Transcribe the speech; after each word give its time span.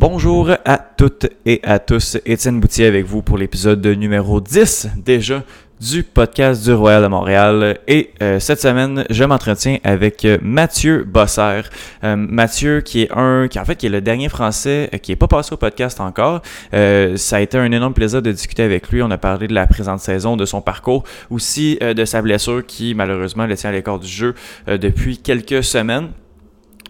Bonjour 0.00 0.50
à 0.64 0.78
toutes 0.78 1.28
et 1.46 1.60
à 1.62 1.78
tous, 1.78 2.18
Étienne 2.26 2.58
Boutier 2.58 2.86
avec 2.86 3.06
vous 3.06 3.22
pour 3.22 3.38
l'épisode 3.38 3.86
numéro 3.86 4.40
10 4.40 4.88
déjà 4.96 5.44
du 5.80 6.02
podcast 6.02 6.64
du 6.64 6.72
Royal 6.72 7.02
de 7.02 7.06
Montréal. 7.06 7.78
Et 7.86 8.10
euh, 8.20 8.40
cette 8.40 8.60
semaine, 8.60 9.04
je 9.08 9.22
m'entretiens 9.22 9.78
avec 9.84 10.24
euh, 10.24 10.38
Mathieu 10.42 11.04
Bosser. 11.04 11.62
Euh, 12.02 12.16
Mathieu, 12.16 12.80
qui 12.80 13.02
est 13.02 13.12
un, 13.12 13.46
qui 13.48 13.60
en 13.60 13.64
fait, 13.64 13.76
qui 13.76 13.86
est 13.86 13.90
le 13.90 14.00
dernier 14.00 14.28
Français 14.28 14.90
qui 15.00 15.12
n'est 15.12 15.16
pas 15.16 15.28
passé 15.28 15.52
au 15.52 15.56
podcast 15.56 16.00
encore. 16.00 16.42
ça 16.72 17.36
a 17.36 17.40
été 17.40 17.56
un 17.56 17.70
énorme 17.70 17.94
plaisir 17.94 18.20
de 18.20 18.32
discuter 18.32 18.64
avec 18.64 18.90
lui. 18.90 19.00
On 19.00 19.10
a 19.12 19.18
parlé 19.18 19.46
de 19.46 19.54
la 19.54 19.68
présente 19.68 20.00
saison, 20.00 20.36
de 20.36 20.44
son 20.44 20.60
parcours, 20.60 21.04
aussi 21.30 21.78
de 21.80 22.04
sa 22.04 22.20
blessure 22.20 22.66
qui 22.66 22.94
malheureusement 22.94 23.46
le 23.46 23.56
tient 23.56 23.70
à 23.70 23.72
l'écart 23.72 24.00
du 24.00 24.08
jeu 24.08 24.34
depuis 24.66 25.18
quelques 25.18 25.62
semaines. 25.62 26.08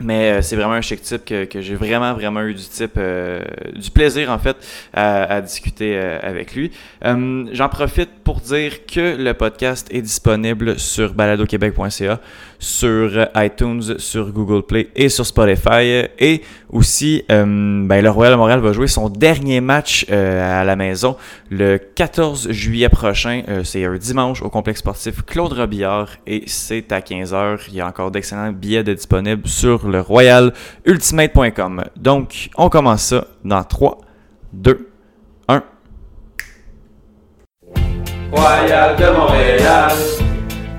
Mais 0.01 0.33
euh, 0.33 0.43
c'est 0.43 0.57
vraiment 0.57 0.73
un 0.73 0.81
chic 0.81 1.03
type 1.03 1.25
que, 1.25 1.45
que 1.45 1.61
j'ai 1.61 1.77
vraiment, 1.77 2.15
vraiment 2.15 2.43
eu 2.43 2.55
du 2.55 2.65
type, 2.65 2.95
euh, 2.97 3.41
du 3.77 3.91
plaisir 3.91 4.31
en 4.31 4.39
fait 4.39 4.57
à, 4.93 5.41
discuter 5.41 5.97
euh, 5.97 6.19
avec 6.21 6.55
lui. 6.55 6.73
J'en 7.03 7.69
profite 7.69 8.11
pour 8.25 8.41
dire 8.41 8.87
que 8.87 9.17
le 9.17 9.35
podcast 9.35 9.87
est 9.93 10.03
disponible 10.03 10.79
sur 10.81 11.15
baladoquebec.ca, 11.15 12.21
sur 12.59 13.29
iTunes, 13.37 13.99
sur 13.99 14.31
Google 14.31 14.63
Play 14.63 14.89
et 14.97 15.09
sur 15.09 15.27
Spotify. 15.27 16.05
Et 16.19 16.43
aussi, 16.71 17.25
ben, 17.29 18.01
le 18.01 18.11
Royal 18.11 18.33
de 18.33 18.39
Montréal 18.39 18.61
va 18.61 18.73
jouer 18.73 18.89
son 18.89 19.09
dernier 19.09 19.61
match 19.61 20.07
à 20.11 20.65
la 20.65 20.77
maison 20.77 21.17
le 21.51 21.79
14 21.79 22.51
juillet 22.51 22.89
prochain. 22.89 23.43
c'est 23.65 23.85
un 23.85 23.97
dimanche 23.97 24.43
au 24.43 24.51
complexe 24.51 24.81
sportif 24.81 25.23
Claude 25.25 25.53
Robillard 25.53 26.09
et 26.27 26.45
c'est 26.47 26.91
à 26.93 27.01
15h. 27.01 27.61
Il 27.69 27.75
y 27.75 27.81
a 27.81 27.87
encore 27.87 28.11
d'excellents 28.11 28.53
billets 28.53 28.85
disponibles 28.85 29.47
sur 29.49 29.87
le 29.89 30.01
royalultimate.com. 30.01 31.85
Donc, 31.97 32.51
on 32.57 32.69
commence 32.69 33.03
ça 33.03 33.27
dans 33.45 33.63
3, 33.63 33.99
2, 34.53 34.89
1. 35.49 35.63
Royal 38.33 38.97
de 38.97 39.17
Montréal, 39.17 39.93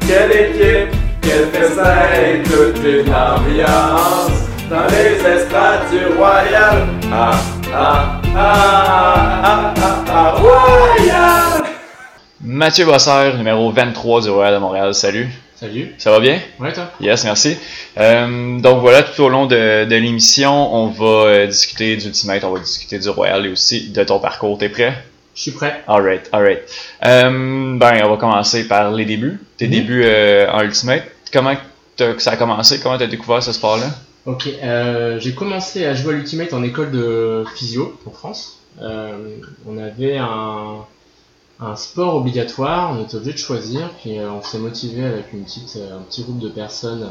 quelle 0.02 0.31
équipe, 0.31 0.95
quelle 1.25 1.49
fessée, 1.49 2.43
toute 2.43 2.83
une 2.83 3.13
ambiance 3.13 4.31
dans 4.69 4.87
les 4.87 5.15
estrades 5.27 5.89
du 5.91 6.05
Royal. 6.17 6.87
Ah, 7.11 7.31
ah, 7.73 8.21
ah, 8.35 9.41
ah, 9.43 9.73
ah, 9.77 10.03
ah, 10.09 10.31
Royal! 10.37 11.63
Mathieu 12.41 12.85
Bosser, 12.85 13.33
numéro 13.37 13.71
23 13.71 14.21
du 14.21 14.29
Royal 14.29 14.53
de 14.55 14.59
Montréal. 14.59 14.93
Salut. 14.93 15.27
Salut. 15.55 15.95
Ça 15.97 16.11
va 16.11 16.19
bien? 16.19 16.39
Oui, 16.59 16.71
toi? 16.73 16.91
Yes, 16.99 17.23
merci. 17.23 17.57
Euh, 17.97 18.59
donc 18.59 18.81
voilà, 18.81 19.03
tout 19.03 19.21
au 19.23 19.29
long 19.29 19.45
de, 19.45 19.85
de 19.85 19.95
l'émission, 19.95 20.75
on 20.75 20.87
va 20.87 21.05
euh, 21.29 21.47
discuter 21.47 21.95
d'Ultimate, 21.95 22.43
on 22.43 22.51
va 22.53 22.59
discuter 22.59 22.99
du 22.99 23.09
Royal 23.09 23.45
et 23.45 23.49
aussi 23.49 23.89
de 23.89 24.03
ton 24.03 24.19
parcours. 24.19 24.57
T'es 24.57 24.69
prêt? 24.69 24.93
Je 25.33 25.41
suis 25.41 25.51
prêt. 25.51 25.81
Alright, 25.87 26.29
alright. 26.31 26.59
Euh, 27.05 27.77
ben, 27.77 28.01
on 28.03 28.09
va 28.09 28.17
commencer 28.17 28.67
par 28.67 28.91
les 28.91 29.05
débuts. 29.05 29.39
Tes 29.57 29.65
Mhm. 29.67 29.71
débuts 29.71 30.03
euh, 30.05 30.49
en 30.51 30.61
Ultimate. 30.61 31.03
Comment 31.36 31.55
ça 31.97 32.31
a 32.31 32.38
commencé? 32.38 32.80
Comment 32.80 32.97
t'as 32.97 33.08
découvert 33.08 33.44
ce 33.44 33.52
sport-là? 33.52 33.88
Ok, 34.25 34.47
euh, 34.47 35.19
j'ai 35.19 35.36
commencé 35.36 35.86
à 35.86 35.94
jouer 35.94 36.14
à 36.14 36.17
l'Ultimate 36.17 36.53
en 36.53 36.64
école 36.64 36.92
de 36.92 37.44
physio 37.58 38.00
en 38.05 38.11
France. 38.11 38.59
Euh, 38.81 39.36
on 39.67 39.77
avait 39.77 40.17
un, 40.17 40.86
sport 41.75 42.16
obligatoire, 42.16 42.94
on 42.97 43.03
était 43.03 43.16
obligé 43.16 43.33
de 43.33 43.38
choisir, 43.38 43.89
puis 44.02 44.17
euh, 44.17 44.31
on 44.31 44.42
s'est 44.42 44.59
motivé 44.59 45.03
avec 45.03 45.33
une 45.33 45.44
petite, 45.44 45.77
un 45.94 46.03
petit 46.03 46.23
groupe 46.23 46.39
de 46.39 46.47
personnes 46.47 47.05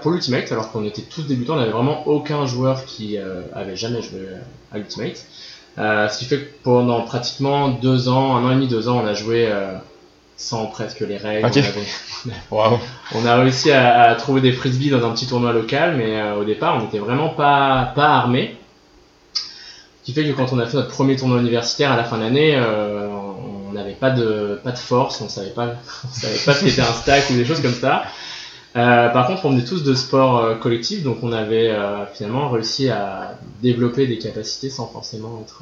pour 0.00 0.10
l'Ultimate, 0.10 0.50
alors 0.50 0.72
qu'on 0.72 0.84
était 0.84 1.02
tous 1.02 1.22
débutants, 1.22 1.54
on 1.54 1.58
n'avait 1.58 1.70
vraiment 1.70 2.08
aucun 2.08 2.44
joueur 2.46 2.84
qui 2.86 3.18
avait 3.54 3.76
jamais 3.76 4.02
joué 4.02 4.26
à 4.72 4.78
l'Ultimate. 4.78 5.24
Ce 5.76 6.18
qui 6.18 6.24
fait 6.24 6.38
que 6.38 6.50
pendant 6.64 7.02
pratiquement 7.02 7.68
deux 7.68 8.08
ans, 8.08 8.34
un 8.36 8.44
an 8.44 8.50
et 8.50 8.54
demi, 8.54 8.66
deux 8.66 8.88
ans, 8.88 9.00
on 9.00 9.06
a 9.06 9.14
joué 9.14 9.48
sans 10.36 10.66
presque 10.66 11.00
les 11.00 11.16
règles. 11.16 11.44
On 11.46 11.50
avait- 11.60 12.36
Wow. 12.50 12.78
On 13.14 13.26
a 13.26 13.36
réussi 13.36 13.70
à, 13.70 14.02
à 14.10 14.14
trouver 14.14 14.40
des 14.40 14.52
frisbees 14.52 14.90
dans 14.90 15.06
un 15.06 15.12
petit 15.12 15.26
tournoi 15.26 15.52
local, 15.52 15.96
mais 15.96 16.20
euh, 16.20 16.36
au 16.36 16.44
départ, 16.44 16.76
on 16.76 16.80
n'était 16.82 16.98
vraiment 16.98 17.28
pas, 17.30 17.92
pas 17.94 18.08
armés. 18.08 18.56
Ce 19.34 20.06
qui 20.06 20.12
fait 20.12 20.24
que 20.24 20.32
quand 20.32 20.52
on 20.52 20.58
a 20.58 20.66
fait 20.66 20.76
notre 20.76 20.88
premier 20.90 21.14
tournoi 21.16 21.38
universitaire 21.38 21.92
à 21.92 21.96
la 21.96 22.04
fin 22.04 22.18
de 22.18 22.22
l'année, 22.22 22.56
euh, 22.56 23.06
on 23.68 23.72
n'avait 23.72 23.92
pas 23.92 24.10
de, 24.10 24.58
pas 24.64 24.72
de 24.72 24.78
force, 24.78 25.20
on 25.20 25.28
savait 25.28 25.50
pas, 25.50 25.66
on 26.04 26.12
savait 26.12 26.38
pas 26.44 26.54
ce 26.54 26.64
qu'était 26.64 26.80
un 26.80 26.84
stack 26.92 27.30
ou 27.30 27.34
des 27.34 27.44
choses 27.44 27.62
comme 27.62 27.72
ça. 27.74 28.04
Euh, 28.74 29.10
par 29.10 29.26
contre, 29.26 29.44
on 29.44 29.50
venait 29.50 29.64
tous 29.64 29.84
de 29.84 29.94
sports 29.94 30.58
collectifs, 30.60 31.02
donc 31.02 31.18
on 31.22 31.30
avait 31.32 31.72
finalement 32.14 32.48
réussi 32.50 32.88
à 32.88 33.34
développer 33.62 34.06
des 34.06 34.18
capacités 34.18 34.70
sans 34.70 34.86
forcément 34.88 35.40
être. 35.44 35.60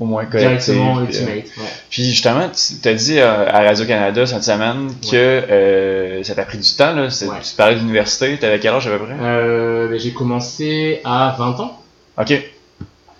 Au 0.00 0.04
moins 0.04 0.24
collectif. 0.24 0.74
directement 0.74 0.96
puis, 0.96 1.16
euh, 1.16 1.20
ultimate. 1.20 1.44
ouais. 1.58 1.70
Puis 1.90 2.04
justement, 2.04 2.48
tu 2.48 2.74
t'as 2.82 2.94
dit 2.94 3.18
euh, 3.20 3.46
à 3.48 3.62
Radio-Canada 3.62 4.26
cette 4.26 4.42
semaine 4.42 4.90
que 5.10 5.14
euh, 5.16 6.22
ça 6.24 6.34
t'a 6.34 6.44
pris 6.44 6.58
du 6.58 6.72
temps. 6.74 6.92
Là. 6.94 7.02
Ouais. 7.04 7.08
Tu 7.42 7.54
parlais 7.56 7.76
d'université. 7.76 8.36
T'avais 8.38 8.58
quel 8.58 8.74
âge 8.74 8.86
à 8.86 8.90
peu 8.90 9.04
près? 9.04 9.14
Euh, 9.20 9.88
ben, 9.88 9.98
j'ai 10.00 10.12
commencé 10.12 11.00
à 11.04 11.36
20 11.38 11.60
ans. 11.60 11.78
Ok. 12.18 12.32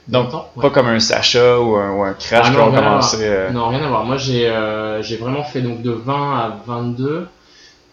Donc, 0.08 0.30
20 0.30 0.34
ans, 0.36 0.48
ouais. 0.56 0.62
pas 0.62 0.70
comme 0.70 0.88
un 0.88 0.98
Sacha 0.98 1.60
ou 1.60 1.76
un, 1.76 1.90
ou 1.92 2.02
un 2.02 2.14
Crash 2.14 2.46
Ah 2.48 2.50
qui 2.50 2.56
ont 2.56 2.72
commencé. 2.72 3.16
euh, 3.20 3.50
Non, 3.50 3.68
rien 3.68 3.84
à 3.84 3.88
voir. 3.88 4.04
Moi, 4.04 4.16
j'ai 4.16 4.48
euh, 4.48 5.00
vraiment 5.20 5.44
fait 5.44 5.60
donc 5.60 5.82
de 5.82 5.92
20 5.92 6.14
à 6.38 6.56
22, 6.66 7.28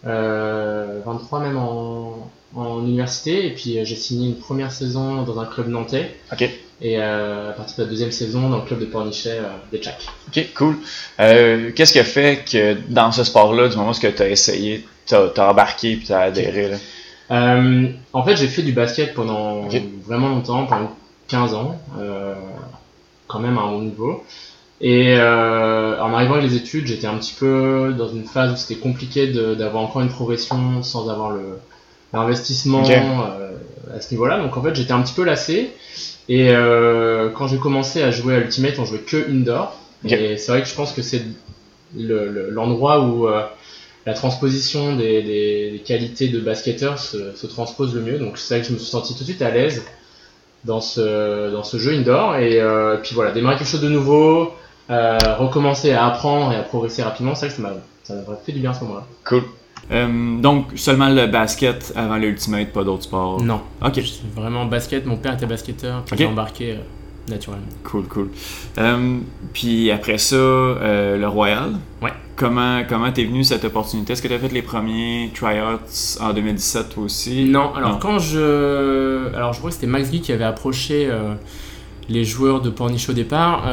euh, 0.08 1.02
23 1.06 1.40
même 1.42 1.58
en, 1.58 2.30
en 2.56 2.80
université. 2.82 3.46
Et 3.46 3.52
puis, 3.54 3.78
euh, 3.78 3.86
j'ai 3.86 3.96
signé 3.96 4.28
une 4.30 4.38
première 4.38 4.72
saison 4.72 5.22
dans 5.24 5.40
un 5.40 5.46
club 5.46 5.68
nantais. 5.68 6.16
Ok. 6.34 6.50
Et 6.82 6.98
euh, 6.98 7.50
à 7.50 7.54
partir 7.54 7.78
de 7.78 7.84
la 7.84 7.90
deuxième 7.90 8.12
saison, 8.12 8.50
dans 8.50 8.58
le 8.58 8.64
club 8.64 8.80
de 8.80 8.86
Pornichet, 8.86 9.40
euh, 9.40 9.50
des 9.72 9.80
Tchèques. 9.80 10.08
Ok, 10.30 10.46
cool. 10.56 10.78
Euh, 11.20 11.72
Qu'est-ce 11.76 11.92
qui 11.92 12.00
a 12.00 12.06
fait 12.06 12.46
que 12.50 12.78
dans 12.88 13.12
ce 13.12 13.26
sport-là, 13.26 13.68
du 13.68 13.76
moment 13.76 13.92
où 13.92 13.94
tu 13.94 14.08
as 14.08 14.30
essayé, 14.30 14.86
t'as 15.06 15.28
as 15.36 15.50
embarqué 15.50 15.98
puis 15.98 16.08
t'as 16.08 16.22
adhéré? 16.22 16.70
Là? 16.70 16.78
En 18.14 18.24
fait, 18.24 18.38
j'ai 18.38 18.48
fait 18.48 18.62
du 18.62 18.72
basket 18.72 19.14
pendant 19.14 19.68
vraiment 20.06 20.30
longtemps, 20.30 20.66
pendant 20.66 20.96
15 21.28 21.54
ans, 21.54 21.80
quand 23.28 23.40
même 23.40 23.58
à 23.58 23.62
un 23.62 23.72
bon 23.72 23.82
niveau. 23.82 24.24
Et 24.82 25.16
en 25.20 26.14
arrivant 26.14 26.36
avec 26.36 26.50
les 26.50 26.56
études, 26.56 26.88
j'étais 26.88 27.08
un 27.08 27.18
petit 27.18 27.36
peu 27.38 27.94
dans 27.98 28.08
une 28.08 28.24
phase 28.24 28.54
où 28.54 28.56
c'était 28.56 28.80
compliqué 28.80 29.28
d'avoir 29.28 29.84
encore 29.84 30.02
une 30.02 30.10
progression 30.10 30.82
sans 30.82 31.10
avoir 31.10 31.36
l'investissement 32.14 32.84
à 32.84 34.02
ce 34.02 34.12
niveau-là. 34.12 34.40
Donc 34.40 34.56
en 34.56 34.64
fait, 34.64 34.74
j'étais 34.74 34.94
un 34.94 35.02
petit 35.02 35.14
peu 35.14 35.24
lassé. 35.24 35.72
Et 36.30 36.50
euh, 36.52 37.30
quand 37.32 37.48
j'ai 37.48 37.58
commencé 37.58 38.04
à 38.04 38.12
jouer 38.12 38.36
à 38.36 38.40
Ultimate, 38.40 38.80
on 38.80 38.86
jouait 38.86 39.00
que 39.00 39.30
indoor. 39.30 39.76
Et 40.06 40.38
c'est 40.38 40.52
vrai 40.54 40.62
que 40.62 40.70
je 40.70 40.76
pense 40.76 40.94
que 40.94 41.02
c'est 41.02 41.24
le- 41.98 42.30
le- 42.30 42.50
l'endroit 42.52 43.02
où 43.02 43.28
euh, 43.28 43.44
la 44.06 44.14
transposition 44.14 44.96
des, 44.96 45.24
des- 45.24 45.72
des 45.72 45.80
qualités 45.86 46.30
de 46.30 46.40
basketteur 46.40 47.00
se, 47.00 47.36
se 47.36 47.48
transpose 47.48 47.96
le 47.96 48.02
mieux. 48.02 48.20
Donc 48.20 48.38
c'est 48.38 48.56
vrai 48.56 48.62
que 48.62 48.68
je 48.70 48.74
me 48.74 48.80
suis 48.80 48.90
senti 48.90 49.14
tout 49.14 49.22
de 49.22 49.26
suite 49.26 49.42
à 49.42 49.52
l'aise 49.52 49.84
dans 50.66 50.82
ce, 50.82 51.52
dans 51.52 51.64
ce 51.64 51.78
jeu 51.78 51.94
indoor. 51.94 52.38
Et 52.38 52.60
euh, 52.62 52.98
puis 52.98 53.16
voilà, 53.16 53.32
démarrer 53.32 53.58
quelque 53.58 53.68
chose 53.70 53.82
de 53.82 53.90
nouveau, 53.90 54.54
recommencer 54.90 55.92
à 55.92 56.06
apprendre 56.08 56.52
et 56.54 56.56
à 56.58 56.64
progresser 56.64 57.04
rapidement, 57.04 57.36
c'est 57.36 57.48
vrai 57.48 57.56
que 57.56 57.62
ça 58.04 58.14
m'a 58.16 58.36
fait 58.46 58.52
du 58.54 58.60
bien 58.60 58.72
à 58.72 58.74
ce 58.74 58.84
moment-là. 58.86 59.06
Cool. 59.26 59.44
Euh, 59.92 60.40
donc, 60.40 60.68
seulement 60.76 61.10
le 61.10 61.26
basket 61.28 61.94
avant 61.96 62.18
l'Ultimate, 62.18 62.72
pas 62.72 62.84
d'autres 62.84 63.04
sports? 63.04 63.42
Non, 63.42 63.62
Ok, 63.84 64.00
vraiment 64.36 64.66
basket. 64.66 65.06
Mon 65.06 65.18
père 65.18 65.34
était 65.34 65.46
basketteur, 65.48 66.04
puis 66.06 66.16
j'ai 66.18 66.26
embarqué 66.28 66.72
euh, 66.74 66.76
naturellement. 67.28 67.66
cool, 67.84 68.04
cool. 68.08 68.30
Euh, 68.78 69.18
puis 69.54 69.90
après 69.92 70.18
ça, 70.20 70.36
le 70.36 71.26
Royal? 71.28 71.72
Ouais. 72.02 72.12
Comment 72.36 72.84
comment 72.88 73.12
t'es 73.12 73.26
venu 73.26 73.44
cette 73.44 73.66
opportunité? 73.66 74.14
Est-ce 74.14 74.22
que 74.22 74.28
t'as 74.30 74.40
fait 74.40 74.48
les 74.54 74.62
premiers 74.62 75.30
tryouts 75.34 75.80
en 76.22 76.34
2017 76.34 76.90
toi 76.90 77.04
aussi? 77.04 77.46
Non, 77.46 77.74
alors 77.76 77.94
Non. 77.94 77.98
quand 78.00 78.20
je. 78.20 79.34
Alors 79.36 79.52
je 79.54 79.58
crois 79.58 79.72
que 79.72 79.76
c'était 79.76 79.88
Max 79.88 80.10
Guy 80.10 80.22
qui 80.22 80.32
avait 80.32 80.46
approché 80.46 81.10
les 82.08 82.24
joueurs 82.24 82.62
de 82.62 82.70
Pornichet 82.70 83.10
au 83.12 83.14
départ. 83.14 83.64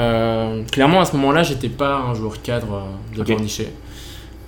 Clairement, 0.73 1.01
à 1.01 1.05
ce 1.05 1.15
moment-là, 1.17 1.45
j'étais 1.45 1.69
pas 1.69 1.97
un 1.99 2.15
joueur 2.15 2.43
cadre 2.43 2.89
de 3.15 3.21
Ok. 3.21 3.29
Pornichet. 3.29 3.73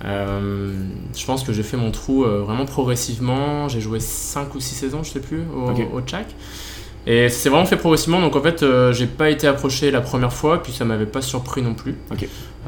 Euh, 0.05 0.71
je 1.15 1.25
pense 1.25 1.43
que 1.43 1.51
j'ai 1.51 1.63
fait 1.63 1.75
mon 1.77 1.91
trou 1.91 2.23
euh, 2.23 2.41
vraiment 2.41 2.65
progressivement. 2.65 3.67
J'ai 3.67 3.81
joué 3.81 3.99
5 3.99 4.55
ou 4.55 4.59
6 4.59 4.75
saisons, 4.75 5.03
je 5.03 5.11
sais 5.11 5.19
plus, 5.19 5.41
au, 5.55 5.69
Ok. 5.71 5.81
au 5.93 6.01
Tchak. 6.01 6.27
Et 7.07 7.27
ça 7.29 7.37
s'est 7.37 7.49
vraiment 7.49 7.65
fait 7.65 7.75
progressivement. 7.77 8.21
Donc 8.21 8.35
en 8.35 8.41
fait, 8.41 8.63
euh, 8.63 8.93
j'ai 8.93 9.07
pas 9.07 9.29
été 9.29 9.47
approché 9.47 9.91
la 9.91 10.01
première 10.01 10.33
fois, 10.33 10.61
puis 10.63 10.71
ça 10.71 10.85
m'avait 10.85 11.05
pas 11.05 11.21
surpris 11.21 11.61
non 11.61 11.73
plus. 11.73 11.95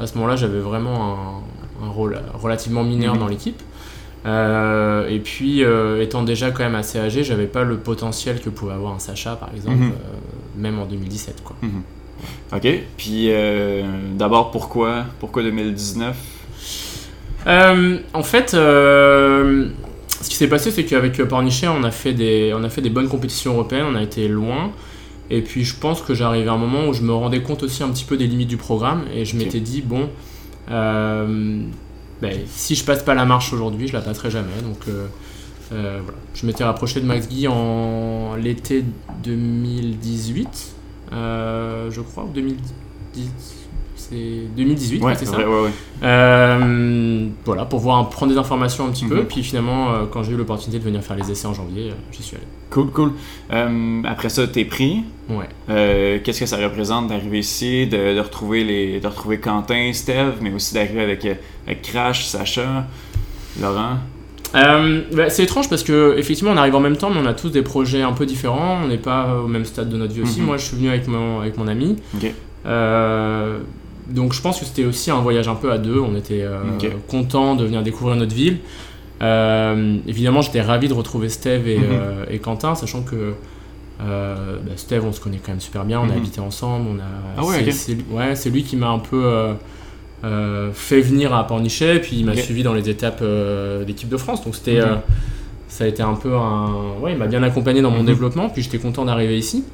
À 0.00 0.06
ce 0.06 0.14
moment-là, 0.16 0.36
j'avais 0.36 0.58
vraiment 0.60 1.42
un, 1.82 1.86
un 1.86 1.88
rôle 1.90 2.20
relativement 2.34 2.82
mineur 2.84 3.14
Mhm. 3.14 3.20
dans 3.20 3.28
l'équipe. 3.28 3.62
Euh, 4.24 5.08
et 5.08 5.18
puis, 5.18 5.62
étant 6.00 6.22
déjà 6.22 6.50
quand 6.50 6.62
même 6.64 6.74
assez 6.76 6.98
âgé, 6.98 7.24
j'avais 7.24 7.46
pas 7.46 7.64
le 7.64 7.76
potentiel 7.78 8.40
que 8.40 8.50
pouvait 8.50 8.72
avoir 8.74 8.94
un 8.94 8.98
Sacha, 8.98 9.36
par 9.36 9.50
exemple, 9.54 9.76
Mhm. 9.78 9.92
même 10.56 10.78
en 10.78 10.86
2017. 10.86 11.42
Quoi. 11.44 11.56
Ok. 12.54 12.68
Puis 12.96 13.30
d'abord, 14.16 14.50
pourquoi 14.50 15.04
Pourquoi 15.20 15.42
2019 15.42 16.16
Euh, 17.46 17.98
en 18.12 18.22
fait, 18.22 18.54
euh, 18.54 19.68
ce 20.20 20.28
qui 20.28 20.36
s'est 20.36 20.48
passé, 20.48 20.70
c'est 20.70 20.84
qu'avec 20.84 21.22
Pornichet, 21.24 21.68
on 21.68 21.82
a 21.82 21.90
fait 21.90 22.12
des, 22.12 22.52
on 22.56 22.62
a 22.62 22.68
fait 22.68 22.82
des 22.82 22.90
bonnes 22.90 23.08
compétitions 23.08 23.54
européennes, 23.54 23.86
on 23.88 23.94
a 23.96 24.02
été 24.02 24.28
loin. 24.28 24.72
Et 25.30 25.40
puis 25.40 25.64
je 25.64 25.74
pense 25.74 26.02
que 26.02 26.14
j'arrivais 26.14 26.48
à 26.48 26.52
un 26.52 26.58
moment 26.58 26.88
où 26.88 26.92
je 26.92 27.02
me 27.02 27.12
rendais 27.12 27.42
compte 27.42 27.62
aussi 27.62 27.82
un 27.82 27.88
petit 27.88 28.04
peu 28.04 28.16
des 28.16 28.26
limites 28.26 28.48
du 28.48 28.58
programme 28.58 29.04
et 29.14 29.24
je 29.24 29.36
m'étais 29.36 29.60
dit 29.60 29.80
bon, 29.80 30.10
euh, 30.70 31.62
ben, 32.20 32.38
si 32.46 32.74
je 32.74 32.84
passe 32.84 33.02
pas 33.02 33.14
la 33.14 33.24
marche 33.24 33.52
aujourd'hui, 33.52 33.88
je 33.88 33.94
la 33.94 34.02
passerai 34.02 34.30
jamais. 34.30 34.60
Donc 34.62 34.88
euh, 34.88 35.06
euh, 35.72 36.00
voilà. 36.02 36.18
Je 36.34 36.46
m'étais 36.46 36.64
rapproché 36.64 37.00
de 37.00 37.06
Max 37.06 37.28
Guy 37.28 37.48
en 37.48 38.36
l'été 38.36 38.84
2018, 39.24 40.74
euh, 41.12 41.90
je 41.90 42.00
crois, 42.02 42.24
ou 42.24 42.32
2010. 42.32 43.61
C'est 44.12 44.46
2018, 44.56 45.02
Ouais, 45.02 45.14
c'est 45.14 45.24
ça. 45.26 45.38
ouais, 45.38 45.44
ouais. 45.44 45.70
Euh, 46.02 47.26
voilà, 47.46 47.64
pour 47.64 47.80
voir, 47.80 48.08
prendre 48.10 48.30
des 48.32 48.38
informations 48.38 48.86
un 48.86 48.90
petit 48.90 49.06
peu. 49.06 49.20
Mhm. 49.20 49.24
Puis 49.26 49.42
finalement, 49.42 49.90
euh, 49.90 50.04
quand 50.10 50.22
j'ai 50.22 50.32
eu 50.32 50.36
l'opportunité 50.36 50.78
de 50.78 50.84
venir 50.84 51.02
faire 51.02 51.16
les 51.16 51.30
essais 51.30 51.46
en 51.46 51.54
janvier, 51.54 51.90
euh, 51.90 51.94
j'y 52.10 52.22
suis 52.22 52.36
allé. 52.36 52.44
Cool, 52.70 52.90
cool. 52.90 53.12
Euh, 53.52 54.02
après 54.04 54.28
ça, 54.28 54.46
t'es 54.46 54.64
pris. 54.66 55.02
Ouais. 55.30 56.20
Qu'est-ce 56.22 56.40
que 56.40 56.46
ça 56.46 56.58
représente 56.58 57.08
d'arriver 57.08 57.38
ici, 57.38 57.86
de, 57.86 58.14
de 58.14 58.20
retrouver 58.20 58.64
les, 58.64 59.00
de 59.00 59.06
retrouver 59.06 59.38
Quentin, 59.38 59.90
Steve, 59.94 60.34
mais 60.42 60.52
aussi 60.52 60.74
d'arriver 60.74 61.00
avec, 61.02 61.26
avec 61.66 61.82
Crash, 61.82 62.26
Sacha, 62.26 62.86
Laurent? 63.60 63.96
Bah, 64.54 65.30
c'est 65.30 65.44
étrange 65.44 65.70
parce 65.70 65.82
que 65.82 66.14
effectivement 66.18 66.52
on 66.52 66.58
arrive 66.58 66.74
en 66.74 66.80
même 66.80 66.98
temps 66.98 67.08
mais 67.08 67.20
on 67.22 67.26
a 67.26 67.32
tous 67.32 67.48
des 67.48 67.62
projets 67.62 68.02
un 68.02 68.12
peu 68.12 68.26
différents, 68.26 68.80
on 68.84 68.88
n'est 68.88 68.98
pas 68.98 69.36
au 69.42 69.48
même 69.48 69.64
stade 69.64 69.88
de 69.88 69.96
notre 69.96 70.12
vie 70.12 70.20
aussi. 70.20 70.40
Mhm. 70.40 70.46
Moi 70.46 70.56
je 70.58 70.64
suis 70.66 70.76
venu 70.76 70.90
avec 70.90 71.08
mon, 71.08 71.40
avec 71.40 71.56
mon 71.56 71.66
ami. 71.68 71.96
Euh, 72.66 73.60
donc 74.08 74.32
je 74.32 74.40
pense 74.42 74.58
que 74.60 74.64
c'était 74.66 74.84
aussi 74.84 75.10
un 75.10 75.20
voyage 75.20 75.48
un 75.48 75.54
peu 75.54 75.70
à 75.72 75.78
deux, 75.78 75.98
on 76.00 76.14
était 76.16 76.42
euh, 76.42 76.60
Ok. 76.76 76.90
content 77.08 77.54
de 77.54 77.64
venir 77.64 77.82
découvrir 77.82 78.16
notre 78.16 78.34
ville. 78.34 78.58
Euh, 79.22 79.98
évidemment 80.08 80.42
j'étais 80.42 80.60
ravi 80.60 80.88
de 80.88 80.94
retrouver 80.94 81.28
Steve 81.28 81.68
et, 81.68 81.78
Mhm. 81.78 81.84
euh, 81.90 82.24
et 82.28 82.38
Quentin, 82.38 82.74
sachant 82.74 83.02
que 83.02 83.34
euh, 84.00 84.56
bah, 84.64 84.72
Steve 84.76 85.04
on 85.06 85.12
se 85.12 85.20
connaît 85.20 85.38
quand 85.38 85.52
même 85.52 85.60
super 85.60 85.84
bien, 85.84 86.00
on 86.00 86.04
a 86.04 86.06
Mhm. 86.12 86.16
habité 86.16 86.40
ensemble, 86.40 86.86
on 86.90 86.98
a, 86.98 87.02
Ah 87.38 87.44
ouais, 87.44 87.70
c'est, 87.70 87.94
lui- 87.94 88.04
ouais, 88.10 88.34
c'est 88.34 88.50
lui 88.50 88.64
qui 88.64 88.76
m'a 88.76 88.88
un 88.88 88.98
peu 88.98 89.22
euh, 89.24 89.52
euh, 90.24 90.70
fait 90.72 91.00
venir 91.00 91.32
à 91.34 91.46
Pornichet, 91.46 92.00
puis 92.00 92.16
il 92.16 92.24
m'a 92.24 92.34
suivi 92.36 92.62
dans 92.64 92.74
les 92.74 92.88
étapes 92.88 93.22
d'équipe 93.86 94.08
de 94.08 94.16
France, 94.16 94.44
donc 94.44 94.54
c'était... 94.56 94.80
Ça 95.68 95.84
a 95.84 95.86
été 95.86 96.02
un 96.02 96.12
peu 96.12 96.34
un. 96.36 96.98
Ouais, 97.00 97.12
il 97.12 97.18
m'a 97.18 97.26
bien 97.26 97.42
accompagné 97.42 97.80
dans 97.80 97.90
mon 97.90 98.00
Mhm. 98.00 98.06
développement, 98.06 98.50
puis 98.50 98.60
j'étais 98.62 98.76
content 98.76 99.06
d'arriver 99.06 99.38
ici, 99.38 99.64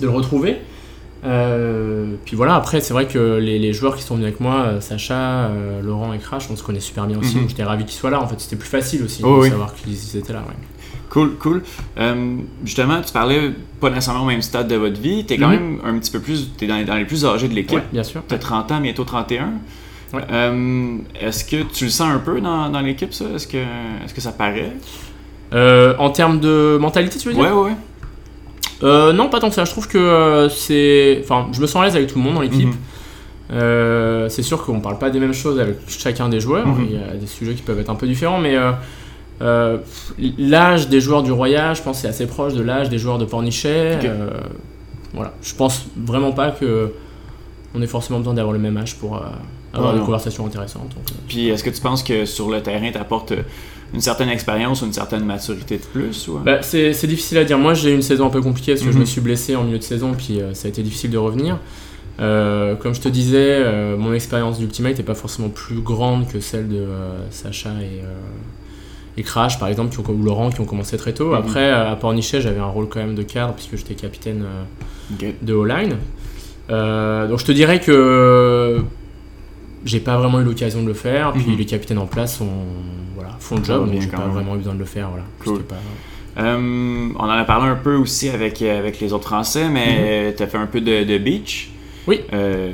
de 0.00 0.06
le 0.06 0.12
retrouver. 0.12 0.58
Euh, 1.24 2.14
puis 2.24 2.36
voilà, 2.36 2.54
après, 2.54 2.80
c'est 2.80 2.92
vrai 2.94 3.06
que 3.06 3.36
les, 3.38 3.58
les 3.58 3.72
joueurs 3.72 3.96
qui 3.96 4.02
sont 4.02 4.14
venus 4.14 4.28
avec 4.28 4.40
moi, 4.40 4.60
euh, 4.66 4.80
Sacha, 4.80 5.14
euh, 5.46 5.82
Laurent 5.82 6.12
et 6.12 6.18
Crash, 6.18 6.48
on 6.50 6.56
se 6.56 6.62
connaît 6.62 6.80
super 6.80 7.06
bien 7.06 7.18
aussi, 7.18 7.34
donc 7.34 7.48
j'étais 7.48 7.64
ravi 7.64 7.84
qu'ils 7.84 7.98
soient 7.98 8.10
là. 8.10 8.20
En 8.22 8.26
fait, 8.28 8.38
c'était 8.40 8.56
plus 8.56 8.68
facile 8.68 9.02
aussi 9.02 9.22
Oh 9.24 9.36
de 9.36 9.42
oui. 9.42 9.48
savoir 9.50 9.74
qu'ils 9.74 10.16
étaient 10.16 10.32
là. 10.32 10.40
ouais. 10.40 10.54
Cool, 11.10 11.36
cool. 11.36 11.62
Euh, 11.98 12.36
justement, 12.64 13.00
tu 13.00 13.12
parlais 13.12 13.50
pas 13.80 13.88
nécessairement 13.88 14.24
au 14.24 14.26
même 14.26 14.42
stade 14.42 14.68
de 14.68 14.76
votre 14.76 15.00
vie. 15.00 15.24
T'es 15.24 15.38
quand 15.38 15.48
Mhm. 15.48 15.54
même 15.54 15.78
un 15.84 15.98
petit 15.98 16.10
peu 16.10 16.20
plus. 16.20 16.50
Dans, 16.60 16.76
les- 16.76 16.84
dans 16.84 16.96
les 16.96 17.06
plus 17.06 17.24
âgés 17.24 17.48
de 17.48 17.54
l'équipe. 17.54 17.78
Ouais, 17.78 17.84
bien 17.92 18.02
sûr. 18.04 18.22
T'as 18.28 18.36
30 18.38 18.70
ans, 18.72 18.80
bientôt 18.80 19.04
31. 19.04 19.52
Ouais. 20.12 20.20
Est-ce 21.20 21.44
que 21.44 21.62
tu 21.62 21.84
le 21.84 21.90
sens 21.90 22.10
un 22.14 22.18
peu 22.18 22.40
dans, 22.40 22.68
dans 22.68 22.80
l'équipe, 22.80 23.12
ça? 23.14 23.24
Est-ce 23.34 23.46
que, 23.48 23.56
est 23.56 24.14
que 24.14 24.20
ça 24.20 24.32
paraît? 24.32 24.72
En 25.98 26.10
termes 26.10 26.40
de 26.40 26.76
mentalité, 26.78 27.18
tu 27.18 27.28
veux 27.28 27.34
dire? 27.34 27.42
Ouais, 27.42 27.50
ouais. 27.52 27.72
Euh, 28.82 29.12
Non, 29.12 29.28
pas 29.28 29.40
tant 29.40 29.48
que 29.48 29.54
ça. 29.54 29.64
Je 29.64 29.70
trouve 29.70 29.88
que 29.88 29.98
euh, 29.98 30.48
c'est. 30.48 31.20
Enfin, 31.22 31.48
je 31.52 31.60
me 31.60 31.66
sens 31.66 31.82
à 31.82 31.84
l'aise 31.86 31.96
avec 31.96 32.08
tout 32.08 32.18
le 32.18 32.24
monde 32.24 32.34
dans 32.34 32.40
l'équipe. 32.40 32.68
Mhm. 32.68 32.76
Euh, 33.50 34.28
c'est 34.28 34.42
sûr 34.42 34.62
qu'on 34.64 34.80
parle 34.80 34.98
pas 34.98 35.10
des 35.10 35.20
mêmes 35.20 35.32
choses 35.32 35.58
avec 35.58 35.76
chacun 35.88 36.28
des 36.28 36.40
joueurs. 36.40 36.66
Mhm. 36.66 36.86
Il 36.88 36.96
y 36.96 37.02
a 37.02 37.16
des 37.16 37.26
sujets 37.26 37.54
qui 37.54 37.62
peuvent 37.62 37.80
être 37.80 37.90
un 37.90 37.94
peu 37.94 38.06
différents, 38.06 38.38
mais 38.38 38.56
euh, 39.40 39.78
l'âge 40.38 40.88
des 40.88 41.00
joueurs 41.00 41.22
du 41.22 41.32
Royal, 41.32 41.74
je 41.74 41.82
pense, 41.82 42.00
c'est 42.00 42.08
assez 42.08 42.26
proche 42.26 42.54
de 42.54 42.62
l'âge 42.62 42.88
des 42.88 42.98
joueurs 42.98 43.18
de 43.18 43.24
Pornichet. 43.24 43.98
Voilà, 45.14 45.32
je 45.42 45.54
pense 45.54 45.86
vraiment 45.96 46.32
pas 46.32 46.50
que 46.50 46.92
on 47.74 47.82
ait 47.82 47.86
forcément 47.86 48.18
besoin 48.18 48.34
d'avoir 48.34 48.52
le 48.52 48.58
même 48.58 48.76
âge 48.76 48.96
pour 48.96 49.16
euh, 49.16 49.20
avoir 49.74 49.94
des 49.94 50.00
conversations 50.00 50.46
intéressantes. 50.46 50.88
donc, 50.94 51.04
euh. 51.10 51.14
Puis 51.28 51.48
est-ce 51.48 51.62
que 51.62 51.70
tu 51.70 51.80
penses 51.80 52.02
que 52.02 52.24
sur 52.24 52.50
le 52.50 52.62
terrain, 52.62 52.90
t'apportes 52.90 53.32
euh, 53.32 53.42
une 53.94 54.00
certaine 54.00 54.28
expérience 54.28 54.82
ou 54.82 54.86
une 54.86 54.92
certaine 54.92 55.24
maturité 55.24 55.76
de 55.78 55.82
plus 55.82 56.28
ou... 56.28 56.38
Bah, 56.38 56.60
c'est 56.62 57.06
difficile 57.06 57.38
à 57.38 57.44
dire. 57.44 57.58
Moi, 57.58 57.72
j'ai 57.74 57.90
eu 57.90 57.94
une 57.94 58.02
saison 58.02 58.26
un 58.26 58.30
peu 58.30 58.42
compliquée 58.42 58.72
parce 58.72 58.82
que 58.84 58.90
je 58.90 58.94
Mhm. 58.96 59.00
me 59.00 59.06
suis 59.06 59.20
blessé 59.20 59.56
en 59.56 59.64
milieu 59.64 59.78
de 59.78 59.82
saison, 59.82 60.12
puis 60.16 60.40
euh, 60.40 60.52
ça 60.54 60.66
a 60.66 60.68
été 60.68 60.82
difficile 60.82 61.10
de 61.10 61.18
revenir. 61.18 61.58
Euh, 62.20 62.74
comme 62.74 62.94
je 62.94 63.00
te 63.00 63.08
disais, 63.08 63.36
euh, 63.60 63.96
mon 63.96 64.12
expérience 64.12 64.58
d'Ultimate 64.58 64.98
n'est 64.98 65.04
pas 65.04 65.14
forcément 65.14 65.48
plus 65.50 65.80
grande 65.80 66.26
que 66.28 66.40
celle 66.40 66.68
de 66.68 66.84
Sacha 67.30 67.70
et, 67.80 68.02
et 69.18 69.22
Crash, 69.22 69.58
par 69.58 69.68
exemple, 69.68 69.94
qui 69.94 70.00
ont, 70.00 70.12
ou 70.12 70.22
Laurent, 70.22 70.50
qui 70.50 70.60
ont 70.60 70.64
commencé 70.66 70.96
très 70.96 71.12
tôt. 71.14 71.28
Mhm. 71.28 71.34
Après, 71.36 71.70
à 71.70 71.94
Pornichet, 71.96 72.40
j'avais 72.40 72.60
un 72.60 72.66
rôle 72.66 72.88
quand 72.88 73.00
même 73.00 73.14
de 73.14 73.22
cadre, 73.22 73.54
puisque 73.54 73.76
j'étais 73.76 73.94
capitaine 73.94 74.44
de 75.42 75.54
O-line. 75.54 75.96
Euh, 76.70 77.26
donc 77.28 77.38
je 77.38 77.44
te 77.44 77.52
dirais 77.52 77.80
que 77.80 78.82
j'ai 79.84 80.00
pas 80.00 80.16
vraiment 80.18 80.40
eu 80.40 80.44
l'occasion 80.44 80.82
de 80.82 80.88
le 80.88 80.94
faire, 80.94 81.32
puis 81.32 81.44
Mhm. 81.46 81.56
les 81.56 81.64
capitaines 81.66 81.98
en 81.98 82.06
place 82.06 82.40
voilà, 83.14 83.30
font 83.40 83.56
le 83.56 83.64
job, 83.64 83.90
donc 83.90 84.00
j'ai 84.00 84.08
quand 84.08 84.16
pas 84.18 84.24
même. 84.24 84.32
vraiment 84.34 84.54
eu 84.54 84.58
besoin 84.58 84.74
de 84.74 84.78
le 84.80 84.84
faire. 84.84 85.08
Voilà. 85.08 85.24
Cool. 85.44 85.56
J'étais 85.56 85.68
pas- 85.68 86.42
Euh, 86.42 87.08
on 87.18 87.24
en 87.24 87.28
a 87.30 87.44
parlé 87.44 87.68
un 87.68 87.74
peu 87.74 87.96
aussi 87.96 88.28
avec, 88.28 88.62
euh, 88.62 88.78
avec 88.78 89.00
les 89.00 89.12
autres 89.12 89.26
Français, 89.28 89.68
mais 89.68 90.34
tu 90.36 90.42
as 90.42 90.46
fait 90.46 90.58
un 90.58 90.66
peu 90.66 90.80
de, 90.80 91.02
de 91.04 91.18
beach. 91.18 91.70
Mhm. 91.70 91.74
Oui. 92.06 92.20
Euh, 92.32 92.72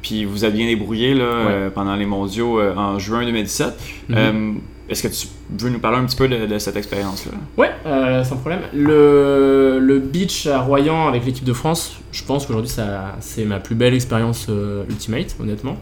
puis 0.00 0.24
vous 0.24 0.44
avez 0.44 0.56
bien 0.56 0.66
débrouillé 0.66 1.12
là, 1.14 1.24
euh, 1.24 1.70
pendant 1.70 1.96
les 1.96 2.06
mondiaux 2.06 2.60
en 2.62 2.98
juin 2.98 3.24
2017. 3.24 3.74
Mhm. 4.08 4.60
Est-ce 4.88 5.02
que 5.02 5.08
tu 5.08 5.26
veux 5.58 5.70
nous 5.70 5.78
parler 5.78 5.98
un 5.98 6.04
petit 6.04 6.16
peu 6.16 6.26
de, 6.28 6.46
de 6.46 6.58
cette 6.58 6.76
expérience-là? 6.76 7.32
Ouais, 7.56 7.70
euh, 7.86 8.24
sans 8.24 8.36
problème. 8.36 8.60
Le, 8.74 9.78
le 9.80 9.98
beach 9.98 10.46
à 10.46 10.60
Royan 10.60 11.06
avec 11.08 11.24
l'équipe 11.24 11.44
de 11.44 11.52
France, 11.52 11.96
je 12.12 12.22
pense 12.24 12.46
qu'aujourd'hui 12.46 12.72
c'est 13.20 13.44
ma 13.44 13.60
plus 13.60 13.74
belle 13.74 13.94
expérience 13.94 14.46
euh, 14.48 14.84
Ultimate, 14.88 15.36
honnêtement. 15.40 15.76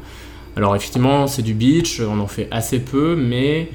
Alors 0.57 0.77
effectivement, 0.77 1.27
c'est 1.27 1.43
du 1.43 1.55
beach, 1.55 2.01
on 2.01 2.21
en 2.21 2.27
fait 2.27 2.49
assez 2.51 2.79
peu, 2.81 3.17
mais 3.17 3.71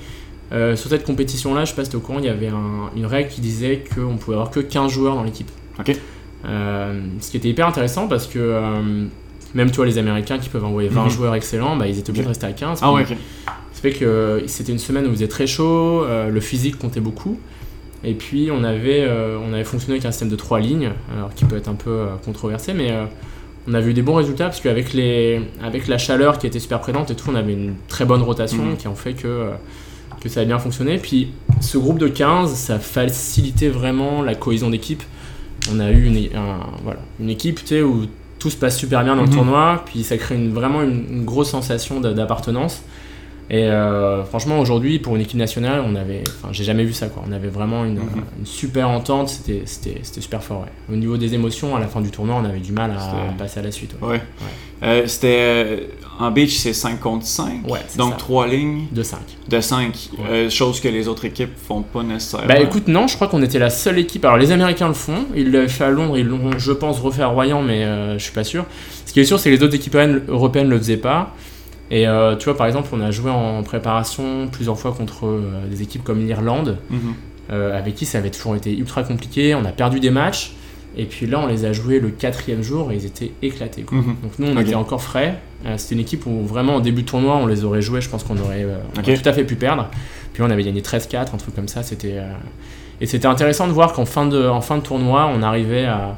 euh, 0.53 0.75
sur 0.75 0.89
cette 0.89 1.03
compétition-là, 1.05 1.65
je 1.65 1.71
sais 1.71 1.75
pas 1.75 1.85
si 1.85 1.95
au 1.95 1.99
courant, 1.99 2.19
il 2.19 2.25
y 2.25 2.29
avait 2.29 2.49
un- 2.49 2.91
une 2.95 3.05
règle 3.05 3.29
qui 3.29 3.41
disait 3.41 3.83
qu'on 3.95 4.17
pouvait 4.17 4.35
avoir 4.35 4.51
que 4.51 4.59
15 4.59 4.91
joueurs 4.91 5.15
dans 5.15 5.23
l'équipe. 5.23 5.49
Ok. 5.79 5.95
Euh, 6.45 7.01
ce 7.19 7.31
qui 7.31 7.37
était 7.37 7.49
hyper 7.49 7.67
intéressant 7.67 8.07
parce 8.07 8.27
que 8.27 8.61
même 9.55 9.71
toi, 9.71 9.85
les 9.85 9.97
Américains 9.97 10.37
qui 10.37 10.49
peuvent 10.49 10.63
envoyer 10.65 10.87
20 10.89 11.05
Mhm. 11.05 11.09
joueurs 11.09 11.35
excellents, 11.35 11.75
bah, 11.75 11.87
ils 11.87 11.97
étaient 11.97 12.09
obligés 12.11 12.23
de 12.23 12.27
rester 12.29 12.45
à 12.45 12.51
15. 12.51 12.79
Ah 12.83 12.93
ouais, 12.93 13.03
ok. 13.09 13.17
Ça 13.77 13.81
fait 13.83 13.91
que 13.91 14.05
euh, 14.05 14.47
c'était 14.47 14.71
une 14.71 14.79
semaine 14.79 15.05
où 15.05 15.09
il 15.09 15.13
faisait 15.13 15.27
très 15.27 15.45
chaud, 15.45 16.03
euh, 16.03 16.29
le 16.29 16.39
physique 16.39 16.79
comptait 16.79 16.99
beaucoup. 16.99 17.39
Et 18.03 18.15
puis 18.15 18.49
on 18.51 18.63
avait, 18.63 19.01
euh, 19.03 19.37
on 19.39 19.53
avait 19.53 19.63
fonctionné 19.63 19.93
avec 19.95 20.05
un 20.05 20.11
système 20.11 20.29
de 20.29 20.35
trois 20.35 20.59
lignes, 20.59 20.89
alors 21.15 21.31
qui 21.35 21.45
peut 21.45 21.57
être 21.57 21.67
un 21.67 21.75
peu 21.75 21.91
euh, 21.91 22.05
controversé, 22.25 22.73
mais 22.73 22.91
euh, 22.91 23.05
on 23.67 23.75
avait 23.75 23.91
eu 23.91 23.93
des 23.93 24.01
bons 24.01 24.15
résultats 24.15 24.45
parce 24.45 24.61
qu'avec 24.61 24.93
les, 24.93 25.41
avec 25.63 25.87
la 25.87 25.99
chaleur 25.99 26.39
qui 26.39 26.47
était 26.47 26.59
super 26.59 26.79
présente 26.79 27.11
et 27.11 27.15
tout, 27.15 27.29
on 27.31 27.35
avait 27.35 27.53
une 27.53 27.75
très 27.87 28.05
bonne 28.05 28.23
rotation 28.23 28.63
Mhm. 28.65 28.77
qui 28.77 28.87
en 28.87 28.95
fait 28.95 29.13
que, 29.13 29.49
que 30.21 30.27
ça 30.29 30.39
a 30.41 30.45
bien 30.45 30.57
fonctionné. 30.57 30.97
Puis 30.97 31.29
ce 31.61 31.77
groupe 31.77 31.99
de 31.99 32.07
15, 32.07 32.55
ça 32.55 32.79
facilitait 32.79 33.69
vraiment 33.69 34.23
la 34.23 34.33
cohésion 34.33 34.71
d'équipe. 34.71 35.03
On 35.71 35.79
a 35.79 35.91
eu 35.91 36.05
une, 36.05 36.17
un- 36.35 36.65
voilà, 36.83 36.99
une 37.19 37.29
équipe 37.29 37.59
où 37.85 38.05
tout 38.39 38.49
se 38.49 38.55
passe 38.57 38.77
super 38.77 39.03
bien 39.03 39.15
dans 39.15 39.23
le 39.23 39.27
Mhm. 39.27 39.35
tournoi, 39.35 39.83
puis 39.85 40.03
ça 40.03 40.17
crée 40.17 40.33
une- 40.35 40.51
vraiment 40.53 40.81
une, 40.81 41.05
une 41.11 41.25
grosse 41.25 41.49
sensation 41.49 41.99
d'a- 41.99 42.13
d'appartenance. 42.13 42.81
Et 43.49 43.63
euh, 43.63 44.25
franchement, 44.25 44.59
aujourd'hui, 44.59 44.99
pour 44.99 45.15
une 45.15 45.21
équipe 45.21 45.37
nationale, 45.37 45.81
on 45.85 45.95
avait, 45.95 46.21
enfin, 46.27 46.49
j'ai 46.51 46.65
jamais 46.65 46.83
vu 46.83 46.91
ça 46.91 47.07
quoi. 47.07 47.23
On 47.27 47.31
avait 47.31 47.47
vraiment 47.47 47.85
une, 47.85 47.95
Mhm. 47.95 48.23
une 48.39 48.45
super 48.45 48.89
entente. 48.89 49.29
C'était, 49.29 49.63
super 50.19 50.43
fort. 50.43 50.61
ouais. 50.61 50.93
Au 50.93 50.97
niveau 50.97 51.15
des 51.15 51.33
émotions, 51.33 51.73
à 51.75 51.79
la 51.79 51.87
fin 51.87 52.01
du 52.01 52.11
tournoi, 52.11 52.35
on 52.41 52.45
avait 52.45 52.59
du 52.59 52.73
mal 52.73 52.91
à 52.91 53.33
passer 53.37 53.61
à 53.61 53.63
la 53.63 53.71
suite. 53.71 53.95
ouais. 54.01 54.07
Ouais. 54.09 54.21
Euh, 54.83 55.07
C'était 55.07 55.37
euh, 55.39 55.77
en 56.19 56.29
beach, 56.29 56.55
c'est 56.57 56.73
5 56.73 56.99
contre 56.99 57.25
5. 57.25 57.67
Ouais, 57.67 57.79
c'est 57.87 57.97
donc. 57.97 58.17
3 58.17 58.47
lignes 58.47 58.85
De 58.91 59.01
5. 59.01 59.17
de 59.49 59.59
5. 59.59 60.09
Ouais. 60.19 60.49
chose 60.51 60.79
que 60.81 60.87
les 60.89 61.07
autres 61.07 61.25
équipes 61.25 61.49
font 61.57 61.81
pas 61.81 62.03
nécessairement. 62.03 62.47
Bah 62.47 62.59
écoute, 62.59 62.87
non, 62.87 63.07
je 63.07 63.15
crois 63.15 63.27
qu'on 63.27 63.41
était 63.41 63.57
la 63.59 63.69
seule 63.71 63.97
équipe. 63.97 64.23
Alors 64.25 64.37
les 64.37 64.51
Américains 64.51 64.87
le 64.89 64.93
font, 64.93 65.25
ils 65.35 65.51
l'avaient 65.51 65.67
fait 65.67 65.85
à 65.85 65.89
Londres, 65.89 66.17
ils 66.17 66.27
l'ont, 66.27 66.51
je 66.59 66.71
pense, 66.73 66.99
refait 66.99 67.23
à 67.23 67.27
Royan, 67.27 67.61
mais 67.63 67.85
euh, 67.85 68.19
je 68.19 68.23
suis 68.23 68.33
pas 68.33 68.43
sûr. 68.43 68.65
Ce 69.05 69.13
qui 69.13 69.19
est 69.21 69.25
sûr, 69.25 69.39
c'est 69.39 69.49
que 69.49 69.55
les 69.55 69.63
autres 69.63 69.73
équipes 69.75 69.95
européennes- 69.95 70.21
européennes 70.27 70.69
le 70.69 70.77
faisaient 70.77 70.97
pas. 70.97 71.33
Et 71.89 72.07
euh, 72.07 72.35
tu 72.35 72.45
vois, 72.45 72.57
par 72.57 72.67
exemple, 72.67 72.89
on 72.91 72.99
a 73.01 73.11
joué 73.11 73.31
en 73.31 73.63
préparation 73.63 74.47
plusieurs 74.51 74.77
fois 74.77 74.91
contre 74.91 75.25
euh, 75.25 75.67
des 75.69 75.81
équipes 75.81 76.03
comme 76.03 76.19
l'Irlande, 76.25 76.77
Mhm. 76.89 76.99
euh, 77.51 77.77
avec 77.77 77.95
qui 77.95 78.05
ça 78.05 78.17
avait 78.17 78.29
toujours 78.31 78.55
été 78.55 78.75
ultra 78.77 79.03
compliqué. 79.03 79.55
On 79.55 79.63
a 79.65 79.71
perdu 79.71 79.99
des 79.99 80.09
matchs. 80.11 80.53
Et 80.99 81.05
puis 81.05 81.27
là, 81.27 81.39
on 81.39 81.45
les 81.45 81.63
a 81.65 81.73
joués 81.73 81.99
le 81.99 82.09
quatrième 82.09 82.63
jour 82.63 82.91
et 82.91 82.95
ils 82.95 83.05
étaient 83.05 83.31
éclatés. 83.43 83.83
quoi. 83.83 83.99
Mhm. 83.99 84.15
Donc 84.23 84.31
nous, 84.39 84.47
on 84.47 84.59
était 84.59 84.73
encore 84.75 85.01
frais. 85.01 85.35
C'était 85.77 85.93
une 85.95 86.01
équipe 86.01 86.25
où 86.25 86.43
vraiment, 86.45 86.75
au 86.77 86.81
début 86.81 87.03
de 87.03 87.07
tournoi, 87.07 87.35
on 87.37 87.45
les 87.45 87.63
aurait 87.63 87.81
joués. 87.83 88.01
Je 88.01 88.09
pense 88.09 88.23
qu'on 88.23 88.37
aurait, 88.37 88.65
on 88.95 88.99
Ok. 88.99 89.07
aurait 89.07 89.17
tout 89.17 89.29
à 89.29 89.33
fait 89.33 89.43
pu 89.43 89.55
perdre. 89.55 89.89
Puis 90.33 90.41
on 90.41 90.49
avait 90.49 90.63
gagné 90.63 90.81
13-4, 90.81 91.35
un 91.35 91.37
truc 91.37 91.55
comme 91.55 91.67
ça. 91.67 91.83
C'était 91.83 92.15
euh, 92.17 92.31
Et 92.99 93.05
c'était 93.05 93.27
intéressant 93.27 93.67
de 93.67 93.73
voir 93.73 93.93
qu'en 93.93 94.05
fin 94.05 94.25
de, 94.25 94.47
en 94.47 94.61
fin 94.61 94.77
de 94.77 94.81
tournoi, 94.81 95.29
on 95.31 95.43
arrivait 95.43 95.85
à, 95.85 96.17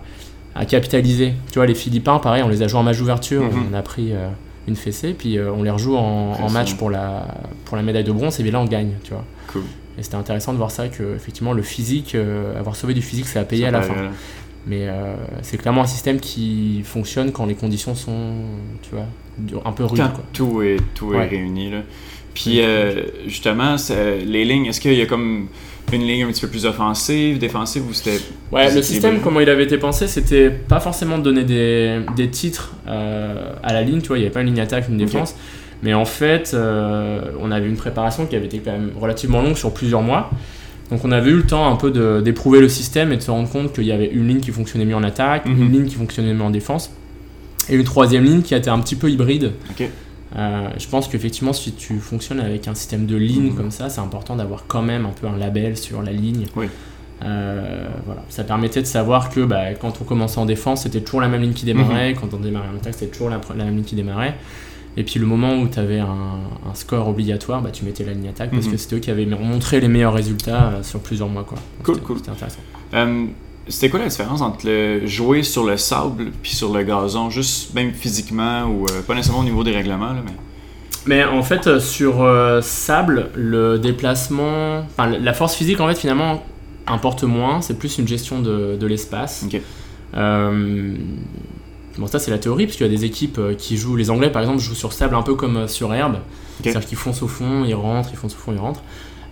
à 0.55 0.65
capitaliser. 0.65 1.33
Tu 1.51 1.55
vois, 1.59 1.65
les 1.65 1.75
Philippins, 1.75 2.17
pareil, 2.19 2.41
on 2.43 2.47
les 2.49 2.61
a 2.63 2.67
joués 2.69 2.79
en 2.79 2.83
match 2.83 2.97
d'ouverture. 2.99 3.43
Mhm. 3.43 3.65
On 3.71 3.73
a 3.75 3.81
pris 3.81 4.13
euh, 4.13 4.29
une 4.69 4.75
fessée. 4.75 5.13
Puis 5.13 5.38
euh, 5.38 5.51
on 5.51 5.63
les 5.63 5.69
rejoue 5.69 5.95
en, 5.95 6.49
match 6.49 6.75
pour 6.75 6.89
la, 6.89 7.27
pour 7.65 7.77
la 7.77 7.83
médaille 7.83 8.03
de 8.03 8.11
bronze. 8.11 8.39
Et 8.39 8.43
bien 8.43 8.53
là, 8.53 8.59
on 8.59 8.65
gagne. 8.65 8.93
Tu 9.03 9.11
vois. 9.11 9.25
Cool. 9.47 9.63
Et 9.97 10.03
c'était 10.03 10.15
intéressant 10.15 10.53
de 10.53 10.57
voir 10.57 10.71
ça, 10.71 10.88
que 10.88 11.15
effectivement 11.15 11.53
le 11.53 11.61
physique, 11.61 12.15
euh, 12.15 12.57
avoir 12.57 12.75
sauvé 12.75 12.93
du 12.93 13.01
physique, 13.01 13.27
ça 13.27 13.41
a 13.41 13.43
payé 13.43 13.63
Ça 13.63 13.67
à 13.69 13.71
la 13.71 13.81
fin. 13.81 13.95
Mais 14.65 14.88
euh, 14.88 15.15
c'est 15.41 15.57
clairement 15.57 15.81
un 15.81 15.88
système 15.88 16.19
qui 16.19 16.81
fonctionne 16.83 17.31
quand 17.31 17.45
les 17.45 17.55
conditions 17.55 17.95
sont, 17.95 18.33
tu 18.81 18.91
vois, 18.91 19.05
un 19.65 19.71
peu 19.71 19.83
rudes. 19.85 19.99
Quoi. 19.99 20.23
tout 20.31 20.61
est, 20.61 20.77
tout 20.95 21.13
est 21.13 21.27
réuni. 21.27 21.71
Là. 21.71 21.79
Puis 22.33 22.61
justement, 23.25 23.75
les 23.89 24.45
lignes, 24.45 24.67
est-ce 24.67 24.79
qu'il 24.79 24.93
y 24.93 25.01
a 25.01 25.05
comme 25.05 25.47
une 25.93 26.03
ligne 26.03 26.24
un 26.24 26.27
petit 26.27 26.41
peu 26.41 26.48
plus 26.48 26.65
offensive, 26.65 27.39
défensive 27.39 27.84
ou 27.89 27.93
c'était. 27.93 28.19
Ouais, 28.51 28.74
le 28.74 28.81
système, 28.81 29.19
comment 29.22 29.39
il 29.39 29.50
avait 29.50 29.63
été 29.63 29.77
pensé, 29.77 30.08
c'était 30.08 30.50
pas 30.50 30.79
forcément 30.79 31.17
de 31.17 31.24
donner 31.24 31.43
des, 31.43 32.00
des 32.15 32.29
titres 32.29 32.74
euh, 32.88 33.51
à 33.63 33.74
la 33.74 33.81
ligne, 33.81 34.01
tu 34.01 34.08
vois, 34.10 34.17
il 34.17 34.22
n'y 34.22 34.25
avait 34.25 34.34
pas 34.34 34.41
une 34.41 34.48
ligne 34.48 34.60
attaque, 34.62 34.88
une 34.89 34.98
défense. 34.98 35.36
Mais 35.81 35.93
en 35.93 36.05
fait, 36.05 36.51
euh, 36.53 37.22
on 37.39 37.51
avait 37.51 37.67
une 37.67 37.77
préparation 37.77 38.25
qui 38.25 38.36
avait 38.36 38.48
été 38.48 38.60
quand 38.60 38.72
même 38.72 38.91
relativement 39.00 39.41
longue 39.41 39.55
sur 39.55 39.74
plusieurs 39.74 40.01
mois. 40.01 40.29
Donc 40.91 41.05
on 41.05 41.12
avait 41.12 41.29
eu 41.31 41.36
le 41.36 41.43
temps 41.46 41.72
un 41.72 41.75
peu 41.75 42.22
d'éprouver 42.22 42.60
le 42.60 42.67
système 42.67 43.12
et 43.13 43.17
de 43.17 43.22
se 43.22 43.29
rendre 43.31 43.48
compte 43.50 43.74
qu'il 43.74 43.86
y 43.86 43.91
avait 43.91 44.08
une 44.08 44.27
ligne 44.27 44.39
qui 44.39 44.51
fonctionnait 44.51 44.86
mieux 44.86 44.96
en 44.96 45.03
attaque, 45.03 45.46
Mhm. 45.46 45.62
une 45.62 45.72
ligne 45.72 45.86
qui 45.86 45.96
fonctionnait 45.96 46.34
mieux 46.34 46.41
en 46.43 46.50
défense, 46.50 46.91
et 47.69 47.75
une 47.75 47.84
troisième 47.84 48.24
ligne 48.24 48.41
qui 48.41 48.55
était 48.55 48.72
un 48.72 48.79
petit 48.79 48.96
peu 48.96 49.10
hybride. 49.10 49.51
Ok. 49.69 49.88
Euh, 50.36 50.67
je 50.77 50.88
pense 50.88 51.07
qu'effectivement, 51.07 51.53
si 51.53 51.71
tu 51.74 51.98
fonctionnes 52.00 52.39
avec 52.39 52.67
un 52.67 52.75
système 52.75 53.05
de 53.07 53.15
ligne 53.15 53.50
Mhm. 53.51 53.55
comme 53.55 53.71
ça, 53.71 53.89
c'est 53.89 54.01
important 54.01 54.36
d'avoir 54.36 54.65
quand 54.67 54.81
même 54.83 55.05
un 55.05 55.12
peu 55.12 55.27
un 55.27 55.38
label 55.38 55.75
sur 55.77 56.01
la 56.03 56.12
ligne. 56.12 56.45
Oui. 56.55 56.67
Euh, 57.24 57.88
voilà. 58.05 58.24
Ça 58.29 58.43
permettait 58.43 58.81
de 58.81 58.86
savoir 58.88 59.29
que 59.29 59.41
bah, 59.41 59.74
quand 59.74 60.00
on 60.01 60.03
commençait 60.05 60.39
en 60.39 60.45
défense, 60.45 60.83
c'était 60.83 61.01
toujours 61.01 61.21
la 61.21 61.27
même 61.27 61.41
ligne 61.41 61.53
qui 61.53 61.65
Mhm. 61.65 61.74
démarrait, 61.77 62.13
quand 62.13 62.33
on 62.33 62.38
démarrait 62.39 62.69
en 62.74 62.77
attaque, 62.77 62.93
c'était 62.93 63.12
toujours 63.12 63.29
la, 63.29 63.41
la 63.57 63.65
même 63.65 63.75
ligne 63.75 63.83
qui 63.83 63.95
démarrait. 63.95 64.36
Et 64.98 65.03
puis 65.03 65.19
le 65.19 65.25
moment 65.25 65.55
où 65.57 65.67
tu 65.67 65.79
avais 65.79 66.00
un, 66.00 66.07
un 66.07 66.74
score 66.74 67.07
obligatoire, 67.07 67.62
bah, 67.62 67.69
tu 67.71 67.83
mettais 67.86 68.03
la 68.03 68.13
ligne 68.13 68.27
attaque 68.29 68.51
parce 68.51 68.65
Mhm. 68.67 68.71
que 68.71 68.77
c'était 68.77 68.95
eux 68.95 69.00
qui 69.00 69.12
avaient 69.12 69.25
montré 69.25 69.79
les 69.81 69.88
meilleurs 69.88 70.13
résultats 70.13 70.65
euh, 70.69 70.83
sur 70.83 71.00
plusieurs 71.00 71.27
mois. 71.29 71.43
Quoi. 71.43 71.57
Donc, 71.57 71.86
Cool, 71.86 72.01
cool. 72.01 72.17
C'était 72.17 72.31
intéressant. 72.31 72.59
C'était 73.69 73.89
quoi 73.89 73.99
la 73.99 74.07
différence 74.07 74.41
entre 74.41 74.65
le 74.65 75.05
jouer 75.07 75.43
sur 75.43 75.63
le 75.63 75.77
sable 75.77 76.31
puis 76.41 76.55
sur 76.55 76.73
le 76.73 76.83
gazon, 76.83 77.29
juste 77.29 77.73
même 77.73 77.93
physiquement 77.93 78.65
ou 78.65 78.85
euh, 78.85 79.01
pas 79.01 79.13
nécessairement 79.15 79.41
au 79.41 79.45
niveau 79.45 79.63
des 79.63 79.71
règlements, 79.71 80.13
là, 80.13 80.21
mais? 80.25 80.33
Mais 81.05 81.23
en 81.23 81.41
fait, 81.43 81.67
euh, 81.67 81.79
sur 81.79 82.21
euh, 82.21 82.61
sable, 82.61 83.29
le 83.33 83.79
déplacement, 83.79 84.79
enfin 84.79 85.07
la 85.07 85.33
force 85.33 85.55
physique 85.55 85.79
en 85.79 85.88
fait 85.88 85.95
finalement 85.97 86.43
importe 86.88 87.23
moins. 87.23 87.61
C'est 87.61 87.77
plus 87.79 87.97
une 87.97 88.07
gestion 88.07 88.41
de, 88.41 88.77
de 88.79 88.88
l'espace. 88.88 89.45
Euh, 90.15 90.95
bon, 91.97 92.07
ça 92.07 92.19
c'est 92.19 92.31
la 92.31 92.38
théorie 92.38 92.65
parce 92.65 92.77
qu'il 92.77 92.85
y 92.85 92.89
a 92.89 92.95
des 92.95 93.05
équipes 93.05 93.39
qui 93.57 93.77
jouent. 93.77 93.95
Les 93.95 94.09
Anglais 94.09 94.29
par 94.29 94.41
exemple 94.41 94.59
jouent 94.59 94.75
sur 94.75 94.93
sable 94.93 95.15
un 95.15 95.21
peu 95.21 95.35
comme 95.35 95.67
sur 95.67 95.93
herbe, 95.93 96.17
c'est-à-dire 96.61 96.85
qu'ils 96.85 96.97
foncent 96.97 97.23
au 97.23 97.27
fond, 97.27 97.63
ils 97.65 97.75
rentrent, 97.75 98.09
ils 98.11 98.17
foncent 98.17 98.35
au 98.35 98.39
fond, 98.39 98.51
ils 98.51 98.59
rentrent. 98.59 98.83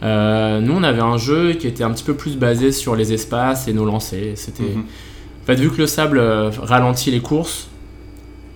Euh, 0.04 0.60
nous, 0.62 0.74
on 0.74 0.84
avait 0.84 1.02
un 1.02 1.18
jeu 1.18 1.54
qui 1.54 1.68
était 1.68 1.84
un 1.84 1.92
petit 1.92 2.04
peu 2.04 2.14
plus 2.14 2.38
basé 2.38 2.72
sur 2.72 2.96
les 2.96 3.14
espaces 3.14 3.68
et 3.68 3.74
nos 3.74 3.86
lancers. 3.86 4.34
C'était, 4.36 4.64
Mhm. 4.64 4.82
en 4.82 5.46
fait, 5.46 5.56
vu 5.56 5.70
que 5.72 5.78
le 5.78 5.88
sable 5.88 6.20
euh, 6.20 6.52
ralentit 6.62 7.10
les 7.12 7.20
courses, 7.20 7.68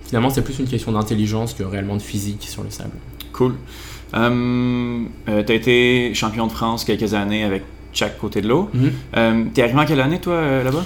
finalement, 0.06 0.30
c'est 0.30 0.42
plus 0.42 0.58
une 0.58 0.66
question 0.68 0.92
d'intelligence 0.92 1.54
que 1.54 1.62
réellement 1.64 1.96
de 1.96 2.02
physique 2.02 2.44
sur 2.48 2.62
le 2.62 2.70
sable. 2.70 2.92
Cool. 3.32 3.54
Euh, 4.14 5.00
euh, 5.28 5.42
T'as 5.44 5.54
été 5.54 6.12
champion 6.14 6.46
de 6.46 6.52
France 6.52 6.84
quelques 6.84 7.14
années 7.14 7.44
avec 7.44 7.62
chaque 7.92 8.18
côté 8.18 8.40
de 8.40 8.48
l'eau. 8.48 8.70
Mhm. 8.72 8.92
Euh, 9.16 9.44
T'es 9.52 9.62
arrivé 9.62 9.78
en 9.78 9.84
quelle 9.84 10.00
année, 10.00 10.18
toi, 10.20 10.62
là-bas? 10.62 10.84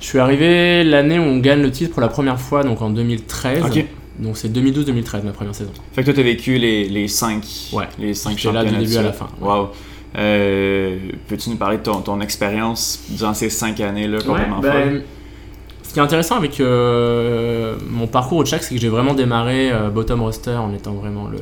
Je 0.00 0.06
suis 0.06 0.18
arrivé 0.18 0.82
l'année 0.84 1.18
où 1.18 1.22
on 1.22 1.38
gagne 1.38 1.62
le 1.62 1.70
titre 1.70 1.92
pour 1.92 2.00
la 2.02 2.08
première 2.08 2.38
fois, 2.40 2.62
donc 2.64 2.82
en 2.82 2.90
2013. 2.90 3.62
Ok. 3.64 3.84
Donc 4.18 4.36
c'est 4.36 4.48
2012-2013 4.48 5.22
ma 5.24 5.32
première 5.32 5.54
saison. 5.54 5.70
Fait 5.92 6.02
que 6.02 6.06
toi, 6.06 6.14
t'as 6.14 6.22
vécu 6.22 6.56
les, 6.58 6.88
les 6.88 7.08
cinq, 7.08 7.44
Ouais. 7.72 7.84
les 7.98 8.14
cinq 8.14 8.38
J'étais 8.38 8.52
là 8.54 8.62
du 8.62 8.68
championnats. 8.70 8.86
début 8.88 8.96
à 8.98 9.02
la 9.02 9.12
fin. 9.12 9.28
Wow. 9.40 9.68
Euh, 10.16 10.98
Peux-tu 11.28 11.50
nous 11.50 11.56
parler 11.56 11.78
de 11.78 11.82
ton, 11.82 12.00
ton 12.00 12.20
expérience 12.20 13.00
durant 13.10 13.34
ces 13.34 13.50
cinq 13.50 13.80
années-là 13.80 14.18
complètement 14.24 14.60
Ouais, 14.60 14.70
ben, 14.70 15.02
ce 15.82 15.92
qui 15.92 15.98
est 15.98 16.02
intéressant 16.02 16.36
avec 16.36 16.60
euh, 16.60 17.76
mon 17.90 18.06
parcours 18.06 18.38
au 18.38 18.44
Tchak, 18.44 18.62
c'est 18.62 18.74
que 18.74 18.80
j'ai 18.80 18.88
vraiment 18.88 19.14
démarré 19.14 19.70
euh, 19.72 19.90
bottom 19.90 20.22
roster 20.22 20.52
en 20.54 20.72
étant 20.72 20.92
vraiment 20.92 21.26
le, 21.28 21.38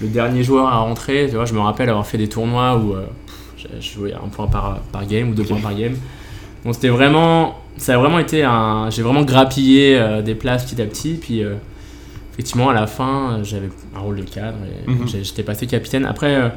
le 0.00 0.08
dernier 0.08 0.42
joueur 0.42 0.66
à 0.68 0.78
rentrer. 0.78 1.26
Tu 1.28 1.36
vois, 1.36 1.44
je 1.44 1.54
me 1.54 1.60
rappelle 1.60 1.88
avoir 1.88 2.06
fait 2.06 2.18
des 2.18 2.28
tournois 2.28 2.76
où 2.76 2.94
pff, 2.94 3.66
j'ai 3.80 3.80
joué 3.80 4.12
un 4.12 4.28
point 4.28 4.46
par, 4.48 4.80
par 4.92 5.06
game 5.06 5.30
ou 5.30 5.34
deux 5.34 5.44
points 5.44 5.60
par 5.60 5.74
game. 5.74 5.94
Donc 6.64 6.74
c'était 6.74 6.88
vraiment, 6.88 7.58
ça 7.76 7.94
a 7.94 7.98
vraiment 7.98 8.18
été 8.18 8.42
un, 8.42 8.90
j'ai 8.90 9.02
vraiment 9.02 9.22
grappillé 9.22 10.00
des 10.24 10.34
places 10.34 10.64
petit 10.64 10.80
à 10.82 10.86
petit. 10.86 11.14
Puis 11.14 11.42
effectivement, 12.34 12.68
à 12.70 12.74
la 12.74 12.86
fin, 12.86 13.38
euh, 13.38 13.44
j'avais 13.44 13.70
un 13.96 14.00
rôle 14.00 14.16
de 14.16 14.22
cadre 14.22 14.58
et 14.86 14.90
Mhm. 14.90 15.06
j'étais 15.08 15.42
passé 15.42 15.66
capitaine. 15.66 16.04
Après, 16.04 16.34
euh, 16.34 16.48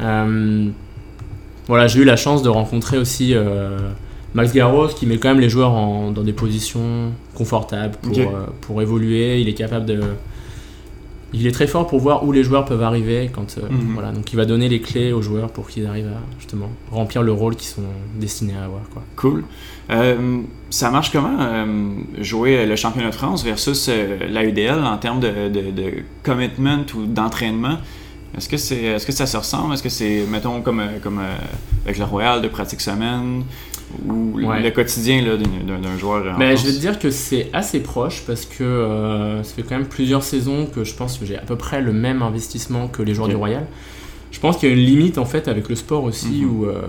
euh, 0.00 0.68
voilà, 1.66 1.86
j'ai 1.86 2.00
eu 2.00 2.04
la 2.04 2.16
chance 2.16 2.42
de 2.42 2.48
rencontrer 2.48 2.98
aussi 2.98 3.32
euh, 3.34 3.78
Max 4.34 4.52
Garros 4.52 4.88
qui 4.88 5.06
met 5.06 5.18
quand 5.18 5.28
même 5.28 5.40
les 5.40 5.48
joueurs 5.48 5.72
en- 5.72 6.10
dans 6.10 6.22
des 6.22 6.32
positions 6.32 7.12
confortables 7.34 7.96
pour, 8.02 8.12
pour 8.60 8.82
évoluer. 8.82 9.40
Il 9.40 9.48
est 9.48 9.54
capable 9.54 9.86
de. 9.86 10.00
Il 11.36 11.46
est 11.48 11.50
très 11.52 11.66
fort 11.66 11.86
pour 11.88 11.98
voir 11.98 12.24
où 12.24 12.30
les 12.30 12.44
joueurs 12.44 12.64
peuvent 12.64 12.82
arriver. 12.82 13.28
Quand, 13.34 13.56
euh, 13.58 13.62
Mhm. 13.68 13.92
voilà, 13.94 14.12
donc 14.12 14.32
il 14.32 14.36
va 14.36 14.44
donner 14.44 14.68
les 14.68 14.80
clés 14.80 15.12
aux 15.12 15.20
joueurs 15.20 15.50
pour 15.50 15.68
qu'ils 15.68 15.84
arrivent 15.86 16.06
à 16.08 16.20
justement 16.38 16.70
remplir 16.92 17.22
le 17.24 17.32
rôle 17.32 17.56
qu'ils 17.56 17.68
sont 17.68 17.82
destinés 18.20 18.54
à 18.54 18.64
avoir. 18.64 18.82
Quoi. 18.92 19.02
Cool. 19.16 19.42
Euh, 19.90 20.40
ça 20.70 20.90
marche 20.90 21.10
comment 21.10 21.36
euh, 21.40 21.66
jouer 22.20 22.64
le 22.66 22.76
championnat 22.76 23.10
de 23.10 23.14
France 23.14 23.44
versus 23.44 23.88
euh, 23.88 24.18
la 24.30 24.44
UDL 24.44 24.78
en 24.84 24.96
termes 24.96 25.18
de, 25.20 25.48
de, 25.48 25.70
de 25.72 25.92
commitment 26.22 26.86
ou 26.96 27.06
d'entraînement? 27.06 27.78
Est-ce 28.36 28.48
que, 28.48 28.56
c'est, 28.56 28.82
est-ce 28.82 29.06
que 29.06 29.12
ça 29.12 29.26
se 29.26 29.36
ressemble? 29.36 29.74
Est-ce 29.74 29.82
que 29.82 29.88
c'est, 29.88 30.24
mettons, 30.28 30.60
comme, 30.60 30.82
comme 31.02 31.20
avec 31.84 31.98
le 31.98 32.04
Royal, 32.04 32.42
de 32.42 32.48
pratique 32.48 32.80
semaine? 32.80 33.44
Ou 34.08 34.40
Ouais. 34.40 34.60
le 34.62 34.70
quotidien 34.70 35.22
d'un, 35.22 35.96
joueur 35.98 36.34
en 36.34 36.38
Mais 36.38 36.54
France? 36.56 36.60
je 36.66 36.66
vais 36.70 36.76
te 36.76 36.80
dire 36.80 36.98
que 36.98 37.10
c'est 37.10 37.48
assez 37.52 37.80
proche 37.80 38.24
parce 38.26 38.44
que 38.44 38.64
euh, 38.64 39.42
ça 39.42 39.54
fait 39.54 39.62
quand 39.62 39.76
même 39.76 39.86
plusieurs 39.86 40.22
saisons 40.22 40.66
que 40.66 40.84
je 40.84 40.94
pense 40.94 41.18
que 41.18 41.24
j'ai 41.26 41.36
à 41.36 41.42
peu 41.42 41.56
près 41.56 41.80
le 41.80 41.92
même 41.92 42.22
investissement 42.22 42.88
que 42.88 43.02
les 43.02 43.14
joueurs 43.14 43.28
du 43.28 43.36
Royal. 43.36 43.66
Je 44.32 44.40
pense 44.40 44.56
qu'il 44.56 44.68
y 44.68 44.72
a 44.72 44.74
une 44.74 44.84
limite 44.84 45.18
en 45.18 45.24
fait 45.24 45.46
avec 45.46 45.68
le 45.68 45.76
sport 45.76 46.02
aussi 46.02 46.42
Mhm. 46.42 46.50
où 46.50 46.64
euh, 46.66 46.82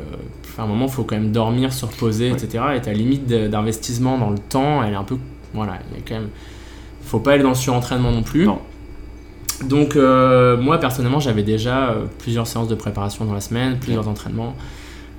à 0.57 0.63
un 0.63 0.67
moment 0.67 0.85
il 0.87 0.91
faut 0.91 1.03
quand 1.03 1.15
même 1.15 1.31
dormir, 1.31 1.71
se 1.73 1.85
reposer, 1.85 2.31
Ouais. 2.31 2.37
etc. 2.43 2.63
Et 2.75 2.81
ta 2.81 2.91
limite 2.91 3.27
d'investissement 3.27 4.17
dans 4.17 4.31
le 4.31 4.39
temps, 4.39 4.81
elle 4.83 4.93
est 4.93 4.97
un 4.97 5.03
peu. 5.03 5.17
Voilà, 5.53 5.77
il 5.91 5.97
y 5.97 5.99
a 5.99 6.03
quand 6.07 6.15
même. 6.15 6.29
Faut 7.03 7.19
pas 7.19 7.33
aller 7.33 7.43
dans 7.43 7.49
le 7.49 7.55
surentraînement 7.55 8.11
non 8.11 8.23
plus. 8.23 8.45
Non. 8.45 8.59
Donc 9.69 9.95
euh, 9.95 10.57
moi 10.57 10.79
personnellement 10.79 11.19
j'avais 11.19 11.43
déjà 11.43 11.95
plusieurs 12.17 12.47
séances 12.47 12.67
de 12.67 12.75
préparation 12.75 13.23
dans 13.25 13.33
la 13.33 13.41
semaine, 13.41 13.77
plusieurs 13.79 14.07
entraînements. 14.07 14.55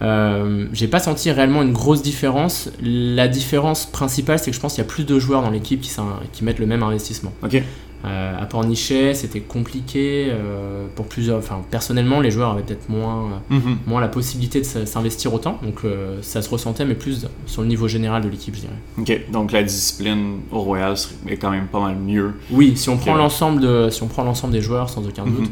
Euh, 0.03 0.67
j'ai 0.73 0.89
pas 0.89 0.99
senti 0.99 1.31
réellement 1.31 1.63
une 1.63 1.73
grosse 1.73 2.03
différence. 2.03 2.71
La 2.83 3.29
différence 3.29 3.87
principale, 3.87 4.39
c'est 4.39 4.51
que 4.51 4.57
je 4.57 4.61
pense 4.61 4.75
qu'il 4.75 4.83
y 4.85 4.87
a 4.87 4.89
plus 4.89 5.05
de 5.07 5.19
joueurs 5.19 5.43
dans 5.43 5.51
l'équipe 5.51 5.81
qui, 5.81 6.45
mettent 6.45 6.59
le 6.59 6.67
même 6.67 6.83
investissement. 6.83 7.33
Ok. 7.43 7.63
Euh, 8.05 8.41
à 8.41 8.45
Pornichet, 8.45 9.15
c'était 9.15 9.41
compliqué 9.41 10.29
euh, 10.31 10.85
pour 10.95 11.07
plusieurs. 11.07 11.39
Enfin, 11.39 11.63
personnellement, 11.71 12.21
les 12.21 12.31
joueurs 12.31 12.51
avaient 12.53 12.63
peut-être 12.63 12.89
moins, 12.91 13.41
Mhm. 13.51 13.79
moins 13.87 14.01
la 14.01 14.07
possibilité 14.09 14.61
de 14.61 14.65
s'investir 14.85 15.33
autant, 15.33 15.59
donc 15.63 15.79
euh, 15.85 16.19
ça 16.21 16.43
se 16.43 16.51
ressentait, 16.51 16.85
mais 16.85 16.95
plus 16.95 17.27
sur 17.47 17.63
le 17.63 17.69
niveau 17.69 17.89
général 17.89 18.23
de 18.23 18.29
l'équipe, 18.29 18.55
je 18.55 18.61
dirais. 18.61 18.73
Ok. 18.99 19.33
Donc 19.33 19.51
la 19.51 19.63
discipline 19.63 20.41
au 20.53 20.61
Royal 20.61 20.95
est 21.27 21.37
quand 21.39 21.51
même 21.51 21.67
pas 21.67 21.81
mal 21.81 21.97
mieux. 21.97 22.35
Oui, 22.53 22.75
si 22.77 22.91
on 22.91 22.99
prend 22.99 23.15
l'ensemble 23.15 23.61
de, 23.63 23.89
si 23.91 24.03
on 24.03 24.09
prend 24.09 24.23
l'ensemble 24.25 24.53
des 24.53 24.61
joueurs, 24.61 24.89
sans 24.91 25.05
aucun 25.05 25.25
Mhm. 25.25 25.35
doute. 25.37 25.51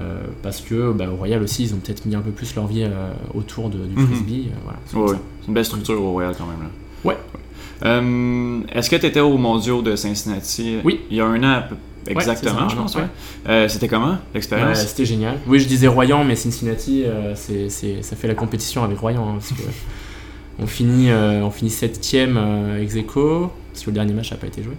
Euh, 0.00 0.22
parce 0.42 0.60
que 0.60 0.90
bah, 0.92 1.06
au 1.12 1.16
Royal 1.16 1.40
aussi, 1.42 1.62
ils 1.64 1.72
ont 1.74 1.76
peut-être 1.76 2.04
mis 2.04 2.16
un 2.16 2.20
peu 2.20 2.32
plus 2.32 2.54
leur 2.56 2.66
vie 2.66 2.82
euh, 2.82 3.12
autour 3.32 3.70
de- 3.70 3.78
du 3.86 3.94
Mhm. 3.96 4.06
frisbee. 4.08 4.48
euh, 4.48 4.56
voilà, 4.64 4.78
c'est 4.86 4.96
Ouais, 4.96 5.10
ouais. 5.10 5.16
une 5.46 5.54
belle 5.54 5.64
structure 5.64 6.02
au 6.02 6.10
Royal 6.10 6.34
quand 6.36 6.46
même. 6.46 6.60
Là. 6.62 6.70
Ouais. 7.04 7.16
Euh, 7.84 8.60
Est-ce 8.72 8.90
que 8.90 8.96
tu 8.96 9.06
étais 9.06 9.20
au 9.20 9.36
mondiaux 9.36 9.82
de 9.82 9.94
Cincinnati? 9.96 10.78
Oui. 10.84 11.00
Il 11.10 11.16
y 11.16 11.20
a 11.20 11.26
un 11.26 11.42
an 11.42 11.62
exactement, 12.06 12.54
c'est 12.54 12.60
ça, 12.60 12.68
je 12.70 12.76
pense. 12.76 12.94
ouais. 12.96 13.02
ouais. 13.02 13.08
Euh, 13.48 13.68
C'était 13.68 13.88
comment 13.88 14.10
Ouais, 14.12 14.16
l'expérience 14.34 14.84
c'était 14.86 15.04
génial. 15.04 15.38
Oui, 15.46 15.58
je 15.60 15.66
disais 15.68 15.86
Royan, 15.86 16.24
mais 16.24 16.34
Cincinnati, 16.36 17.04
c'est, 17.34 17.68
ça 18.02 18.16
fait 18.16 18.28
la 18.28 18.34
compétition 18.34 18.82
avec 18.84 18.98
Royan. 18.98 19.28
hein, 19.28 19.32
parce 19.38 19.50
que 19.52 19.62
on 20.58 20.66
finit, 20.66 21.10
on 21.12 21.50
finit 21.50 21.70
septième 21.70 22.36
euh, 22.36 22.82
ex 22.82 22.96
aequo, 22.96 23.50
parce 23.72 23.84
que 23.84 23.90
le 23.90 23.94
dernier 23.94 24.12
match 24.12 24.30
n'a 24.32 24.36
pas 24.38 24.46
été 24.48 24.62
joué. 24.62 24.74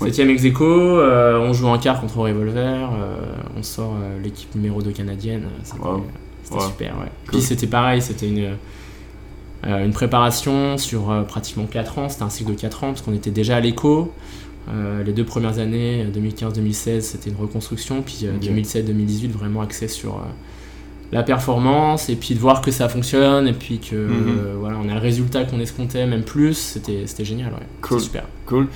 Oui. 0.00 0.08
Septième 0.08 0.30
ex 0.30 0.44
aequo, 0.44 0.64
euh, 0.64 1.38
on 1.38 1.52
joue 1.52 1.66
en 1.68 1.78
quart 1.78 2.00
contre 2.00 2.18
Revolver, 2.18 2.90
euh, 2.92 3.16
on 3.56 3.62
sort 3.62 3.94
euh, 4.00 4.18
l'équipe 4.22 4.54
numéro 4.54 4.82
2 4.82 4.90
canadienne. 4.90 5.44
C'était, 5.62 5.80
Wow. 5.80 6.04
c'était 6.42 6.54
Wow. 6.56 6.60
super, 6.68 6.86
ouais. 6.98 7.06
Cool. 7.26 7.38
Puis 7.38 7.40
c'était 7.42 7.66
pareil, 7.66 8.02
c'était 8.02 8.28
une, 8.28 8.56
une 9.64 9.92
préparation 9.92 10.76
sur 10.78 11.24
pratiquement 11.26 11.64
4 11.66 11.98
ans, 11.98 12.08
c'était 12.08 12.22
un 12.24 12.30
cycle 12.30 12.52
de 12.54 12.60
4 12.60 12.84
ans, 12.84 12.88
parce 12.88 13.02
qu'on 13.02 13.14
était 13.14 13.30
déjà 13.30 13.56
à 13.56 13.60
l'écho. 13.60 14.12
Euh, 14.68 15.02
les 15.04 15.12
deux 15.12 15.24
premières 15.24 15.58
années, 15.60 16.04
euh, 16.04 16.10
2015-2016, 16.10 17.00
c'était 17.00 17.30
une 17.30 17.36
reconstruction, 17.36 18.02
puis 18.02 18.22
euh, 18.24 18.34
Ok. 18.36 18.42
2007-2018, 18.42 19.28
vraiment 19.30 19.60
axé 19.60 19.86
sur 19.88 20.14
euh, 20.16 20.22
la 21.12 21.22
performance, 21.22 22.08
et 22.08 22.16
puis 22.16 22.34
de 22.34 22.40
voir 22.40 22.60
que 22.60 22.72
ça 22.72 22.88
fonctionne, 22.88 23.46
et 23.46 23.52
puis 23.52 23.78
que 23.78 23.94
Mhm. 23.94 24.58
voilà, 24.58 24.76
on 24.84 24.88
a 24.88 24.94
le 24.94 25.00
résultat 25.00 25.44
qu'on 25.44 25.60
escomptait, 25.60 26.04
même 26.06 26.24
plus, 26.24 26.54
c'était 26.54 27.24
génial, 27.24 27.52
ouais. 27.52 27.66
Cool. 27.80 28.00
Super. 28.00 28.24
Cool. 28.44 28.66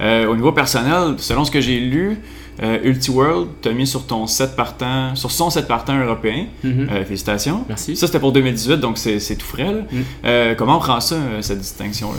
Euh, 0.00 0.26
au 0.26 0.36
niveau 0.36 0.52
personnel, 0.52 1.14
selon 1.18 1.44
ce 1.44 1.50
que 1.50 1.60
j'ai 1.60 1.78
lu, 1.80 2.18
euh, 2.62 2.78
UltiWorld 2.82 3.48
t'a 3.62 3.72
mis 3.72 3.86
sur 3.86 4.06
ton 4.06 4.26
set 4.26 4.54
partant, 4.54 5.14
sur 5.14 5.30
son 5.30 5.48
partant 5.62 5.98
européen. 5.98 6.46
Mhm. 6.62 6.88
Euh, 6.90 7.04
félicitations. 7.04 7.64
Merci. 7.68 7.96
Ça, 7.96 8.06
c'était 8.06 8.18
pour 8.18 8.32
2018, 8.32 8.78
donc 8.78 8.98
c'est 8.98 9.36
tout 9.36 9.46
frais. 9.46 9.64
là. 9.64 9.80
Mm. 9.90 10.02
Euh, 10.24 10.54
comment 10.56 10.76
on 10.76 10.80
prend 10.80 11.00
ça, 11.00 11.16
cette 11.40 11.60
distinction-là? 11.60 12.18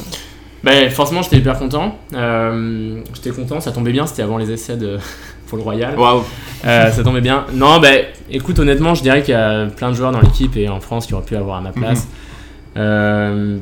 Ben, 0.63 0.89
forcément, 0.91 1.21
j'étais 1.21 1.37
hyper 1.37 1.57
content. 1.57 1.95
J'étais 2.11 3.31
content, 3.31 3.59
ça 3.59 3.71
tombait 3.71 3.91
bien, 3.91 4.05
c'était 4.05 4.21
avant 4.21 4.37
les 4.37 4.51
essais 4.51 4.77
de... 4.77 4.97
pour 5.47 5.57
le 5.57 5.63
Royal. 5.63 5.99
Waouh. 5.99 6.23
Ça 6.63 7.03
tombait 7.03 7.21
bien. 7.21 7.45
Non, 7.53 7.79
ben, 7.79 8.05
écoute, 8.29 8.57
honnêtement, 8.59 8.95
je 8.95 9.01
dirais 9.01 9.21
qu'il 9.21 9.33
y 9.33 9.37
a 9.37 9.65
plein 9.65 9.89
de 9.89 9.95
joueurs 9.95 10.11
dans 10.11 10.21
l'équipe 10.21 10.55
et 10.55 10.69
en 10.69 10.79
France 10.79 11.07
qui 11.07 11.13
auraient 11.13 11.25
pu 11.25 11.35
avoir 11.35 11.57
à 11.57 11.61
ma 11.61 11.71
place. 11.71 12.07
Euh, 12.77 13.57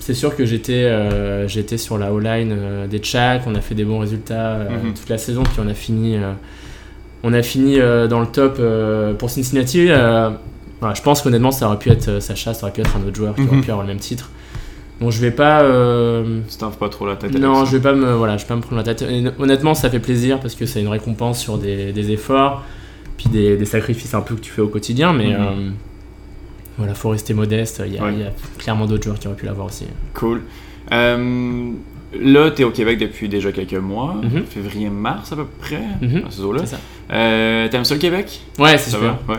c'est 0.00 0.14
sûr 0.14 0.34
que 0.36 0.44
j'étais 0.44 0.84
euh, 0.84 1.46
j'étais 1.48 1.78
sur 1.78 1.98
la 1.98 2.12
O-line 2.12 2.52
euh, 2.56 2.86
des 2.86 2.98
Tchaks, 2.98 3.42
on 3.46 3.54
a 3.54 3.60
fait 3.60 3.74
des 3.74 3.84
bons 3.84 3.98
résultats 3.98 4.52
euh, 4.52 4.68
Mhm. 4.70 4.94
toute 4.94 5.08
la 5.08 5.18
saison, 5.18 5.42
puis 5.42 5.60
on 5.64 5.68
a 5.68 5.74
fini, 5.74 6.16
on 7.22 7.32
a 7.32 7.42
fini 7.42 7.78
dans 7.78 8.20
le 8.20 8.26
top 8.26 8.60
pour 9.18 9.30
Cincinnati. 9.30 9.86
voilà, 10.80 10.94
je 10.94 11.02
pense 11.02 11.22
qu'honnêtement, 11.22 11.50
ça 11.50 11.66
aurait 11.66 11.78
pu 11.78 11.90
être 11.90 12.20
Sacha, 12.22 12.54
ça 12.54 12.64
aurait 12.64 12.72
pu 12.72 12.80
être 12.82 12.96
un 12.96 13.06
autre 13.06 13.16
joueur 13.16 13.34
qui 13.34 13.42
aurait 13.42 13.56
Mhm. 13.56 13.62
pu 13.64 13.70
avoir 13.70 13.84
le 13.86 13.92
même 13.92 13.98
titre. 14.00 14.30
Bon, 15.00 15.10
je 15.12 15.20
vais 15.20 15.30
pas. 15.30 15.62
euh, 15.62 16.40
pas 16.80 16.88
trop 16.88 17.06
la 17.06 17.14
tête. 17.16 17.32
non, 17.38 17.64
je 17.64 17.76
vais 17.76 17.82
pas 17.82 17.92
me, 17.92 18.14
voilà, 18.14 18.36
je 18.36 18.42
vais 18.42 18.48
pas 18.48 18.56
me 18.56 18.60
prendre 18.60 18.78
la 18.78 18.82
tête. 18.82 19.02
Et 19.08 19.24
honnêtement, 19.38 19.74
ça 19.74 19.90
fait 19.90 20.00
plaisir 20.00 20.40
parce 20.40 20.54
que 20.56 20.66
c'est 20.66 20.80
une 20.80 20.88
récompense 20.88 21.38
sur 21.38 21.56
des, 21.58 21.92
des 21.92 22.10
efforts, 22.10 22.64
puis 23.16 23.28
des, 23.28 23.56
des 23.56 23.64
sacrifices 23.64 24.14
un 24.14 24.20
peu 24.22 24.34
que 24.34 24.40
tu 24.40 24.50
fais 24.50 24.60
au 24.62 24.66
quotidien. 24.68 25.12
Mais 25.12 25.34
Mhm. 25.34 25.72
Voilà, 26.78 26.94
faut 26.94 27.10
rester 27.10 27.34
modeste. 27.34 27.82
Il 27.86 27.94
y, 27.94 27.98
a- 27.98 28.02
Ouais. 28.04 28.12
il 28.14 28.20
y 28.20 28.22
a 28.24 28.30
clairement 28.58 28.86
d'autres 28.86 29.04
joueurs 29.04 29.18
qui 29.18 29.26
auraient 29.28 29.36
pu 29.36 29.46
l'avoir 29.46 29.66
aussi. 29.66 29.84
Cool. 30.14 30.42
Euh, 30.92 31.70
là, 32.18 32.50
tu 32.50 32.62
es 32.62 32.64
au 32.64 32.70
Québec 32.70 32.98
depuis 32.98 33.28
déjà 33.28 33.52
quelques 33.52 33.74
mois, 33.74 34.16
Mhm. 34.22 34.44
février-mars 34.48 35.32
à 35.32 35.36
peu 35.36 35.44
près, 35.60 35.80
Mhm. 36.00 36.22
dans 36.22 36.30
ces 36.30 36.40
eaux-là. 36.42 36.60
C'est 36.64 36.76
ça. 36.76 36.80
Euh, 37.12 37.68
T'aimes 37.68 37.84
ça 37.84 37.94
le 37.94 38.00
Québec? 38.00 38.40
Ouais, 38.58 38.76
c'est 38.78 38.90
Ça 38.90 38.96
super. 38.98 39.16
ouais. 39.28 39.36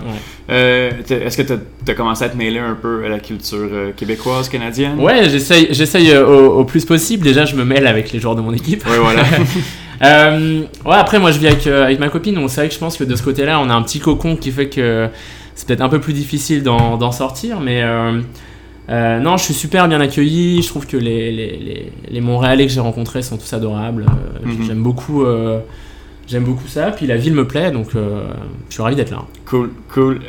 Euh, 0.52 0.92
Est-ce 1.10 1.38
que 1.38 1.42
tu 1.44 1.92
as, 1.92 1.94
commencé 1.96 2.24
à 2.24 2.30
te 2.30 2.38
mêler 2.38 2.60
un 2.60 2.74
peu 2.76 3.04
à 3.06 3.10
la 3.10 3.20
culture 3.20 3.58
euh, 3.72 3.92
québécoise, 3.96 4.50
canadienne? 4.50 5.00
Ouais, 5.00 5.30
j'essaye, 5.30 6.18
au, 6.18 6.60
au 6.60 6.66
plus 6.66 6.86
possible. 6.86 7.24
Déjà, 7.24 7.46
je 7.46 7.56
me 7.56 7.64
mêle 7.64 7.86
avec 7.88 8.12
les 8.12 8.20
joueurs 8.20 8.36
de 8.36 8.42
mon 8.42 8.54
équipe. 8.54 8.86
Ouais, 8.88 8.98
voilà. 9.00 9.24
Ouais, 10.02 10.96
après, 10.96 11.20
moi, 11.20 11.32
je 11.32 11.40
vis 11.40 11.48
avec, 11.48 11.68
avec 11.68 12.00
ma 12.00 12.10
copine, 12.10 12.36
donc 12.36 12.50
c'est 12.50 12.62
vrai 12.62 12.68
que 12.70 12.74
je 12.74 12.80
pense 12.80 12.96
que 12.98 13.04
de 13.04 13.16
ce 13.16 13.24
côté-là, 13.24 13.60
on 13.60 13.70
a 13.70 13.74
un 13.74 13.82
petit 13.82 14.00
cocon 14.00 14.36
qui 14.36 14.52
fait 14.52 14.70
que 14.70 15.10
c'est 15.60 15.68
peut-être 15.68 15.82
un 15.82 15.90
peu 15.90 16.00
plus 16.00 16.14
difficile 16.14 16.64
d'en 16.64 17.12
sortir, 17.12 17.60
mais 17.60 17.84
euh, 17.84 18.22
euh, 18.90 19.20
non, 19.20 19.36
je 19.36 19.44
suis 19.44 19.54
super 19.54 19.90
bien 19.90 20.00
accueilli. 20.00 20.62
Je 20.62 20.70
trouve 20.70 20.88
que 20.88 20.96
les, 20.96 21.32
les, 21.34 21.58
les, 21.58 21.92
les 22.10 22.22
Montréalais 22.22 22.66
que 22.66 22.72
j'ai 22.72 22.80
rencontrés 22.80 23.22
sont 23.24 23.36
tous 23.38 23.52
adorables. 23.52 24.06
Euh, 24.08 24.46
Mhm. 24.48 24.64
J'aime 24.66 24.82
beaucoup, 24.82 25.26
euh, 25.26 25.60
j'aime 26.28 26.46
beaucoup 26.46 26.68
ça. 26.68 26.92
Puis 26.92 27.06
la 27.08 27.18
ville 27.18 27.34
me 27.34 27.46
plaît, 27.46 27.72
donc 27.72 27.88
je 27.94 28.00
suis 28.74 28.82
ravi 28.82 28.96
d'être 28.96 29.12
là. 29.12 29.24
cool, 29.46 29.72
cool. 29.94 30.22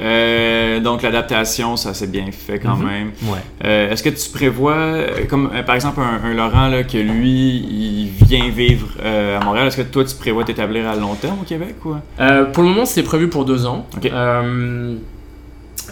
Donc, 0.83 1.03
l'adaptation, 1.03 1.77
ça 1.77 1.95
s'est 1.95 2.09
bien 2.09 2.27
fait 2.33 2.59
quand 2.59 2.77
Mhm. 2.77 2.87
même. 2.87 3.11
Ouais. 3.23 3.69
Est-ce 3.93 4.03
que 4.03 4.09
tu 4.11 4.31
prévois, 4.31 4.97
comme 5.29 5.49
par 5.65 5.75
exemple 5.77 6.01
un, 6.01 6.29
un 6.29 6.35
Laurent 6.35 6.69
là, 6.69 6.83
que 6.83 6.99
lui, 6.99 7.65
il 7.71 8.11
vient 8.27 8.49
vivre 8.51 8.89
à 9.05 9.45
Montréal, 9.45 9.69
est-ce 9.69 9.77
que 9.77 9.83
toi, 9.83 10.05
tu 10.05 10.17
prévois 10.17 10.43
t'établir 10.45 10.89
à 10.89 10.97
long 10.97 11.15
terme 11.15 11.39
au 11.41 11.45
Québec 11.45 11.77
ou? 11.85 11.95
Pour 12.53 12.63
le 12.65 12.69
moment, 12.69 12.85
c'est 12.85 13.03
prévu 13.05 13.29
pour 13.29 13.45
deux 13.45 13.65
ans. 13.65 13.87
Ok. 13.97 14.11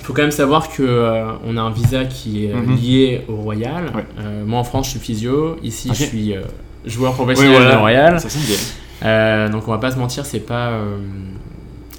Faut 0.08 0.14
quand 0.14 0.22
même 0.22 0.30
savoir 0.30 0.70
que 0.70 0.82
euh, 0.82 1.32
on 1.46 1.58
a 1.58 1.60
un 1.60 1.68
visa 1.70 2.06
qui 2.06 2.46
est 2.46 2.54
Mhm. 2.54 2.76
lié 2.76 3.20
au 3.28 3.36
Royal. 3.36 3.92
Ouais. 3.94 4.06
Euh, 4.20 4.42
moi 4.46 4.58
en 4.58 4.64
France, 4.64 4.86
je 4.86 4.92
suis 4.92 5.00
physio. 5.00 5.56
Ici, 5.62 5.90
je 5.92 6.02
suis 6.02 6.34
euh, 6.34 6.40
joueur 6.86 7.12
professionnel 7.12 7.50
Oui, 7.52 7.58
voilà. 7.58 7.74
de 7.74 7.78
Royal. 7.78 8.18
Ça 8.20 8.30
sonne 8.30 8.40
bien. 8.46 8.56
Euh, 9.04 9.48
donc 9.50 9.68
on 9.68 9.70
va 9.70 9.76
pas 9.76 9.90
se 9.90 9.98
mentir, 9.98 10.24
c'est 10.24 10.40
pas 10.40 10.70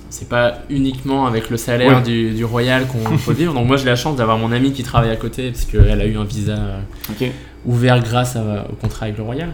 c'est 0.09 0.27
pas 0.27 0.55
uniquement 0.71 1.27
avec 1.27 1.51
le 1.51 1.57
salaire 1.57 1.97
Ouais. 1.97 2.01
du, 2.01 2.31
du 2.31 2.43
Royal 2.45 2.87
qu'on 2.87 3.15
peut 3.25 3.33
vivre. 3.33 3.53
Donc 3.53 3.67
moi 3.67 3.77
j'ai 3.77 3.85
la 3.85 3.95
chance 3.95 4.15
d'avoir 4.15 4.39
mon 4.39 4.51
amie 4.51 4.71
qui 4.73 4.81
travaille 4.81 5.11
à 5.11 5.15
côté 5.15 5.51
parce 5.51 5.65
qu'elle 5.65 6.01
a 6.01 6.05
eu 6.07 6.17
un 6.17 6.23
visa 6.23 6.57
ouvert 7.67 8.01
grâce 8.01 8.35
à- 8.35 8.65
au 8.71 8.75
contrat 8.75 9.05
avec 9.05 9.19
le 9.19 9.23
Royal. 9.23 9.53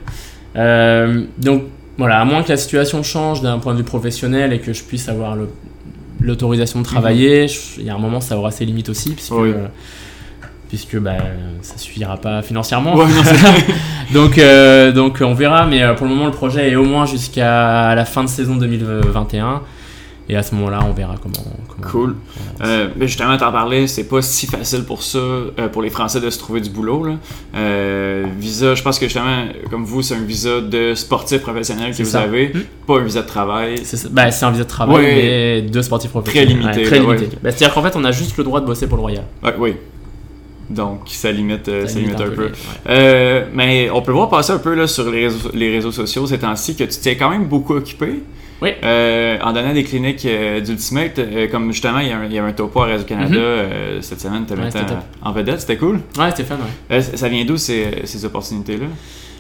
Donc 1.40 1.64
voilà, 1.98 2.22
à 2.22 2.24
moins 2.26 2.42
que 2.42 2.50
la 2.50 2.58
situation 2.58 3.04
change 3.04 3.42
d'un 3.42 3.60
point 3.60 3.74
de 3.74 3.80
vue 3.80 3.84
professionnel 3.84 4.54
et 4.54 4.60
que 4.60 4.72
je 4.72 4.82
puisse 4.84 5.10
avoir 5.10 5.36
le- 5.36 5.50
l'autorisation 6.22 6.80
de 6.80 6.86
travailler, 6.86 7.48
il 7.78 7.84
y 7.86 7.90
a 7.90 7.96
un 7.96 8.00
moment 8.00 8.22
ça 8.22 8.38
aura 8.38 8.52
ses 8.52 8.66
limites 8.66 8.90
aussi 8.90 9.12
puisque. 9.14 9.32
Oui. 9.34 9.50
euh, 9.50 9.68
puisque 10.68 10.98
bah, 10.98 11.18
ça 11.62 11.78
suffira 11.78 12.18
pas 12.18 12.42
financièrement. 12.42 12.96
Ouais, 12.96 13.06
non, 13.06 13.22
c'est- 13.24 14.14
donc, 14.14 14.38
euh, 14.40 14.92
donc 14.92 15.22
on 15.22 15.34
verra, 15.36 15.66
mais 15.68 15.84
euh, 15.84 15.94
pour 15.94 16.08
le 16.08 16.14
moment 16.14 16.26
le 16.26 16.32
projet 16.32 16.72
est 16.72 16.76
au 16.76 16.84
moins 16.86 17.06
jusqu'à 17.06 17.94
la 17.94 18.04
fin 18.06 18.24
de 18.24 18.30
saison 18.30 18.56
2021. 18.56 19.62
Et 20.28 20.36
à 20.36 20.42
ce 20.42 20.56
moment-là, 20.56 20.80
on 20.84 20.92
verra 20.94 21.16
comment. 21.22 21.34
comment 21.68 21.88
Cool. 21.92 22.16
comment. 22.60 22.68
Euh, 22.70 22.88
mais 22.96 23.08
justement, 23.08 23.38
t'en 23.38 23.52
parlais, 23.52 23.86
c'est 23.86 24.06
pas 24.06 24.24
si 24.24 24.48
facile 24.48 24.84
pour 24.84 25.04
ça, 25.04 25.20
euh, 25.20 25.68
pour 25.72 25.84
les 25.84 25.92
Français 25.92 26.20
de 26.20 26.30
se 26.32 26.40
trouver 26.40 26.62
du 26.62 26.72
boulot. 26.72 27.04
Là. 27.04 27.14
Euh, 27.56 28.26
visa, 28.40 28.74
je 28.74 28.82
pense 28.82 28.98
que 28.98 29.06
justement, 29.06 29.46
comme 29.70 29.86
vous, 29.86 30.02
c'est 30.02 30.16
un 30.16 30.24
visa 30.24 30.62
de 30.62 30.96
sportif 30.96 31.42
professionnel 31.42 31.92
que 31.96 32.02
vous 32.02 32.10
ça. 32.10 32.22
avez, 32.22 32.48
Hmm? 32.56 32.62
pas 32.88 32.96
un 33.00 33.04
visa 33.04 33.22
de 33.22 33.28
travail. 33.28 33.76
C'est 33.84 33.98
c'est 33.98 34.08
un 34.46 34.52
visa 34.52 34.64
de 34.64 34.70
travail, 34.70 34.96
Ouais. 34.98 35.62
mais 35.64 35.70
de 35.70 35.82
sportifs 35.84 36.10
professionnels. 36.10 36.48
limité, 36.58 36.84
très 36.84 37.00
là, 37.00 37.06
ouais. 37.06 37.16
limité. 37.18 37.38
C'est-à-dire 37.44 37.74
qu'en 37.74 37.84
fait, 37.84 37.96
on 37.96 38.04
a 38.04 38.12
juste 38.12 38.36
le 38.38 38.44
droit 38.44 38.62
de 38.62 38.66
bosser 38.66 38.88
pour 38.88 38.98
le 38.98 39.02
Royal. 39.02 39.24
Ouais, 39.44 39.54
oui. 39.60 39.74
Donc, 40.68 41.02
ça 41.06 41.32
limite, 41.32 41.70
ça 41.88 42.00
limite 42.00 42.20
un 42.20 42.30
peu. 42.30 42.50
les- 42.88 43.44
mais 43.54 43.90
on 43.92 44.02
peut 44.02 44.12
voir 44.12 44.30
passer 44.30 44.54
un 44.54 44.58
peu 44.58 44.74
là, 44.74 44.88
sur 44.88 45.08
les 45.12 45.26
réseaux, 45.26 45.52
les 45.54 45.70
réseaux 45.72 45.92
sociaux 45.92 46.26
ces 46.26 46.40
temps-ci 46.40 46.76
que 46.76 46.84
tu 46.86 47.00
t'es 47.00 47.16
quand 47.16 47.30
même 47.30 47.46
beaucoup 47.46 47.76
occupé. 47.76 48.24
Oui. 48.66 48.72
Euh, 48.84 49.38
en 49.42 49.54
donnant 49.54 49.74
des 49.74 49.84
cliniques 49.84 50.26
euh, 50.26 50.60
d'Ultimate, 50.60 51.20
euh, 51.20 51.48
comme 51.48 51.72
justement 51.72 52.00
il 52.00 52.10
y, 52.10 52.12
a 52.12 52.18
un, 52.18 52.26
il 52.26 52.34
y 52.34 52.40
a 52.40 52.44
un 52.44 52.52
topo 52.52 52.82
à 52.82 52.88
Radio-Canada 52.88 53.36
euh, 53.36 54.02
cette 54.02 54.20
semaine, 54.20 54.46
tu 54.48 54.54
Ouais, 54.54 54.70
c'était 54.72 54.94
en 55.22 55.32
vedette, 55.32 55.62
c'était 55.62 55.78
cool. 55.78 56.00
Ouais, 56.18 56.32
Stéphane, 56.32 56.58
ouais. 56.90 56.98
Euh, 56.98 57.02
ça 57.02 57.30
vient 57.30 57.46
d'où 57.46 57.58
ces, 57.58 58.02
ces 58.04 58.26
opportunités-là? 58.26 58.86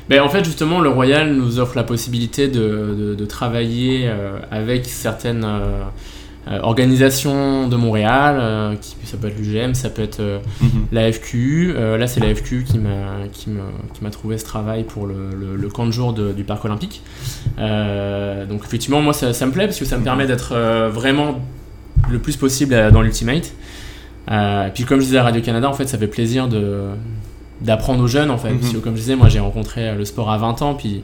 Ben, 0.08 0.22
en 0.22 0.30
fait, 0.30 0.46
justement, 0.46 0.80
le 0.82 0.90
Royal 0.90 1.34
nous 1.34 1.60
offre 1.60 1.76
la 1.76 1.84
possibilité 1.84 2.48
de, 2.48 2.96
de- 2.96 3.16
de 3.16 3.26
travailler 3.26 4.08
avec 4.52 4.86
certaines 4.86 5.44
euh, 6.48 6.60
organisations 6.62 7.68
de 7.68 7.76
Montréal. 7.76 8.38
euh, 8.40 8.76
qui, 8.76 8.96
ça 9.06 9.18
peut 9.18 9.28
être 9.28 9.38
l'UGM, 9.40 9.74
ça 9.74 9.90
peut 9.90 10.02
être 10.04 10.20
euh, 10.20 10.40
la 10.92 11.12
FQU. 11.12 11.74
Là, 11.74 12.08
c'est 12.08 12.20
la 12.20 12.34
FQU 12.36 12.64
qui 12.66 12.78
m'a 12.80 14.10
trouvé 14.12 14.38
ce 14.38 14.46
travail 14.46 14.84
pour 14.84 15.08
le, 15.08 15.30
le- 15.38 15.56
le 15.56 15.70
camp 15.70 15.86
de 15.86 15.92
jour 15.92 16.14
de- 16.14 16.32
du 16.34 16.44
parc 16.44 16.64
olympique. 16.66 17.02
Donc, 17.58 18.62
effectivement, 18.64 19.02
moi, 19.02 19.14
ça, 19.14 19.34
ça 19.34 19.46
me 19.46 19.52
plaît 19.52 19.66
parce 19.66 19.80
que 19.80 19.86
ça 19.86 19.98
me 19.98 20.04
permet 20.04 20.28
d'être 20.28 20.56
vraiment 20.90 21.40
le 22.10 22.20
plus 22.20 22.36
possible 22.38 22.76
dans 22.92 23.02
l'Ultimate. 23.02 23.52
Euh, 24.32 24.70
puis, 24.74 24.84
comme 24.86 25.00
je 25.00 25.06
disais 25.06 25.18
à 25.20 25.24
Radio-Canada, 25.24 25.70
en 25.70 25.74
fait, 25.74 25.88
ça 25.88 25.98
fait 25.98 26.08
plaisir 26.08 26.48
de 26.48 26.86
d'apprendre 27.62 28.04
aux 28.04 28.08
jeunes 28.08 28.32
en 28.32 28.38
fait 28.38 28.50
Mhm. 28.50 28.60
parce 28.60 28.74
que 28.74 28.78
comme 28.80 28.96
je 28.96 29.00
disais 29.00 29.16
moi 29.16 29.30
j'ai 29.30 29.40
rencontré 29.40 29.96
le 29.96 30.04
sport 30.04 30.30
à 30.30 30.38
20 30.38 30.62
ans 30.62 30.74
puis 30.74 31.04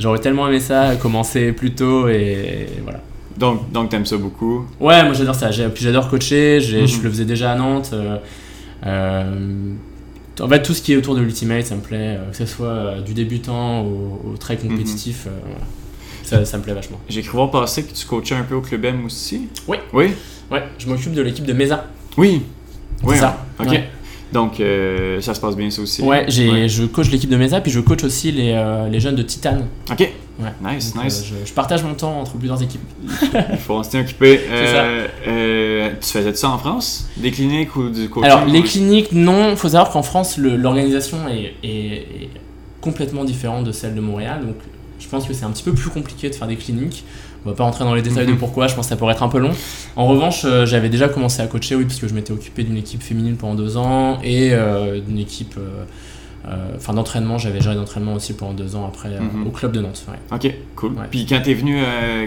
j'aurais 0.00 0.18
tellement 0.18 0.48
aimé 0.48 0.58
ça 0.58 0.96
commencer 0.96 1.52
plus 1.52 1.74
tôt 1.76 2.08
et 2.08 2.66
voilà 2.82 3.00
Donc, 3.38 3.70
donc 3.72 3.88
t'aimes 3.90 4.06
ça 4.06 4.16
beaucoup? 4.16 4.66
Ouais, 4.80 5.02
moi 5.04 5.12
j'adore 5.14 5.34
ça. 5.34 5.48
Puis 5.48 5.84
j'adore 5.84 6.08
coacher. 6.08 6.60
j'ai- 6.60 6.82
Mhm. 6.82 6.86
Je 6.86 7.02
le 7.02 7.10
faisais 7.10 7.24
déjà 7.24 7.52
à 7.52 7.54
Nantes. 7.56 7.90
euh, 7.92 8.16
euh, 8.86 9.72
en 10.40 10.48
fait, 10.48 10.62
tout 10.62 10.74
ce 10.74 10.82
qui 10.82 10.92
est 10.92 10.96
autour 10.96 11.14
de 11.14 11.20
l'ultimate, 11.20 11.66
ça 11.66 11.74
me 11.76 11.80
plaît. 11.80 12.16
euh, 12.18 12.30
que 12.30 12.36
ce 12.36 12.46
soit 12.46 13.00
du 13.04 13.14
débutant 13.14 13.82
au, 13.82 14.32
au 14.32 14.36
très 14.38 14.56
compétitif. 14.56 15.26
euh, 15.26 15.30
voilà. 15.44 15.64
ça, 16.24 16.44
ça 16.44 16.56
me 16.58 16.62
plaît 16.62 16.72
vachement. 16.74 16.98
J'ai 17.08 17.22
cru 17.22 17.32
voir 17.32 17.50
passer 17.50 17.82
que 17.84 17.92
tu 17.92 18.06
coachais 18.06 18.34
un 18.34 18.42
peu 18.44 18.54
au 18.54 18.60
Club 18.60 18.84
M 18.84 19.04
aussi. 19.04 19.48
Oui. 19.68 19.76
Oui? 19.92 20.12
Ouais, 20.50 20.62
je 20.78 20.86
m'occupe 20.88 21.12
de 21.14 21.22
l'équipe 21.22 21.44
de 21.44 21.52
Mesa. 21.52 21.86
Oui. 22.16 22.42
Oui, 23.02 23.16
ça. 23.18 23.44
hein. 23.58 23.64
Ok. 23.64 23.70
Ouais. 23.72 23.88
Donc, 24.32 24.60
euh, 24.60 25.20
ça 25.20 25.34
se 25.34 25.40
passe 25.40 25.56
bien 25.56 25.70
ça 25.70 25.82
aussi. 25.82 26.02
Ouais, 26.02 26.24
j'ai, 26.28 26.50
Ouais. 26.50 26.68
je 26.68 26.84
coach 26.84 27.10
l'équipe 27.10 27.28
de 27.30 27.36
Mesa, 27.36 27.60
puis 27.60 27.70
je 27.70 27.80
coach 27.80 28.02
aussi 28.04 28.32
les, 28.32 28.52
euh, 28.52 28.88
les 28.88 28.98
jeunes 29.00 29.14
de 29.16 29.22
Titan. 29.22 29.58
Ok. 29.90 30.00
Ouais. 30.40 30.48
Nice, 30.74 30.94
Donc, 30.94 31.04
nice. 31.04 31.20
euh, 31.32 31.36
je, 31.42 31.48
je 31.48 31.52
partage 31.52 31.84
mon 31.84 31.92
temps 31.94 32.18
entre 32.20 32.32
plusieurs 32.38 32.62
équipes. 32.62 32.80
Il 33.52 33.58
faut 33.58 33.74
en. 33.74 33.82
Euh, 34.22 35.06
euh, 35.28 35.90
tu 36.00 36.08
faisais 36.08 36.34
ça 36.34 36.48
en 36.50 36.58
France 36.58 37.08
Des 37.16 37.30
cliniques 37.30 37.76
ou 37.76 37.88
du 37.90 38.08
coaching? 38.08 38.30
Alors, 38.30 38.46
les 38.46 38.62
cliniques, 38.62 39.12
non. 39.12 39.50
Il 39.50 39.56
faut 39.56 39.68
savoir 39.68 39.90
qu'en 39.90 40.02
France, 40.02 40.38
le- 40.38 40.56
l'organisation 40.56 41.18
est, 41.28 41.54
est- 41.62 41.96
est 41.96 42.30
complètement 42.80 43.24
différente 43.24 43.64
de 43.64 43.72
celle 43.72 43.94
de 43.94 44.00
Montréal. 44.00 44.40
Donc, 44.46 44.56
je 44.98 45.06
pense 45.08 45.26
que 45.26 45.34
c'est 45.34 45.44
un 45.44 45.50
petit 45.50 45.62
peu 45.62 45.72
plus 45.74 45.90
compliqué 45.90 46.30
de 46.30 46.34
faire 46.34 46.48
des 46.48 46.56
cliniques. 46.56 47.04
On 47.44 47.50
va 47.50 47.56
pas 47.56 47.64
rentrer 47.64 47.84
dans 47.84 47.94
les 47.94 48.02
détails 48.02 48.26
de 48.26 48.32
Mhm. 48.32 48.38
pourquoi, 48.38 48.68
je 48.68 48.74
pense 48.76 48.86
que 48.86 48.90
ça 48.90 48.96
pourrait 48.96 49.14
être 49.14 49.22
un 49.22 49.28
peu 49.28 49.38
long. 49.38 49.50
En 49.96 50.06
revanche, 50.06 50.42
euh, 50.44 50.64
j'avais 50.64 50.88
déjà 50.88 51.08
commencé 51.08 51.42
à 51.42 51.46
coacher, 51.46 51.74
oui, 51.74 51.84
parce 51.84 51.98
que 51.98 52.06
je 52.06 52.14
m'étais 52.14 52.32
occupé 52.32 52.62
d'une 52.62 52.76
équipe 52.76 53.02
féminine 53.02 53.36
pendant 53.36 53.54
deux 53.54 53.76
ans 53.76 54.18
et 54.22 54.50
euh, 54.52 55.00
d'une 55.00 55.18
équipe. 55.18 55.54
euh, 55.58 55.84
Enfin, 56.76 56.92
d'entraînement, 56.92 57.38
j'avais 57.38 57.60
géré 57.60 57.76
d'entraînement 57.76 58.14
aussi 58.14 58.32
pendant 58.32 58.52
deux 58.52 58.74
ans 58.74 58.84
après 58.84 59.10
Mhm. 59.10 59.46
au 59.46 59.50
club 59.50 59.70
de 59.70 59.80
Nantes. 59.80 60.04
ouais. 60.08 60.18
Ok, 60.36 60.52
cool. 60.74 60.90
Ouais. 60.94 61.04
Puis 61.08 61.24
quand 61.24 61.40
t'es 61.40 61.54
venu, 61.54 61.78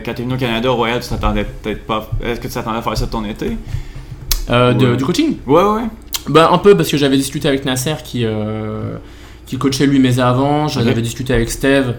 quand 0.06 0.13
t'es 0.13 0.23
venu 0.23 0.36
au 0.36 0.38
Canada, 0.38 0.69
Royal, 0.69 1.01
tu 1.01 1.10
t'attendais 1.10 1.43
peut-être 1.43 1.86
pas. 1.86 2.10
Est-ce 2.23 2.39
que 2.39 2.47
tu 2.47 2.54
t'attendais 2.54 2.78
à 2.78 2.82
faire 2.82 2.97
ça 2.97 3.08
de 3.08 3.12
ton 3.12 3.25
été? 3.25 3.58
De-. 4.49 4.95
Du 4.95 5.04
coaching? 5.04 5.36
Ouais, 5.45 5.63
ouais. 5.63 5.82
Bah 6.30 6.49
un 6.51 6.58
peu 6.60 6.78
parce 6.78 6.89
que 6.89 6.95
j'avais 6.97 7.17
discuté 7.17 7.47
avec 7.49 7.65
Nasser 7.65 7.95
qui, 8.06 8.25
qui 9.45 9.58
coachait 9.58 9.86
lui 9.86 9.99
Mesa 9.99 10.30
avant, 10.30 10.67
j'en 10.69 10.82
Ok. 10.82 10.88
avais 10.88 11.01
discuté 11.01 11.34
avec 11.34 11.49
Steve. 11.51 11.95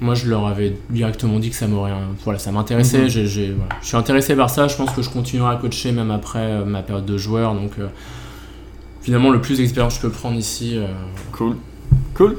Moi 0.00 0.14
je 0.14 0.28
leur 0.28 0.46
avais 0.46 0.76
directement 0.90 1.38
dit 1.38 1.48
que 1.50 1.56
ça 1.56 1.66
m'aurait 1.66 1.92
voilà, 2.24 2.38
ça 2.38 2.52
m'intéressait, 2.52 3.02
Mhm. 3.04 3.08
J'ai- 3.08 3.26
j'ai- 3.26 3.52
voilà. 3.52 3.70
je 3.80 3.86
suis 3.86 3.96
intéressé 3.96 4.36
par 4.36 4.50
ça, 4.50 4.68
je 4.68 4.76
pense 4.76 4.90
que 4.90 5.00
je 5.02 5.08
continuerai 5.10 5.54
à 5.54 5.56
coacher 5.56 5.92
même 5.92 6.10
après 6.10 6.38
euh, 6.40 6.64
ma 6.64 6.82
période 6.82 7.06
de 7.06 7.16
joueur 7.16 7.54
donc 7.54 7.72
euh, 7.78 7.86
finalement 9.02 9.30
le 9.30 9.40
plus 9.40 9.56
d'expérience 9.56 9.94
que 9.96 10.02
je 10.02 10.06
peux 10.08 10.12
prendre 10.12 10.36
ici 10.36 10.72
euh, 10.76 10.86
Cool. 11.32 11.56
Cool. 12.14 12.36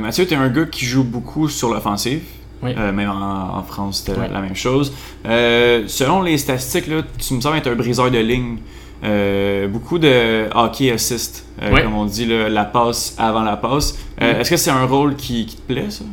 Mathieu, 0.00 0.26
tu 0.26 0.34
es 0.34 0.36
un 0.36 0.48
gars 0.48 0.64
qui 0.66 0.84
joue 0.84 1.04
beaucoup 1.04 1.48
sur 1.48 1.72
l'offensive. 1.72 2.22
Oui. 2.62 2.72
Euh, 2.76 2.92
même 2.92 3.10
en, 3.10 3.58
en 3.58 3.62
France, 3.62 4.02
c'était 4.06 4.18
la- 4.28 4.40
même 4.40 4.56
chose. 4.56 4.92
Euh, 5.26 5.84
selon 5.86 6.22
les 6.22 6.38
statistiques, 6.38 6.86
là, 6.86 7.02
tu 7.18 7.34
me 7.34 7.40
sembles 7.40 7.58
être 7.58 7.66
un 7.70 7.74
briseur 7.74 8.10
de 8.10 8.18
ligne. 8.18 8.56
Euh, 9.04 9.68
beaucoup 9.68 9.98
de 9.98 10.48
hockey 10.54 10.90
assist, 10.90 11.44
euh, 11.62 11.72
Ouais. 11.72 11.82
comme 11.82 11.94
on 11.94 12.06
dit, 12.06 12.26
la 12.26 12.64
passe 12.64 13.14
avant 13.18 13.42
la 13.42 13.56
passe. 13.56 13.98
Euh, 14.22 14.32
Mhm. 14.34 14.40
Est-ce 14.40 14.50
que 14.50 14.56
c'est 14.56 14.70
un 14.70 14.86
rôle 14.86 15.14
qui, 15.16 15.46
qui 15.46 15.56
te 15.56 15.62
plaît, 15.72 15.90
ça? 15.90 16.04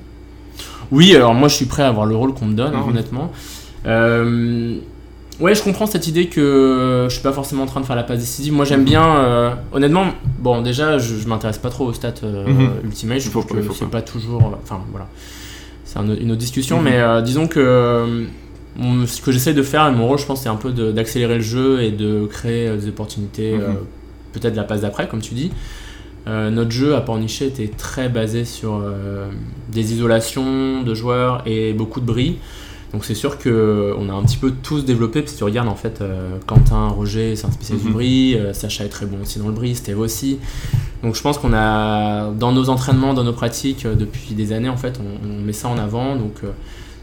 Oui, 0.92 1.16
alors 1.16 1.34
moi 1.34 1.48
je 1.48 1.56
suis 1.56 1.66
prêt 1.68 1.84
à 1.84 1.88
avoir 1.88 2.06
le 2.06 2.16
rôle 2.18 2.34
qu'on 2.34 2.48
me 2.48 2.54
donne, 2.54 2.74
hein, 2.76 2.82
Mhm. 2.84 2.90
honnêtement. 2.90 3.32
Ouais, 5.40 5.56
je 5.56 5.64
comprends 5.64 5.88
cette 5.88 6.08
idée 6.08 6.28
que 6.28 7.08
je 7.10 7.14
suis 7.14 7.24
pas 7.24 7.32
forcément 7.34 7.64
en 7.64 7.66
train 7.66 7.80
de 7.82 7.86
faire 7.86 7.96
la 7.96 8.04
passe 8.04 8.20
décisive. 8.20 8.54
Moi 8.54 8.66
j'aime 8.66 8.84
bien, 8.84 9.04
euh, 9.18 9.52
honnêtement, 9.72 10.06
bon 10.38 10.62
déjà 10.62 11.00
je, 11.00 11.16
je 11.16 11.28
m'intéresse 11.28 11.58
pas 11.58 11.70
trop 11.72 11.86
aux 11.86 11.94
stats 11.94 12.14
Mhm. 12.24 12.70
Ultimate, 12.84 13.20
je 13.20 13.30
trouve 13.32 13.48
que 13.48 13.56
c'est 13.74 13.90
pas. 13.90 14.02
toujours. 14.04 14.54
Enfin 14.64 14.82
voilà, 14.92 15.08
c'est 15.84 15.98
un- 15.98 16.16
une 16.16 16.32
autre 16.32 16.40
discussion, 16.40 16.78
Mhm. 16.80 16.84
mais 16.84 17.22
disons 17.24 17.48
que 17.48 18.26
mon- 18.76 19.06
ce 19.06 19.22
que 19.22 19.32
j'essaie 19.32 19.54
de 19.54 19.64
faire 19.64 19.88
et 19.88 19.92
mon 19.92 20.08
rôle, 20.08 20.18
je 20.20 20.26
pense, 20.26 20.42
c'est 20.44 20.50
un 20.50 20.56
peu 20.56 20.72
d'accélérer 20.72 21.36
le 21.36 21.42
jeu 21.42 21.82
et 21.82 21.92
de 21.92 22.26
créer 22.26 22.68
euh, 22.68 22.78
des 22.78 22.88
opportunités, 22.90 23.54
Mhm. 23.54 23.62
euh, 23.62 23.68
peut-être 24.34 24.56
la 24.56 24.64
passe 24.64 24.82
d'après, 24.82 25.08
comme 25.08 25.22
tu 25.22 25.34
dis. 25.34 25.52
Euh, 26.28 26.50
notre 26.52 26.72
jeu 26.72 26.96
à 26.96 27.02
Pornichet 27.02 27.48
était 27.48 27.68
très 27.68 28.08
basé 28.08 28.46
sur 28.46 28.76
euh, 28.76 29.28
des 29.72 29.94
isolations 29.94 30.84
de 30.84 30.94
joueurs 30.94 31.42
et 31.48 31.74
beaucoup 31.74 32.00
de 32.00 32.06
bris. 32.06 32.38
Donc 32.94 33.06
c'est 33.06 33.16
sûr 33.16 33.38
que 33.40 33.94
on 33.98 34.10
a 34.10 34.14
un 34.14 34.22
petit 34.24 34.38
peu 34.38 34.52
tous 34.52 34.84
développé, 34.86 35.22
parce 35.22 35.32
que 35.34 35.38
tu 35.38 35.44
regardes 35.46 35.70
en 35.70 35.76
fait 35.76 36.04
Quentin, 36.46 36.90
Roger, 36.90 37.36
c'est 37.38 37.48
un 37.48 37.52
spécialiste 37.52 37.86
Mhm. 37.86 37.92
du 37.92 37.96
bris, 37.96 38.36
euh, 38.36 38.54
Sacha 38.54 38.84
est 38.86 38.90
très 38.90 39.06
bon 39.06 39.18
aussi 39.24 39.40
dans 39.40 39.48
le 39.48 39.54
bris, 39.54 39.76
Steve 39.76 39.98
aussi. 40.00 40.40
Donc 41.02 41.16
je 41.16 41.22
pense 41.22 41.38
qu'on 41.40 41.54
a 41.54 42.32
dans 42.32 42.52
nos 42.52 42.70
entraînements, 42.70 43.14
dans 43.14 43.24
nos 43.24 43.32
pratiques 43.34 43.88
depuis 43.88 44.34
des 44.36 44.52
années 44.52 44.70
en 44.70 44.76
fait, 44.78 45.00
on, 45.00 45.28
on 45.28 45.42
met 45.42 45.54
ça 45.54 45.70
en 45.70 45.78
avant. 45.78 46.16
Donc 46.18 46.42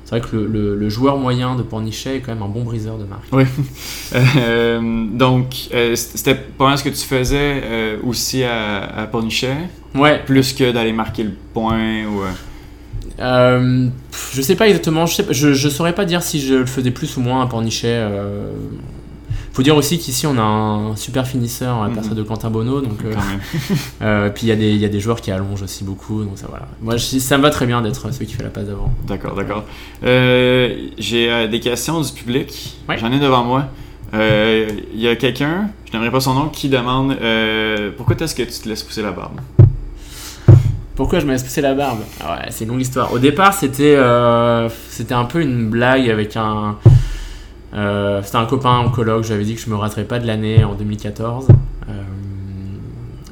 c'est 0.09 0.19
vrai 0.19 0.27
que 0.27 0.35
le, 0.37 0.47
le- 0.47 0.75
le 0.77 0.89
joueur 0.89 1.19
moyen 1.19 1.55
de 1.55 1.63
Pornichet 1.63 2.17
est 2.17 2.21
quand 2.21 2.33
même 2.33 2.43
un 2.43 2.49
bon 2.49 2.63
briseur 2.63 2.97
de 2.97 3.05
marque. 3.05 3.31
Euh, 4.15 4.81
donc, 5.13 5.69
euh, 5.75 5.95
c'était 5.95 6.35
pas 6.35 6.65
mal 6.69 6.79
ce 6.79 6.85
que 6.85 6.89
tu 6.89 7.05
faisais 7.07 7.61
euh, 7.63 7.99
aussi 8.03 8.43
à, 8.43 8.85
à 9.03 9.07
Pornichet, 9.07 9.55
Ouais, 9.95 10.23
plus 10.25 10.55
que 10.55 10.73
d'aller 10.73 10.93
marquer 10.95 11.25
le 11.25 11.33
point 11.53 12.05
ou... 12.07 12.23
je 13.19 14.43
sais 14.43 14.55
pas 14.57 14.67
exactement, 14.69 15.05
je, 15.05 15.15
sais 15.17 15.23
pas- 15.25 15.33
je, 15.33 15.53
je 15.53 15.69
saurais 15.69 15.95
pas 15.95 16.07
dire 16.07 16.23
si 16.23 16.41
je 16.41 16.55
le 16.55 16.67
faisais 16.67 16.91
plus 16.91 17.17
ou 17.19 17.21
moins 17.21 17.43
à 17.43 17.47
Pornichet. 17.47 18.07
Faut 19.59 19.65
dire 19.65 19.75
aussi 19.75 19.99
qu'ici 19.99 20.25
on 20.25 20.39
a 20.39 20.41
un 20.41 20.95
super 20.95 21.27
finisseur 21.27 21.83
à 21.83 21.89
personne 21.91 22.15
de 22.15 22.23
Quentin 22.23 22.49
Bonneau, 22.49 22.81
donc 22.81 23.01
euh, 23.05 23.13
euh, 24.03 24.31
puis 24.31 24.47
il 24.47 24.51
y, 24.51 24.53
a 24.53 24.55
des- 24.55 24.71
il 24.71 24.77
y 24.77 24.85
a 24.85 24.89
des 24.89 25.01
joueurs 25.01 25.21
qui 25.21 25.33
allongent 25.33 25.63
aussi 25.63 25.83
beaucoup, 25.83 26.23
donc 26.23 26.39
ça 26.39 26.47
voilà. 26.49 26.69
Moi 26.81 26.97
je- 26.97 27.19
ça 27.19 27.37
me 27.39 27.43
va 27.43 27.51
très 27.51 27.67
bien 27.67 27.83
d'être 27.83 28.13
celui 28.13 28.27
qui 28.27 28.35
fait 28.35 28.45
la 28.45 28.51
passe 28.51 28.67
d'avant. 28.67 28.93
D'accord, 29.09 29.35
d'accord. 29.35 29.65
Euh, 30.05 30.77
J'ai 30.97 31.29
euh, 31.29 31.49
des 31.49 31.59
questions 31.59 32.01
du 32.01 32.13
public. 32.13 32.77
Ouais. 32.89 32.99
J'en 32.99 33.11
ai 33.11 33.19
devant 33.19 33.43
moi. 33.43 33.65
Il 34.13 35.01
y 35.01 35.09
a 35.09 35.17
quelqu'un, 35.17 35.71
je 35.87 35.93
n'aimerais 35.93 36.13
pas 36.13 36.21
son 36.21 36.35
nom, 36.35 36.49
qui 36.51 36.69
demande 36.69 37.17
pourquoi 37.97 38.15
est-ce 38.15 38.37
que 38.37 38.45
tu 38.45 38.61
te 38.63 38.69
laisses 38.69 38.85
pousser 38.85 39.03
la 39.03 39.11
barbe? 39.11 39.41
Pourquoi 40.95 41.19
je 41.19 41.27
me 41.27 41.33
laisse 41.33 41.43
pousser 41.43 41.63
la 41.63 41.75
barbe? 41.75 41.99
Ah 42.25 42.35
ouais, 42.37 42.47
C'est 42.51 42.63
une 42.63 42.71
longue 42.71 42.81
histoire. 42.81 43.13
Au 43.13 43.19
départ, 43.19 43.53
c'était 43.55 43.99
c'était 44.89 45.15
un 45.15 45.25
peu 45.25 45.41
une 45.43 45.69
blague 45.69 46.09
avec 46.09 46.37
un. 46.37 46.77
Euh, 47.75 48.23
c'était 48.23 48.37
un 48.37 48.47
copain 48.47 48.79
en 48.79 48.91
colloque, 48.91 49.25
j'avais 49.25 49.45
dit 49.45 49.55
que 49.55 49.61
je 49.61 49.69
me 49.71 49.77
raterais 49.77 50.05
pas 50.05 50.19
de 50.19 50.27
l'année 50.27 50.65
en 50.65 50.75
2014. 50.75 51.49
Euh, 51.89 51.93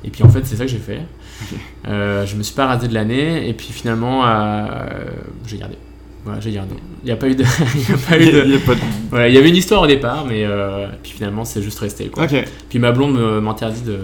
et 0.05 0.11
puis 0.11 0.22
en 0.22 0.29
fait, 0.29 0.44
c'est 0.44 0.57
ça 0.57 0.64
que 0.64 0.70
j'ai 0.70 0.79
fait. 0.79 1.01
Ok. 1.42 1.59
Euh, 1.88 2.27
je 2.27 2.37
me 2.37 2.42
suis 2.42 2.55
pas 2.55 2.66
rasé 2.66 2.88
de 2.88 2.94
l'année, 2.94 3.49
et 3.49 3.53
puis 3.55 3.68
finalement, 3.72 4.27
euh, 4.27 4.66
j'ai 5.46 5.59
gardé. 5.59 5.77
Voilà, 6.25 6.40
j'ai 6.40 6.51
gardé. 6.53 6.75
Il 7.03 7.07
n'y 7.07 7.12
a 7.12 7.16
pas 7.16 7.29
eu 7.29 7.35
de. 7.35 7.44
il 7.75 7.90
y 7.90 7.92
a 7.94 7.96
pas 7.99 8.18
eu 8.18 8.22
Il 8.22 8.33
de- 8.33 8.49
y 8.53 8.57
a 8.57 8.59
pas 8.61 8.75
de- 8.75 8.81
Voilà, 9.11 9.29
il 9.29 9.35
y 9.35 9.38
avait 9.38 9.49
une 9.49 9.57
histoire 9.57 9.83
au 9.83 9.87
départ, 9.87 10.25
mais 10.27 10.44
euh, 10.44 10.87
puis 11.03 11.12
finalement, 11.12 11.44
c'est 11.44 11.62
juste 11.62 11.79
resté. 11.79 12.07
Quoi. 12.09 12.27
Puis 12.68 12.79
ma 12.79 12.92
blonde 12.92 13.18
m'interdit 13.42 13.83
de, 13.83 13.99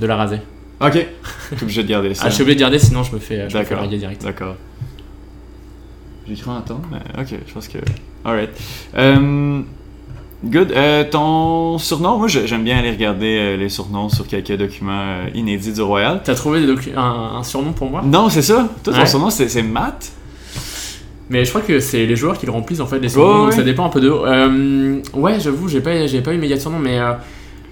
de 0.00 0.06
la 0.06 0.16
raser. 0.16 0.40
ok. 0.80 0.92
T'es 0.92 1.62
obligé 1.62 1.82
de 1.84 1.88
garder 1.88 2.14
ça. 2.14 2.24
Ah, 2.26 2.28
je 2.30 2.34
suis 2.34 2.42
obligé 2.42 2.56
de 2.56 2.60
garder, 2.60 2.78
sinon 2.78 3.02
je 3.02 3.12
me 3.14 3.18
fais, 3.20 3.36
je 3.38 3.44
me 3.44 3.48
fais 3.50 3.58
D'accord. 3.58 3.78
larguer 3.78 3.98
direct. 3.98 4.22
D'accord. 4.24 4.56
J'ai 6.28 6.34
cru 6.36 6.50
entendre, 6.50 6.82
mais 6.92 7.22
ok, 7.22 7.34
je 7.46 7.52
pense 7.52 7.68
que. 7.68 7.78
Alright. 8.24 8.50
Euh, 8.96 9.60
good. 10.44 10.72
Euh, 10.72 11.04
ton 11.10 11.78
surnom, 11.78 12.18
moi 12.18 12.28
j'aime 12.28 12.64
bien 12.64 12.78
aller 12.78 12.90
regarder 12.90 13.38
euh, 13.38 13.56
les 13.56 13.68
surnoms 13.68 14.08
sur 14.08 14.26
quelques 14.26 14.56
documents 14.56 14.92
euh, 15.24 15.26
inédits 15.34 15.72
du 15.72 15.82
Royal. 15.82 16.20
T'as 16.24 16.34
trouvé 16.34 16.60
des 16.64 16.72
un, 16.96 17.00
un 17.38 17.42
surnom 17.42 17.72
pour 17.72 17.90
moi? 17.90 18.02
Non, 18.04 18.28
c'est 18.28 18.42
ça. 18.42 18.68
Toi, 18.84 18.92
ton 18.92 19.00
Ouais. 19.00 19.06
surnom, 19.06 19.30
c'est 19.30 19.62
Matt? 19.62 20.12
Mais 21.30 21.44
je 21.44 21.50
crois 21.50 21.62
que 21.62 21.78
c'est 21.80 22.06
les 22.06 22.16
joueurs 22.16 22.36
qui 22.38 22.46
le 22.46 22.52
remplissent 22.52 22.80
en 22.80 22.86
fait 22.86 22.98
les 22.98 23.08
surnoms, 23.08 23.44
donc 23.44 23.52
ça 23.52 23.62
dépend 23.62 23.86
un 23.86 23.90
peu 23.90 24.00
de. 24.00 24.10
Ouais, 25.14 25.38
j'avoue, 25.40 25.68
j'ai 25.68 25.80
pas, 25.80 26.06
j'ai 26.06 26.20
pas 26.20 26.32
eu 26.34 26.38
méga 26.38 26.56
de 26.56 26.60
surnom, 26.60 26.78
mais. 26.78 26.98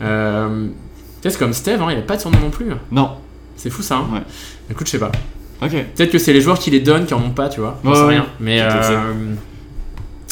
Peut-être 0.01 1.39
comme 1.39 1.53
Steve, 1.53 1.83
hein, 1.83 1.89
il 1.91 1.99
a 1.99 2.03
pas 2.03 2.15
de 2.17 2.21
surnom 2.21 2.39
non 2.41 2.51
plus. 2.51 2.67
Non. 2.93 3.11
C'est 3.57 3.71
fou 3.71 3.83
ça. 3.83 3.97
Hein 3.97 4.07
Ouais. 4.15 4.21
Écoute, 4.71 4.87
je 4.87 4.93
sais 4.93 4.99
pas. 5.01 5.11
Ok. 5.61 5.73
Peut-être 5.73 6.13
que 6.13 6.19
c'est 6.19 6.33
les 6.33 6.41
joueurs 6.41 6.61
qui 6.61 6.71
les 6.71 6.79
donnent 6.79 7.07
qui 7.07 7.15
en 7.15 7.21
ont 7.21 7.31
pas, 7.31 7.49
tu 7.49 7.59
vois. 7.59 7.81
J'en 7.83 7.91
Ouais, 7.91 7.97
sais 7.97 8.03
ouais. 8.03 8.09
rien. 8.11 8.27
Mais. 8.39 8.61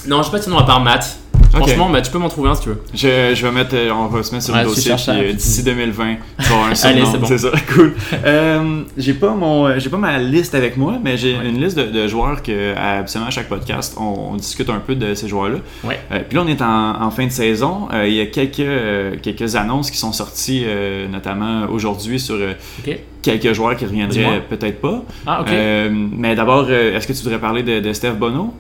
Je 0.07 0.11
te 0.11 0.11
sais. 0.11 0.11
Non, 0.11 0.23
j'ai 0.23 0.31
pas 0.31 0.39
de 0.39 0.43
surnom 0.43 0.59
à 0.59 0.65
part 0.65 0.81
Matt. 0.81 1.19
Franchement, 1.53 1.89
bah, 1.89 2.03
tu 2.03 2.11
peux 2.11 2.19
m'en 2.19 2.29
trouver 2.29 2.51
un 2.51 2.55
si 2.55 2.63
tu 2.65 2.69
veux. 2.71 2.83
Je, 2.93 3.35
je 3.35 3.47
vais 3.47 3.53
mettre, 3.53 3.75
euh, 3.75 3.91
on 3.91 4.09
va 4.09 4.23
se 4.23 4.33
mettre 4.33 4.45
sur 4.45 4.53
Ouais, 4.53 4.63
le 4.63 4.69
tu 4.69 4.75
dossier 4.75 4.91
cherches 4.91 5.05
puis 5.07 5.15
ça, 5.15 5.21
euh, 5.23 5.33
d'ici 5.33 5.59
dis. 5.63 5.71
2020, 5.71 6.17
tu 6.39 6.49
vas 6.49 6.55
avoir 6.55 6.69
un 6.69 6.75
surnom. 6.75 6.97
Allez, 6.97 7.07
c'est 7.11 7.19
bon. 7.19 7.27
C'est 7.29 7.39
ça, 7.39 7.49
cool. 7.75 7.95
Euh, 8.27 8.83
j'ai 8.99 9.15
pas 9.15 9.31
mon, 9.31 9.67
euh, 9.67 9.75
j'ai 9.79 9.89
pas 9.89 9.97
ma 9.97 10.19
liste 10.19 10.55
avec 10.55 10.77
moi, 10.77 10.95
mais 11.03 11.17
j'ai 11.17 11.35
Ouais. 11.37 11.49
une 11.49 11.63
liste 11.63 11.79
de, 11.79 11.85
de 11.85 12.09
joueurs 12.09 12.43
que 12.43 12.75
à- 12.77 12.99
absolument 12.99 13.29
à 13.29 13.31
chaque 13.31 13.49
podcast, 13.49 13.97
on, 13.99 14.33
on 14.33 14.37
discute 14.37 14.69
un 14.69 14.81
peu 14.81 14.97
de 14.97 15.15
ces 15.15 15.29
joueurs-là. 15.29 15.59
Ouais. 15.85 15.99
Euh, 16.13 16.19
puis 16.29 16.37
là, 16.37 16.45
on 16.45 16.49
est 16.49 16.61
en, 16.61 17.03
en 17.03 17.11
fin 17.11 17.25
de 17.25 17.33
saison. 17.33 17.89
Euh, 17.95 18.07
il 18.07 18.15
y 18.15 18.21
a 18.21 18.27
quelques, 18.27 18.61
euh, 18.61 19.15
quelques 19.23 19.57
annonces 19.57 19.91
qui 19.91 19.99
sont 19.99 20.13
sorties, 20.13 20.65
euh, 20.67 21.09
notamment 21.09 21.67
aujourd'hui 21.71 22.21
sur 22.21 22.35
euh, 22.35 22.53
Ok. 22.87 22.99
quelques 23.23 23.53
joueurs 23.55 23.77
qui 23.77 23.87
reviendraient 23.87 24.19
Dis-moi. 24.19 24.33
euh, 24.35 24.41
peut-être 24.57 24.81
pas. 24.83 25.03
Ah, 25.27 25.41
ok. 25.41 25.49
Euh, 25.51 25.89
mais 25.91 26.35
d'abord, 26.35 26.67
euh, 26.69 26.97
est-ce 26.97 27.07
que 27.07 27.13
tu 27.15 27.23
voudrais 27.23 27.39
parler 27.41 27.63
de, 27.63 27.81
de 27.81 27.93
Steph 27.95 28.13
Bono? 28.15 28.53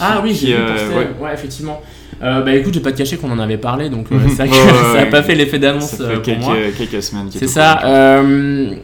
Ah 0.00 0.20
oui, 0.22 0.34
j'ai 0.34 0.54
euh, 0.54 0.66
pour 0.68 0.76
Steve. 0.78 0.96
ouais. 0.96 1.08
ouais. 1.20 1.34
effectivement. 1.34 1.80
Euh, 2.22 2.42
bah 2.42 2.52
écoute, 2.54 2.74
j'ai 2.74 2.80
pas 2.80 2.90
de 2.90 2.96
cacher 2.96 3.16
qu'on 3.16 3.30
en 3.30 3.38
avait 3.38 3.58
parlé, 3.58 3.90
donc 3.90 4.06
euh, 4.10 4.18
que 4.18 4.42
Ouais, 4.42 4.48
ouais, 4.48 4.92
ça 4.94 5.00
a 5.02 5.06
pas 5.06 5.22
fait 5.22 5.34
l'effet 5.36 5.58
d'annonce 5.58 5.90
Ça 5.92 6.02
euh, 6.02 6.08
fait 6.08 6.14
pour 6.14 6.22
quelques, 6.24 6.40
moi. 6.40 6.56
quelques 6.76 7.02
semaines. 7.02 7.28
C'est 7.30 7.46
ça. 7.46 7.80
euh, 7.84 8.74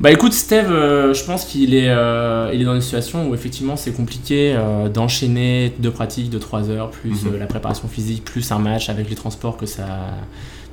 bah 0.00 0.10
écoute, 0.10 0.32
Steve, 0.34 0.70
euh, 0.70 1.12
je 1.14 1.24
pense 1.24 1.44
qu'il 1.46 1.74
est, 1.74 1.88
euh, 1.88 2.50
il 2.54 2.60
est 2.60 2.64
dans 2.64 2.74
une 2.74 2.80
situation 2.82 3.28
où 3.28 3.34
effectivement 3.34 3.76
c'est 3.76 3.92
compliqué 3.92 4.54
euh, 4.54 4.88
d'enchaîner 4.88 5.72
deux 5.78 5.90
pratiques 5.90 6.28
de 6.30 6.38
3 6.38 6.68
heures, 6.70 6.90
plus 6.90 7.24
Mhm. 7.24 7.34
euh, 7.34 7.38
la 7.38 7.46
préparation 7.46 7.88
physique, 7.88 8.24
plus 8.24 8.50
un 8.52 8.58
match 8.58 8.88
avec 8.90 9.08
les 9.10 9.16
transports 9.16 9.56
que 9.56 9.64
ça, 9.66 9.84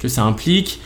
que 0.01 0.07
ça 0.09 0.23
implique. 0.23 0.79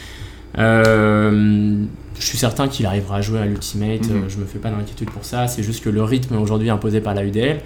Euh, 0.72 1.84
je 2.20 2.26
suis 2.26 2.38
certain 2.38 2.68
qu'il 2.68 2.86
arrivera 2.86 3.18
à 3.18 3.22
jouer 3.22 3.40
à 3.40 3.46
l'Ultimate, 3.46 4.08
Mhm. 4.08 4.12
euh, 4.24 4.30
je 4.30 4.38
me 4.38 4.46
fais 4.46 4.60
pas 4.60 4.70
d'inquiétude 4.70 5.10
pour 5.12 5.24
ça, 5.26 5.48
c'est 5.48 5.62
juste 5.64 5.84
que 5.84 5.90
le 5.90 6.04
rythme 6.04 6.36
aujourd'hui 6.38 6.70
imposé 6.70 7.00
par 7.02 7.14
la 7.14 7.24
UDL, 7.24 7.60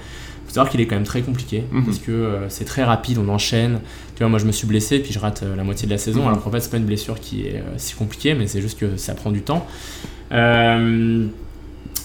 faut 0.52 0.56
savoir 0.56 0.70
qu'il 0.70 0.82
est 0.82 0.86
quand 0.86 0.96
même 0.96 1.06
très 1.06 1.22
compliqué 1.22 1.64
Mhm. 1.72 1.86
parce 1.86 1.98
que 2.00 2.12
euh, 2.12 2.50
c'est 2.50 2.66
très 2.66 2.84
rapide, 2.84 3.18
on 3.18 3.30
enchaîne. 3.30 3.80
Tu 4.16 4.20
vois, 4.24 4.30
moi 4.30 4.38
je 4.38 4.46
me 4.46 4.52
suis 4.52 4.68
blessé 4.68 5.00
puis 5.00 5.14
je 5.14 5.20
rate 5.20 5.44
euh, 5.44 5.56
la 5.56 5.64
moitié 5.64 5.86
de 5.88 5.92
la 5.94 5.98
saison, 5.98 6.22
Mhm. 6.24 6.28
alors 6.28 6.44
qu'en 6.44 6.52
fait 6.52 6.60
c'est 6.60 6.70
pas 6.72 6.78
une 6.78 6.86
blessure 6.86 7.20
qui 7.22 7.48
est 7.48 7.56
euh, 7.56 7.62
si 7.78 7.96
compliquée, 7.96 8.34
mais 8.34 8.48
c'est 8.48 8.62
juste 8.62 8.78
que 8.78 8.98
ça 8.98 9.14
prend 9.16 9.32
du 9.32 9.42
temps. 9.44 9.66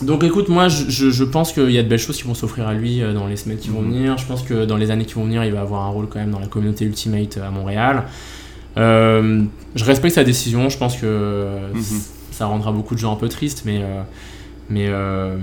Donc 0.03 0.23
écoute, 0.25 0.49
moi 0.49 0.69
je, 0.69 0.91
je- 0.91 1.11
je 1.11 1.25
pense 1.25 1.53
qu'il 1.53 1.71
y 1.71 1.79
a 1.79 1.83
de 1.83 1.89
belles 1.89 1.99
choses 1.99 2.19
qui 2.19 2.25
vont 2.25 2.35
s'offrir 2.35 2.69
à 2.69 2.75
lui 2.75 3.01
dans 3.15 3.27
les 3.27 3.37
semaines 3.37 3.59
qui 3.59 3.71
vont 3.71 3.81
Mhm. 3.83 3.91
venir. 3.93 4.19
Je 4.19 4.27
pense 4.27 4.43
que 4.43 4.65
dans 4.65 4.77
les 4.77 4.91
années 4.91 5.07
qui 5.07 5.15
vont 5.15 5.25
venir, 5.25 5.43
il 5.45 5.53
va 5.53 5.63
avoir 5.63 5.83
un 5.83 5.89
rôle 5.89 6.07
quand 6.09 6.19
même 6.19 6.31
dans 6.31 6.39
la 6.41 6.47
communauté 6.49 6.85
Ultimate 6.85 7.39
à 7.39 7.51
Montréal. 7.51 8.05
Je 8.77 9.85
respecte 9.85 10.15
sa 10.15 10.25
décision, 10.25 10.69
je 10.69 10.77
pense 10.79 10.97
que 10.97 11.49
ça 12.31 12.47
rendra 12.47 12.71
beaucoup 12.73 12.95
de 12.95 13.01
gens 13.01 13.13
un 13.13 13.17
peu 13.17 13.29
tristes, 13.29 13.63
mais, 13.65 13.81
mais 14.69 14.87
euh, 14.89 15.37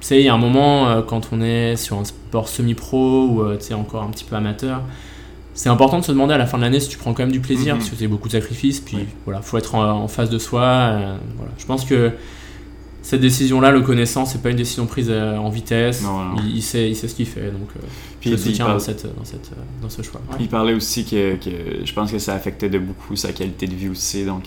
tu 0.00 0.06
sais, 0.06 0.20
il 0.20 0.24
y 0.24 0.28
a 0.28 0.34
un 0.34 0.38
moment 0.38 0.88
euh, 0.88 1.02
quand 1.02 1.28
on 1.32 1.40
est 1.42 1.76
sur 1.76 1.98
un 1.98 2.04
sport 2.04 2.48
semi-pro 2.48 3.26
ou 3.26 3.42
euh, 3.42 3.56
tu 3.58 3.66
sais, 3.66 3.74
encore 3.74 4.02
un 4.02 4.10
petit 4.10 4.24
peu 4.24 4.36
amateur, 4.36 4.80
c'est 5.54 5.68
important 5.68 5.98
de 6.00 6.04
se 6.04 6.12
demander 6.12 6.34
à 6.34 6.38
la 6.38 6.46
fin 6.46 6.58
de 6.58 6.62
l'année 6.62 6.80
si 6.80 6.88
tu 6.88 6.98
prends 6.98 7.12
quand 7.14 7.22
même 7.22 7.32
du 7.32 7.40
plaisir, 7.40 7.74
Mhm. 7.74 7.78
parce 7.80 7.90
que 7.90 7.96
c'est 7.96 8.08
beaucoup 8.08 8.28
de 8.28 8.32
sacrifices, 8.32 8.80
puis 8.80 8.96
Oui. 8.96 9.06
voilà, 9.24 9.40
faut 9.42 9.56
être 9.58 9.74
en, 9.74 10.02
en 10.02 10.08
face 10.08 10.30
de 10.30 10.38
soi. 10.38 10.62
euh, 10.62 11.16
voilà. 11.36 11.52
Je 11.58 11.66
pense 11.66 11.84
que 11.84 12.10
cette 13.02 13.20
décision-là, 13.20 13.70
le 13.70 13.82
connaissant, 13.82 14.24
c'est 14.24 14.42
pas 14.42 14.48
une 14.50 14.56
décision 14.56 14.86
prise 14.86 15.10
en 15.10 15.50
vitesse. 15.50 16.02
Non, 16.02 16.24
non. 16.24 16.36
Il, 16.42 16.56
il 16.56 16.62
sait, 16.62 16.88
il 16.88 16.96
sait 16.96 17.06
ce 17.06 17.14
qu'il 17.14 17.26
fait, 17.26 17.50
donc 17.50 17.68
Puis 18.18 18.30
je 18.30 18.30
il 18.30 18.32
le 18.32 18.38
soutiens 18.38 18.64
parle- 18.64 18.78
dans, 18.78 18.84
cette, 18.84 19.04
dans, 19.16 19.24
cette, 19.24 19.50
dans 19.82 19.90
ce 19.90 20.00
choix. 20.02 20.22
Ouais. 20.30 20.38
Il 20.40 20.48
parlait 20.48 20.72
aussi 20.72 21.04
que, 21.04 21.34
que 21.36 21.50
je 21.84 21.92
pense 21.92 22.10
que 22.10 22.18
ça 22.18 22.32
affectait 22.34 22.70
de 22.70 22.78
beaucoup 22.78 23.14
sa 23.14 23.32
qualité 23.34 23.66
de 23.66 23.74
vie 23.74 23.90
aussi. 23.90 24.24
Donc, 24.24 24.44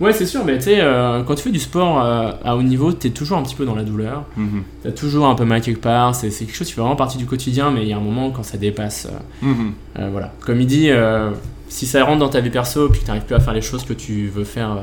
Ouais, 0.00 0.12
c'est 0.12 0.26
sûr, 0.26 0.44
mais 0.44 0.58
tu 0.58 0.64
sais, 0.64 0.80
euh, 0.80 1.22
quand 1.22 1.34
tu 1.34 1.42
fais 1.42 1.50
du 1.50 1.60
sport 1.60 2.02
euh, 2.02 2.32
à 2.44 2.56
haut 2.56 2.62
niveau, 2.62 2.92
t'es 2.92 3.10
toujours 3.10 3.38
un 3.38 3.42
petit 3.42 3.54
peu 3.54 3.64
dans 3.64 3.74
la 3.74 3.84
douleur. 3.84 4.24
mhm, 4.36 4.62
T'as 4.82 4.90
toujours 4.90 5.26
un 5.26 5.34
peu 5.34 5.44
mal 5.44 5.60
quelque 5.60 5.80
part. 5.80 6.14
C'est 6.14 6.30
quelque 6.30 6.54
chose 6.54 6.66
qui 6.66 6.72
fait 6.74 6.80
vraiment 6.80 6.96
partie 6.96 7.18
du 7.18 7.26
quotidien, 7.26 7.70
mais 7.70 7.82
il 7.82 7.88
y 7.88 7.92
a 7.92 7.96
un 7.96 8.00
moment 8.00 8.30
quand 8.30 8.42
ça 8.42 8.58
dépasse. 8.58 9.08
euh, 9.42 9.46
mhm. 9.48 10.10
voilà. 10.10 10.32
Comme 10.40 10.60
il 10.60 10.66
dit, 10.66 10.90
si 11.68 11.86
ça 11.86 12.04
rentre 12.04 12.18
dans 12.18 12.28
ta 12.28 12.40
vie 12.40 12.50
perso, 12.50 12.88
puis 12.88 13.00
que 13.00 13.06
t'arrives 13.06 13.24
plus 13.24 13.34
à 13.36 13.40
faire 13.40 13.54
les 13.54 13.62
choses 13.62 13.84
que 13.84 13.92
tu 13.94 14.26
veux 14.26 14.44
faire 14.44 14.78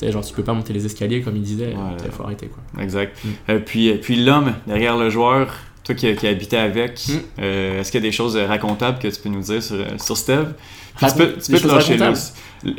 genre, 0.00 0.24
tu 0.24 0.32
peux 0.32 0.44
pas 0.44 0.52
monter 0.52 0.72
les 0.72 0.86
escaliers 0.86 1.22
comme 1.22 1.34
il 1.36 1.42
disait, 1.42 1.74
il 2.04 2.10
faut 2.12 2.22
arrêter 2.22 2.46
quoi. 2.46 2.82
Exact. 2.82 3.16
Mm. 3.48 3.54
Puis 3.66 3.92
puis 3.94 4.16
l'homme 4.24 4.52
derrière 4.66 4.96
le 4.96 5.10
joueur, 5.10 5.48
toi 5.88 5.94
qui, 5.94 6.14
qui 6.16 6.26
habitais 6.26 6.56
avec, 6.58 7.00
Mm. 7.08 7.12
euh, 7.40 7.80
est-ce 7.80 7.90
qu'il 7.90 8.00
y 8.02 8.04
a 8.04 8.08
des 8.08 8.12
choses 8.16 8.36
racontables 8.36 8.98
que 8.98 9.08
tu 9.08 9.20
peux 9.20 9.28
nous 9.28 9.40
dire 9.42 9.62
sur, 9.62 9.76
sur 10.02 10.16
Steve? 10.16 10.52
Tu 10.98 11.06
peux, 11.16 11.32
tu 11.34 11.52
des 11.52 11.58
peux 11.60 11.68
te 11.68 11.74
lâcher 11.74 11.96
là. 11.96 12.12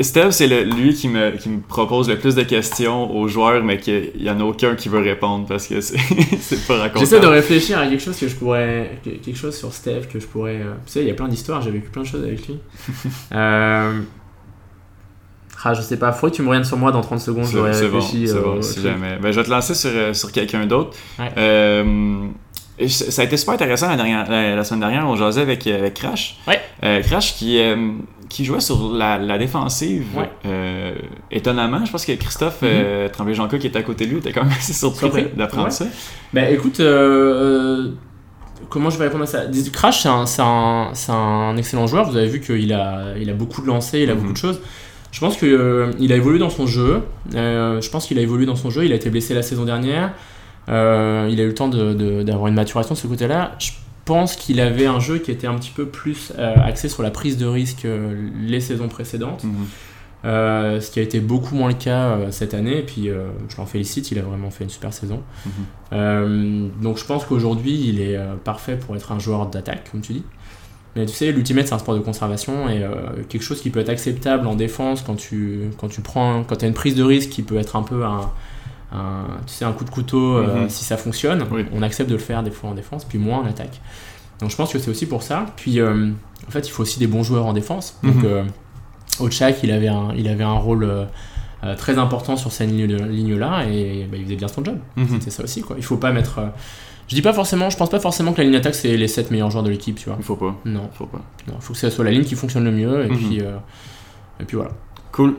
Steve, 0.01 0.31
c'est 0.31 0.47
lui 0.65 0.93
qui 0.93 1.07
me, 1.07 1.31
qui 1.37 1.47
me 1.47 1.61
propose 1.61 2.09
le 2.09 2.19
plus 2.19 2.35
de 2.35 2.43
questions 2.43 3.15
aux 3.15 3.29
joueurs, 3.29 3.63
mais 3.63 3.77
qu'il 3.77 4.11
n'y 4.19 4.29
en 4.29 4.37
a 4.41 4.43
aucun 4.43 4.75
qui 4.75 4.89
veut 4.89 4.99
répondre 4.99 5.45
parce 5.47 5.67
que 5.67 5.79
c'est 5.81 6.67
pas 6.67 6.75
racontable. 6.79 6.99
J'essaie 6.99 7.21
de 7.21 7.27
réfléchir 7.27 7.79
à 7.79 7.87
quelque 7.87 8.03
chose 8.03 8.17
que 8.17 8.27
je 8.27 8.35
pourrais. 8.35 8.99
que- 9.05 9.11
quelque 9.11 9.37
chose 9.37 9.55
sur 9.57 9.71
Steph 9.73 10.07
que 10.11 10.19
je 10.19 10.27
pourrais. 10.27 10.57
euh, 10.57 10.73
Tu 10.85 10.91
sais, 10.91 10.99
il 11.01 11.07
y 11.07 11.11
a 11.11 11.13
plein 11.13 11.29
d'histoires, 11.29 11.61
j'ai 11.61 11.71
vécu 11.71 11.87
plein 11.89 12.01
de 12.01 12.07
choses 12.07 12.23
avec 12.23 12.45
lui. 12.47 12.57
euh... 13.33 14.01
Ah, 15.63 15.73
je 15.73 15.81
sais 15.81 15.97
pas, 15.97 16.13
faudrait 16.13 16.31
que 16.31 16.35
tu 16.37 16.41
me 16.41 16.47
reviennes 16.47 16.63
sur 16.63 16.77
moi 16.77 16.91
dans 16.93 17.01
30 17.01 17.19
secondes, 17.19 17.43
C'est 17.45 17.55
bon, 17.57 17.65
euh, 17.65 17.89
bon, 17.89 18.01
si 18.01 18.81
jamais. 18.81 19.17
Ben, 19.21 19.31
je 19.31 19.39
vais 19.39 19.43
te 19.45 19.49
lancer 19.49 19.75
sur, 19.75 19.89
euh, 19.93 20.13
sur 20.13 20.31
quelqu'un 20.31 20.65
d'autre. 20.65 20.95
Ouais. 21.19 21.31
Euh, 21.37 22.27
ça 22.87 23.21
a 23.21 23.25
été 23.25 23.35
super 23.37 23.55
intéressant 23.55 23.89
la, 23.89 23.95
dernière, 23.97 24.29
la, 24.29 24.55
la 24.55 24.63
semaine 24.63 24.79
dernière, 24.79 25.07
on 25.07 25.15
jasait 25.15 25.41
avec, 25.41 25.67
euh, 25.67 25.79
avec 25.79 25.95
Crash. 25.95 26.37
Ouais. 26.47 26.61
Euh, 26.83 27.01
Crash 27.01 27.35
qui, 27.35 27.59
euh, 27.59 27.75
qui 28.29 28.45
jouait 28.45 28.61
sur 28.61 28.93
la, 28.93 29.17
la 29.17 29.37
défensive. 29.37 30.05
Ouais. 30.15 30.23
Mm-hmm. 30.23 30.27
Euh, 30.47 30.95
étonnamment, 31.31 31.83
je 31.85 31.91
pense 31.91 32.05
que 32.05 32.13
Christophe 32.13 32.59
euh, 32.63 33.09
Tremblay-Jonca 33.09 33.57
qui 33.57 33.67
était 33.67 33.79
à 33.79 33.83
côté 33.83 34.05
de 34.05 34.11
lui 34.11 34.17
était 34.19 34.31
quand 34.31 34.43
même 34.43 34.53
assez 34.57 34.73
surpris 34.73 34.99
Surpris. 35.07 35.23
d'a- 35.23 35.29
d'apprendre 35.45 35.65
Ouais. 35.65 35.71
ça. 35.71 35.85
Bah 36.33 36.49
écoute, 36.49 36.79
euh, 36.79 37.87
euh, 37.87 37.91
comment 38.69 38.89
je 38.89 38.97
vais 38.97 39.05
répondre 39.05 39.23
à 39.23 39.27
ça? 39.27 39.41
Crash, 39.73 40.05
c'est 40.25 40.41
un, 40.41 41.57
excellent 41.57 41.87
joueur. 41.87 42.09
Vous 42.09 42.15
avez 42.17 42.27
vu 42.27 42.39
qu'il 42.39 42.71
a, 42.73 43.15
il 43.19 43.29
a 43.29 43.33
beaucoup 43.33 43.61
de 43.61 43.67
lancers, 43.67 44.01
il 44.01 44.09
a 44.09 44.13
Mhm. 44.13 44.19
beaucoup 44.21 44.33
de 44.33 44.37
choses. 44.37 44.61
Je 45.11 45.19
pense 45.21 45.37
qu'il 45.37 46.11
a 46.11 46.15
évolué 46.15 46.37
dans 46.37 46.51
son 46.51 46.67
jeu. 46.67 47.01
Euh, 47.33 47.81
je 47.81 47.89
pense 47.89 48.05
qu'il 48.05 48.19
a 48.19 48.21
évolué 48.21 48.45
dans 48.45 48.55
son 48.55 48.69
jeu. 48.69 48.85
Il 48.85 48.91
a 48.91 48.95
été 48.95 49.09
blessé 49.09 49.33
la 49.33 49.41
saison 49.41 49.65
dernière. 49.65 50.13
Euh, 50.69 51.27
il 51.31 51.39
a 51.39 51.43
eu 51.43 51.47
le 51.47 51.53
temps 51.53 51.67
d'avoir 51.67 52.47
une 52.47 52.53
maturation 52.55 52.93
de 52.93 52.99
ce 52.99 53.07
côté-là. 53.07 53.55
Je 53.59 53.71
pense 54.05 54.35
qu'il 54.35 54.59
avait 54.59 54.85
un 54.85 54.99
jeu 54.99 55.19
qui 55.19 55.31
était 55.31 55.47
un 55.47 55.55
petit 55.55 55.71
peu 55.71 55.85
plus 55.85 56.33
euh, 56.37 56.55
axé 56.63 56.89
sur 56.89 57.03
la 57.03 57.11
prise 57.11 57.37
de 57.37 57.45
risque 57.45 57.85
euh, 57.85 58.29
les 58.41 58.61
saisons 58.61 58.87
précédentes. 58.87 59.43
Mhm. 59.43 59.65
Ce 60.23 60.91
qui 60.91 60.99
a 60.99 61.01
été 61.01 61.21
beaucoup 61.21 61.55
moins 61.55 61.69
le 61.69 61.75
cas 61.75 62.17
cette 62.31 62.53
année. 62.53 62.79
Et 62.79 62.83
puis, 62.83 63.07
je 63.07 63.57
l'en 63.57 63.65
félicite, 63.65 64.11
il 64.11 64.19
a 64.19 64.21
vraiment 64.21 64.51
fait 64.51 64.65
une 64.65 64.69
super 64.69 64.93
saison. 64.93 65.23
Mhm. 65.91 66.71
Donc, 66.81 66.97
je 66.97 67.05
pense 67.05 67.23
qu'aujourd'hui, 67.23 67.87
il 67.87 68.01
est 68.01 68.19
parfait 68.43 68.75
pour 68.75 68.97
être 68.97 69.13
un 69.13 69.19
joueur 69.19 69.47
d'attaque, 69.47 69.89
comme 69.91 70.01
tu 70.01 70.13
dis. 70.13 70.23
Mais 70.95 71.05
tu 71.05 71.13
sais, 71.13 71.31
l'ultimate, 71.31 71.67
c'est 71.67 71.73
un 71.73 71.79
sport 71.79 71.95
de 71.95 71.99
conservation 71.99 72.67
et 72.67 72.83
euh, 72.83 73.23
quelque 73.27 73.43
chose 73.43 73.61
qui 73.61 73.69
peut 73.69 73.79
être 73.79 73.89
acceptable 73.89 74.47
en 74.47 74.55
défense 74.55 75.01
quand 75.01 75.15
tu, 75.15 75.69
quand 75.77 75.87
tu 75.87 76.01
prends, 76.01 76.43
quand 76.43 76.63
as 76.63 76.67
une 76.67 76.73
prise 76.73 76.95
de 76.95 77.03
risque 77.03 77.29
qui 77.29 77.43
peut 77.43 77.57
être 77.57 77.75
un 77.75 77.83
peu 77.83 78.03
un, 78.05 78.31
un- 78.91 79.25
tu 79.45 79.53
sais, 79.53 79.65
un 79.65 79.71
coup 79.73 79.85
de 79.85 79.89
couteau 79.89 80.37
euh, 80.37 80.63
Mhm. 80.63 80.69
si 80.69 80.83
ça 80.83 80.97
fonctionne. 80.97 81.45
Oui. 81.51 81.65
On 81.73 81.81
accepte 81.81 82.09
de 82.09 82.15
le 82.15 82.21
faire 82.21 82.41
des 82.43 82.51
fois 82.51 82.69
en 82.69 82.73
défense, 82.73 83.05
puis 83.05 83.17
moins 83.19 83.39
en 83.39 83.45
attaque. 83.45 83.79
Donc, 84.39 84.49
je 84.51 84.55
pense 84.55 84.71
que 84.71 84.79
c'est 84.79 84.89
aussi 84.89 85.05
pour 85.05 85.21
ça. 85.23 85.45
Puis, 85.57 85.79
euh, 85.79 86.09
en 86.47 86.51
fait, 86.51 86.67
il 86.67 86.71
faut 86.71 86.83
aussi 86.83 86.97
des 86.99 87.07
bons 87.07 87.23
joueurs 87.23 87.45
en 87.45 87.53
défense. 87.53 87.99
Donc, 88.03 88.23
Ochak, 89.19 89.57
il 89.63 89.71
avait 89.71 89.87
un, 89.89 90.09
il 90.15 90.27
avait 90.27 90.43
un 90.43 90.53
rôle 90.53 90.83
euh, 90.85 91.75
très 91.75 91.97
important 91.97 92.37
sur 92.37 92.51
cette 92.53 92.69
ligne- 92.69 92.95
ligne-là 93.07 93.65
et 93.69 94.07
bah, 94.09 94.15
il 94.17 94.23
faisait 94.23 94.37
bien 94.37 94.47
son 94.47 94.63
job. 94.63 94.77
Mhm. 94.95 95.07
C'était 95.19 95.31
ça 95.31 95.43
aussi, 95.43 95.61
quoi. 95.61 95.75
Il 95.77 95.83
faut 95.83 95.97
pas 95.97 96.11
mettre. 96.11 96.39
euh, 96.39 96.45
Je 97.09 97.15
dis 97.15 97.21
pas 97.23 97.33
forcément, 97.33 97.69
je 97.71 97.75
pense 97.75 97.89
pas 97.89 97.99
forcément 97.99 98.33
que 98.33 98.37
la 98.37 98.43
ligne 98.45 98.55
attaque 98.55 98.75
c'est 98.75 98.95
les 98.95 99.07
7 99.07 99.31
meilleurs 99.31 99.49
joueurs 99.49 99.63
de 99.63 99.69
l'équipe, 99.71 99.97
tu 99.97 100.05
vois. 100.07 100.15
Il 100.19 100.23
faut 100.23 100.35
pas. 100.35 100.55
Non, 100.63 100.89
Il 100.93 100.95
faut 100.97 101.07
pas. 101.07 101.19
non, 101.47 101.55
faut 101.59 101.73
que 101.73 101.79
ça 101.79 101.89
soit 101.89 102.05
la 102.05 102.11
ligne 102.11 102.23
qui 102.23 102.35
fonctionne 102.35 102.63
le 102.63 102.71
mieux 102.71 103.03
et 103.03 103.09
Mhm. 103.09 103.17
puis 103.17 103.41
euh, 103.41 103.57
et 104.39 104.45
puis 104.45 104.55
voilà. 104.57 104.71
Cool. 105.11 105.35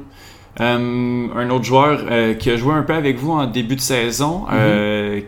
Euh, 0.60 1.26
un 1.34 1.50
autre 1.50 1.64
joueur 1.64 2.00
euh, 2.10 2.34
qui 2.34 2.50
a 2.50 2.56
joué 2.56 2.74
un 2.74 2.82
peu 2.82 2.94
avec 2.94 3.18
vous 3.18 3.32
en 3.32 3.46
début 3.46 3.76
de 3.76 3.80
saison, 3.80 4.44
euh, 4.52 5.20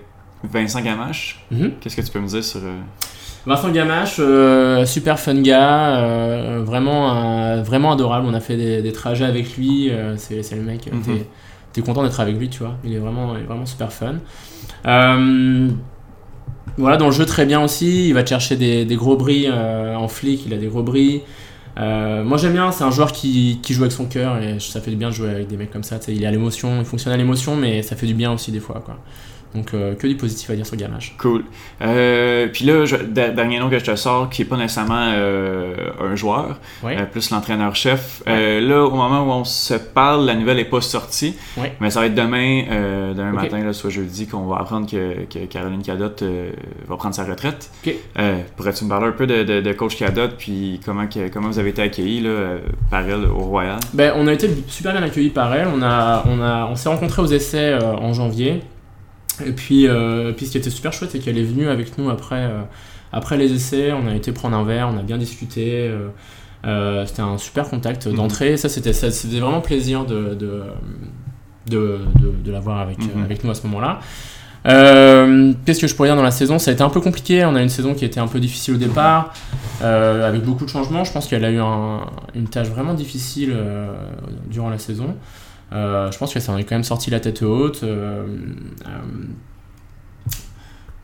Vincent 0.44 0.80
Gamache. 0.82 1.44
Mhm. 1.50 1.72
Qu'est-ce 1.80 1.96
que 1.96 2.02
tu 2.02 2.10
peux 2.10 2.20
me 2.20 2.26
dire 2.26 2.44
sur. 2.44 2.60
Vincent 3.44 3.70
Gamache, 3.70 4.16
euh, 4.20 4.84
super 4.86 5.18
fun 5.18 5.40
gars, 5.42 5.96
euh, 5.96 6.62
vraiment, 6.64 7.16
euh, 7.16 7.62
vraiment 7.62 7.92
adorable. 7.92 8.26
On 8.28 8.34
a 8.34 8.40
fait 8.40 8.56
des, 8.56 8.82
des 8.82 8.92
trajets 8.92 9.24
avec 9.24 9.56
lui. 9.56 9.90
c'est, 10.16 10.42
le 10.52 10.62
mec, 10.62 10.88
Mhm. 10.92 11.18
t'es, 11.72 11.82
content 11.82 12.02
d'être 12.04 12.20
avec 12.20 12.36
lui, 12.38 12.48
tu 12.48 12.60
vois. 12.60 12.74
Il 12.84 12.94
est 12.94 12.98
vraiment, 12.98 13.34
il 13.36 13.42
est 13.42 13.46
vraiment 13.46 13.66
super 13.66 13.92
fun. 13.92 14.14
Voilà, 16.78 16.96
dans 16.96 17.06
le 17.06 17.12
jeu 17.12 17.26
très 17.26 17.44
bien 17.44 17.60
aussi. 17.62 18.08
Il 18.08 18.14
va 18.14 18.22
te 18.22 18.28
chercher 18.28 18.56
des, 18.56 18.84
des 18.84 18.96
gros 18.96 19.16
bris 19.16 19.50
en 19.50 20.06
flic. 20.08 20.44
Il 20.46 20.54
a 20.54 20.56
des 20.56 20.68
gros 20.68 20.82
bris. 20.82 21.22
Euh, 21.78 22.22
moi 22.22 22.36
j'aime 22.36 22.52
bien, 22.52 22.70
c'est 22.70 22.84
un 22.84 22.90
joueur 22.90 23.12
qui, 23.12 23.60
joue 23.70 23.82
avec 23.82 23.92
son 23.92 24.06
cœur 24.06 24.38
et 24.42 24.60
ça 24.60 24.80
fait 24.80 24.90
du 24.90 24.96
bien 24.96 25.08
de 25.08 25.14
jouer 25.14 25.30
avec 25.30 25.48
des 25.48 25.56
mecs 25.56 25.70
comme 25.70 25.82
ça. 25.82 25.98
Il 26.08 26.22
est 26.22 26.26
à 26.26 26.30
l'émotion, 26.30 26.78
il 26.78 26.84
fonctionne 26.84 27.12
à 27.12 27.16
l'émotion, 27.16 27.56
mais 27.56 27.82
ça 27.82 27.96
fait 27.96 28.06
du 28.06 28.14
bien 28.14 28.32
aussi 28.32 28.52
des 28.52 28.60
fois. 28.60 28.82
Quoi. 28.84 28.98
Donc 29.54 29.74
euh, 29.74 29.94
que 29.94 30.06
du 30.06 30.16
positif 30.16 30.48
à 30.50 30.54
dire 30.56 30.66
sur 30.66 30.76
Gamache. 30.76 31.14
Cool. 31.18 31.44
Euh, 31.82 32.48
Puis 32.52 32.64
là, 32.64 32.84
je- 32.86 32.96
dernier 32.96 33.58
nom 33.58 33.68
que 33.68 33.78
je 33.78 33.84
te 33.84 33.94
sors, 33.96 34.30
qui 34.30 34.42
est 34.42 34.44
pas 34.46 34.56
nécessairement 34.56 35.10
euh, 35.14 35.74
un 36.00 36.14
joueur, 36.16 36.58
plus 37.12 37.30
l'entraîneur-chef. 37.30 38.22
Là, 38.26 38.84
au 38.84 38.90
moment 38.90 39.22
où 39.26 39.30
on 39.30 39.44
se 39.44 39.74
parle, 39.74 40.24
la 40.26 40.34
nouvelle 40.34 40.58
est 40.58 40.64
pas 40.64 40.80
sortie, 40.80 41.34
mais 41.80 41.90
ça 41.90 42.00
va 42.00 42.06
être 42.06 42.14
demain, 42.14 42.62
demain 43.14 43.32
matin, 43.42 43.64
là, 43.64 43.72
soit 43.72 43.90
jeudi, 43.90 44.26
qu'on 44.26 44.46
va 44.46 44.56
apprendre 44.58 44.88
que, 44.90 45.24
que 45.24 45.44
Caroline 45.46 45.82
Cadotte 45.82 46.24
va 46.88 46.96
prendre 46.96 47.14
sa 47.14 47.24
retraite. 47.24 47.70
Pourrais-tu 48.56 48.84
me 48.84 48.88
parler 48.88 49.06
un 49.08 49.12
peu 49.12 49.26
de, 49.26 49.42
de- 49.42 49.60
de 49.60 49.72
coach 49.72 49.96
Cadotte, 49.96 50.34
puis 50.38 50.80
comment, 50.84 51.06
que- 51.06 51.28
comment 51.28 51.48
vous 51.48 51.58
avez 51.58 51.70
été 51.70 51.82
accueillis 51.82 52.20
là, 52.20 52.56
par 52.90 53.02
elle 53.08 53.26
au 53.26 53.38
Royal? 53.44 53.78
Ben, 53.92 54.12
on 54.16 54.26
a 54.26 54.32
été 54.32 54.48
super 54.68 54.92
bien 54.92 55.02
accueillis 55.02 55.30
par 55.30 55.54
elle. 55.54 55.68
On, 55.68 55.82
a, 55.82 56.24
on, 56.26 56.40
a, 56.40 56.66
on 56.70 56.76
s'est 56.76 56.88
rencontrés 56.88 57.22
aux 57.22 57.26
essais 57.26 57.74
en 57.82 58.12
janvier. 58.12 58.60
Et 59.46 59.52
puis, 59.52 59.86
euh, 59.88 60.32
puis 60.32 60.46
ce 60.46 60.52
qui 60.52 60.58
était 60.58 60.70
super 60.70 60.92
chouette, 60.92 61.10
c'est 61.12 61.18
qu'elle 61.18 61.38
est 61.38 61.42
venue 61.44 61.68
avec 61.68 61.96
nous 61.98 62.10
après, 62.10 62.36
euh, 62.44 62.60
après 63.12 63.36
les 63.36 63.52
essais. 63.52 63.92
On 63.92 64.06
a 64.08 64.14
été 64.14 64.32
prendre 64.32 64.56
un 64.56 64.64
verre, 64.64 64.88
on 64.92 64.98
a 64.98 65.02
bien 65.02 65.18
discuté. 65.18 65.90
euh, 66.64 67.04
c'était 67.06 67.22
un 67.22 67.38
super 67.38 67.68
contact 67.68 68.06
Mhm. 68.06 68.14
d'entrée. 68.14 68.56
Ça, 68.56 68.68
c'était, 68.68 68.92
ça, 68.92 69.10
ça 69.10 69.26
faisait 69.28 69.40
vraiment 69.40 69.60
plaisir 69.60 70.04
de, 70.04 70.34
de, 70.34 70.62
de, 71.66 71.98
de, 72.20 72.32
de 72.44 72.52
l'avoir 72.52 72.78
avec, 72.80 72.98
Mhm. 72.98 73.24
avec 73.24 73.42
nous 73.42 73.50
à 73.50 73.54
ce 73.54 73.66
moment-là. 73.66 73.98
Euh, 74.66 75.52
Qu'est-ce 75.66 75.80
que 75.80 75.86
je 75.88 75.94
pourrais 75.96 76.08
dire 76.10 76.16
dans 76.16 76.22
la 76.22 76.30
saison? 76.30 76.58
Ça 76.60 76.70
a 76.70 76.74
été 76.74 76.82
un 76.84 76.88
peu 76.88 77.00
compliqué. 77.00 77.44
On 77.44 77.54
a 77.56 77.62
une 77.62 77.68
saison 77.68 77.94
qui 77.94 78.04
était 78.04 78.20
un 78.20 78.28
peu 78.28 78.38
difficile 78.38 78.74
au 78.74 78.76
départ, 78.76 79.32
euh, 79.82 80.28
avec 80.28 80.42
beaucoup 80.44 80.64
de 80.64 80.70
changements. 80.70 81.02
Je 81.04 81.12
pense 81.12 81.26
qu'elle 81.26 81.44
a 81.44 81.50
eu 81.50 81.58
un- 81.58 82.06
une 82.36 82.46
tâche 82.48 82.68
vraiment 82.68 82.94
difficile 82.94 83.52
euh, 83.54 83.92
durant 84.48 84.70
la 84.70 84.78
saison. 84.78 85.16
Euh, 85.72 86.10
je 86.12 86.18
pense 86.18 86.32
qu'elle 86.32 86.42
s'en 86.42 86.56
est 86.58 86.64
quand 86.64 86.74
même 86.74 86.84
sortie 86.84 87.10
la 87.10 87.20
tête 87.20 87.42
haute. 87.42 87.82
euh, 87.82 88.24
euh, 88.86 88.88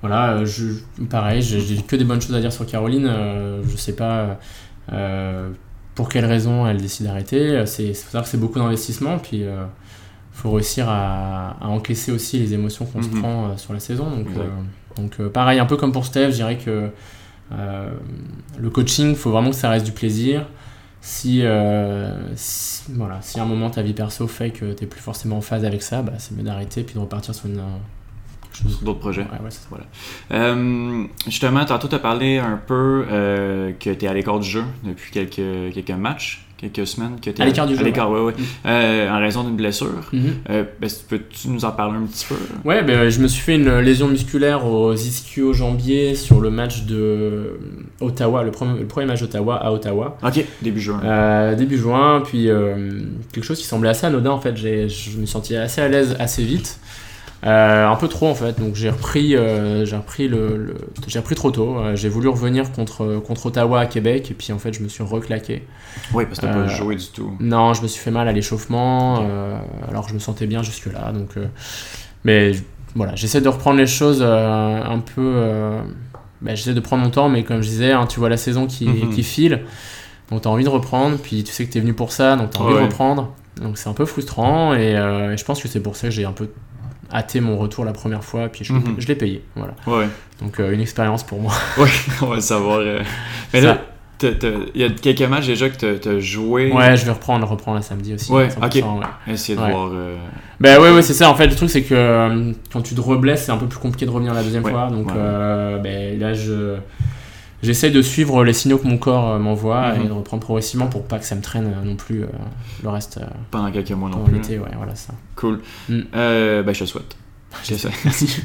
voilà, 0.00 0.44
je, 0.44 0.64
pareil, 1.11 1.42
j'ai 1.42 1.83
que 1.83 1.96
des 1.96 2.04
bonnes 2.04 2.20
choses 2.20 2.35
à 2.37 2.40
dire 2.40 2.52
sur 2.52 2.64
Caroline. 2.66 3.11
je 3.68 3.76
sais 3.76 3.94
pas 3.96 4.38
pour 5.94 6.09
quelle 6.09 6.24
raison 6.26 6.66
elle 6.68 6.81
décide 6.81 7.07
d'arrêter. 7.07 7.64
C'est 7.66 7.92
faut 7.94 8.04
savoir 8.04 8.22
que 8.22 8.28
c'est 8.31 8.38
beaucoup 8.38 8.61
d'investissement, 8.61 9.18
puis 9.18 9.42
euh, 9.42 9.64
faut 10.33 10.52
réussir 10.52 10.88
à, 10.88 11.57
à 11.61 11.66
encaisser 11.66 12.12
aussi 12.12 12.38
les 12.38 12.54
émotions 12.54 12.85
qu'on 12.87 13.02
se 13.02 13.09
Mhm. 13.09 13.20
prend 13.20 13.46
euh, 13.46 13.57
sur 13.57 13.72
la 13.72 13.81
saison. 13.81 14.09
Donc, 14.96 15.18
euh, 15.18 15.28
pareil, 15.28 15.59
un 15.59 15.66
peu 15.66 15.76
comme 15.76 15.90
pour 15.92 16.04
Steph, 16.07 16.31
je 16.31 16.37
dirais 16.37 16.59
que 16.59 16.90
le 17.50 18.70
coaching, 18.70 19.14
faut 19.16 19.31
vraiment 19.33 19.50
que 19.50 19.57
ça 19.57 19.70
reste 19.70 19.87
du 19.87 19.92
plaisir. 19.92 20.46
Si, 21.10 21.40
euh, 21.42 22.12
si- 22.36 22.82
voilà, 22.90 23.22
si 23.22 23.40
à 23.40 23.42
un 23.42 23.46
moment 23.46 23.70
ta 23.70 23.80
vie 23.80 23.94
perso 23.94 24.26
fait 24.28 24.50
que 24.50 24.74
tu 24.74 24.86
plus 24.86 25.00
forcément 25.00 25.38
en 25.38 25.40
phase 25.40 25.64
avec 25.64 25.80
ça, 25.82 26.02
bah, 26.02 26.12
c'est 26.18 26.36
mieux 26.36 26.42
d'arrêter 26.42 26.82
puis 26.82 26.96
de 26.96 26.98
repartir 27.00 27.34
sur 27.34 27.46
une. 27.46 27.62
D'autres 28.82 28.98
projets? 28.98 29.22
Ouais, 29.22 29.38
ouais, 29.42 29.48
c'est 29.50 29.62
ça. 29.62 29.76
Euh, 30.32 31.04
justement, 31.26 31.64
tantôt, 31.64 31.88
tu 31.88 31.94
as 31.94 31.98
parlé 31.98 32.36
un 32.36 32.58
peu 32.58 33.06
euh, 33.10 33.72
que 33.72 33.88
tu 33.88 34.04
es 34.04 34.08
à 34.08 34.12
l'écart 34.12 34.38
du 34.38 34.46
jeu 34.50 34.64
depuis 34.84 35.10
quelques, 35.10 35.72
quelques 35.72 35.90
matchs, 35.98 36.46
quelques 36.58 36.86
semaines. 36.86 37.16
Que 37.22 37.30
t'es 37.30 37.42
À 37.42 37.46
l'écart 37.46 37.66
du 37.66 37.74
jeu, 37.74 37.80
À 37.80 37.84
l'écart, 37.84 38.10
ouais, 38.10 38.20
ouais. 38.20 38.32
Mm. 38.32 38.44
Euh, 38.66 39.10
en 39.10 39.18
raison 39.20 39.44
d'une 39.44 39.56
blessure. 39.56 40.10
Euh, 40.50 40.64
ben, 40.80 40.90
peux-tu 41.08 41.48
nous 41.48 41.64
en 41.64 41.70
parler 41.70 41.96
un 41.96 42.06
petit 42.06 42.26
peu? 42.26 42.34
Ouais, 42.64 42.82
ben, 42.82 43.08
je 43.08 43.20
me 43.20 43.28
suis 43.28 43.40
fait 43.40 43.54
une 43.54 43.78
lésion 43.78 44.08
musculaire 44.08 44.66
aux 44.66 44.94
ischio-jambiers 44.94 46.14
sur 46.14 46.40
le 46.40 46.50
match 46.50 46.82
de 46.84 47.58
Ottawa, 48.00 48.42
le 48.42 48.50
premier, 48.50 48.78
le 48.80 48.86
premier 48.86 49.06
match 49.06 49.20
d'Ottawa 49.20 49.56
à 49.56 49.72
Ottawa. 49.72 50.18
Ok, 50.22 50.44
début 50.62 50.80
juin. 50.80 51.00
Euh, 51.04 51.54
début 51.54 51.78
juin, 51.78 52.22
puis 52.24 52.48
euh, 52.50 53.00
quelque 53.32 53.44
chose 53.44 53.58
qui 53.58 53.66
semblait 53.66 53.88
assez 53.90 54.06
anodin 54.06 54.30
en 54.30 54.40
fait. 54.40 54.56
Je 54.56 55.18
me 55.18 55.26
sentais 55.26 55.56
assez 55.56 55.80
à 55.80 55.88
l'aise 55.88 56.16
assez 56.18 56.42
vite, 56.42 56.78
Euh, 56.78 57.07
un 57.42 57.96
peu 57.96 58.09
trop 58.09 58.29
en 58.29 58.35
fait. 58.35 58.59
Donc 58.59 58.74
j'ai 58.74 58.90
repris, 58.90 59.37
euh, 59.37 59.85
j'ai 59.85 59.96
repris 59.96 60.27
le, 60.29 60.57
le- 60.57 60.74
j'ai 61.07 61.18
repris 61.20 61.35
trop 61.35 61.51
tôt. 61.51 61.79
Euh, 61.79 61.94
j'ai 61.96 62.09
voulu 62.09 62.29
revenir 62.29 62.72
contre 62.72 63.16
contre 63.24 63.46
Ottawa 63.46 63.81
à 63.81 63.87
Québec 63.87 64.31
et 64.31 64.35
puis 64.35 64.53
en 64.53 64.59
fait 64.59 64.72
je 64.72 64.83
me 64.83 64.88
suis 64.88 65.05
reclaqué. 65.05 65.62
oui, 66.12 66.24
parce 66.27 66.40
que 66.40 66.46
tu 66.46 66.53
euh, 66.53 66.62
pas 66.64 66.68
joué 66.68 66.96
du 66.96 67.07
tout. 67.07 67.33
Non, 67.40 67.74
je 67.74 67.83
me 67.83 67.87
suis 67.88 68.01
fait 68.01 68.11
mal 68.11 68.27
à 68.29 68.33
l'échauffement, 68.33 69.20
euh, 69.22 69.59
alors 69.88 70.05
que 70.05 70.11
je 70.11 70.14
me 70.14 70.18
sentais 70.20 70.46
bien 70.46 70.62
jusque 70.62 70.87
là. 70.92 71.12
Donc, 71.12 71.37
euh, 71.37 71.46
mais 72.24 72.53
voilà, 72.94 73.14
j'essaie 73.14 73.40
de 73.40 73.48
reprendre 73.48 73.79
les 73.79 73.87
choses 73.87 74.20
euh, 74.22 74.83
un 74.83 74.98
peu. 74.98 75.20
euh, 75.37 75.81
bah, 76.40 76.55
j'essaie 76.55 76.74
de 76.74 76.81
prendre 76.81 77.03
mon 77.05 77.11
temps, 77.11 77.29
mais 77.29 77.42
comme 77.44 77.62
je 77.62 77.68
disais, 77.68 77.92
hein, 77.92 78.07
tu 78.07 78.18
vois 78.20 78.29
la 78.29 78.37
saison 78.37 78.66
qui, 78.66 78.87
Mhm. 78.88 79.11
qui 79.14 79.22
file, 79.22 79.62
donc 80.31 80.42
tu 80.42 80.48
as 80.48 80.51
envie 80.51 80.64
de 80.64 80.68
reprendre, 80.68 81.18
puis 81.18 81.42
tu 81.44 81.53
sais 81.53 81.66
que 81.66 81.72
tu 81.72 81.79
es 81.79 81.81
venu 81.81 81.94
pour 81.94 82.12
ça, 82.12 82.37
donc 82.37 82.51
tu 82.51 82.59
as 82.59 82.61
envie 82.62 82.74
Ouais. 82.74 82.81
de 82.81 82.85
reprendre. 82.87 83.33
Donc 83.61 83.77
c'est 83.77 83.88
un 83.88 83.92
peu 83.92 84.07
frustrant 84.07 84.72
et, 84.74 84.94
euh, 84.96 85.33
et 85.33 85.37
je 85.37 85.44
pense 85.44 85.61
que 85.61 85.66
c'est 85.68 85.81
pour 85.81 85.96
ça 85.96 86.09
que 86.09 86.12
j'ai 86.12 86.24
un 86.24 86.31
peu 86.33 86.48
hâté 87.12 87.40
mon 87.40 87.56
retour 87.56 87.84
la 87.84 87.92
première 87.92 88.22
fois, 88.24 88.48
puis 88.48 88.64
je, 88.64 88.72
l'ai- 88.72 88.78
Mhm. 88.80 88.96
je 88.98 89.06
l'ai 89.08 89.14
payé. 89.14 89.42
Voilà. 89.56 89.74
Ouais. 89.86 90.08
Donc 90.42 90.60
euh, 90.60 90.72
une 90.72 90.80
expérience 90.80 91.22
pour 91.24 91.40
moi. 91.40 91.52
Ouais, 91.78 91.88
on 92.22 92.26
va 92.26 92.34
le 92.36 92.40
savoir. 92.40 92.78
euh. 92.78 93.00
Mais 93.52 93.60
Ça. 93.62 93.66
là, 93.66 93.78
il 94.74 94.80
y 94.80 94.84
a 94.84 94.90
quelques 94.90 95.22
matchs 95.22 95.46
déjà 95.46 95.68
que 95.68 95.76
t'as- 95.76 95.98
t'as 95.98 96.18
joué? 96.18 96.72
Ouais, 96.72 96.96
je 96.96 97.04
vais 97.04 97.12
reprendre, 97.12 97.46
reprendre 97.48 97.76
la 97.76 97.82
samedi 97.82 98.14
aussi. 98.14 98.32
Ouais, 98.32 98.48
100%, 98.48 98.64
ok. 98.96 99.00
ouais. 99.00 99.32
Essayer 99.32 99.56
de 99.56 99.62
Ouais. 99.62 99.70
voir. 99.70 99.90
euh, 99.92 100.16
Bah 100.60 100.80
ouais, 100.80 100.90
ouais, 100.90 101.02
c'est 101.02 101.14
ça. 101.14 101.30
En 101.30 101.34
fait, 101.36 101.46
le 101.46 101.54
truc, 101.54 101.70
c'est 101.70 101.82
que 101.82 101.94
euh, 101.94 102.52
quand 102.72 102.82
tu 102.82 102.94
te 102.96 103.00
reblesses, 103.00 103.44
c'est 103.44 103.52
un 103.52 103.56
peu 103.58 103.66
plus 103.66 103.78
compliqué 103.78 104.06
de 104.06 104.10
revenir 104.10 104.34
la 104.34 104.42
deuxième 104.42 104.64
fois. 104.64 104.88
Donc 104.90 105.10
euh, 105.12 105.78
ben, 105.78 106.18
là, 106.18 106.34
je. 106.34 106.76
J'essaie 107.62 107.90
de 107.90 108.02
suivre 108.02 108.44
les 108.44 108.52
signaux 108.52 108.78
que 108.78 108.86
mon 108.86 108.98
corps 108.98 109.30
euh, 109.30 109.38
m'envoie 109.38 109.94
Mhm. 109.94 110.04
et 110.04 110.08
de 110.08 110.12
reprendre 110.12 110.42
progressivement 110.42 110.86
pour 110.86 111.02
pas 111.04 111.18
que 111.18 111.24
ça 111.24 111.34
me 111.34 111.42
traîne 111.42 111.66
euh, 111.66 111.84
non 111.84 111.96
plus 111.96 112.22
euh, 112.22 112.26
le 112.84 112.88
reste 112.88 113.18
euh, 113.18 113.26
pendant 113.50 113.70
quelques 113.72 113.90
mois 113.90 114.08
non 114.10 114.22
plus. 114.24 114.34
l'été. 114.34 114.58
Ouais, 114.58 114.68
voilà 114.76 114.94
ça. 114.94 115.12
Cool. 115.34 115.60
Mm. 115.88 115.98
Euh, 116.14 116.62
ben, 116.62 116.72
je 116.74 116.80
te 116.80 116.84
souhaite. 116.84 117.16
Merci. 118.04 118.42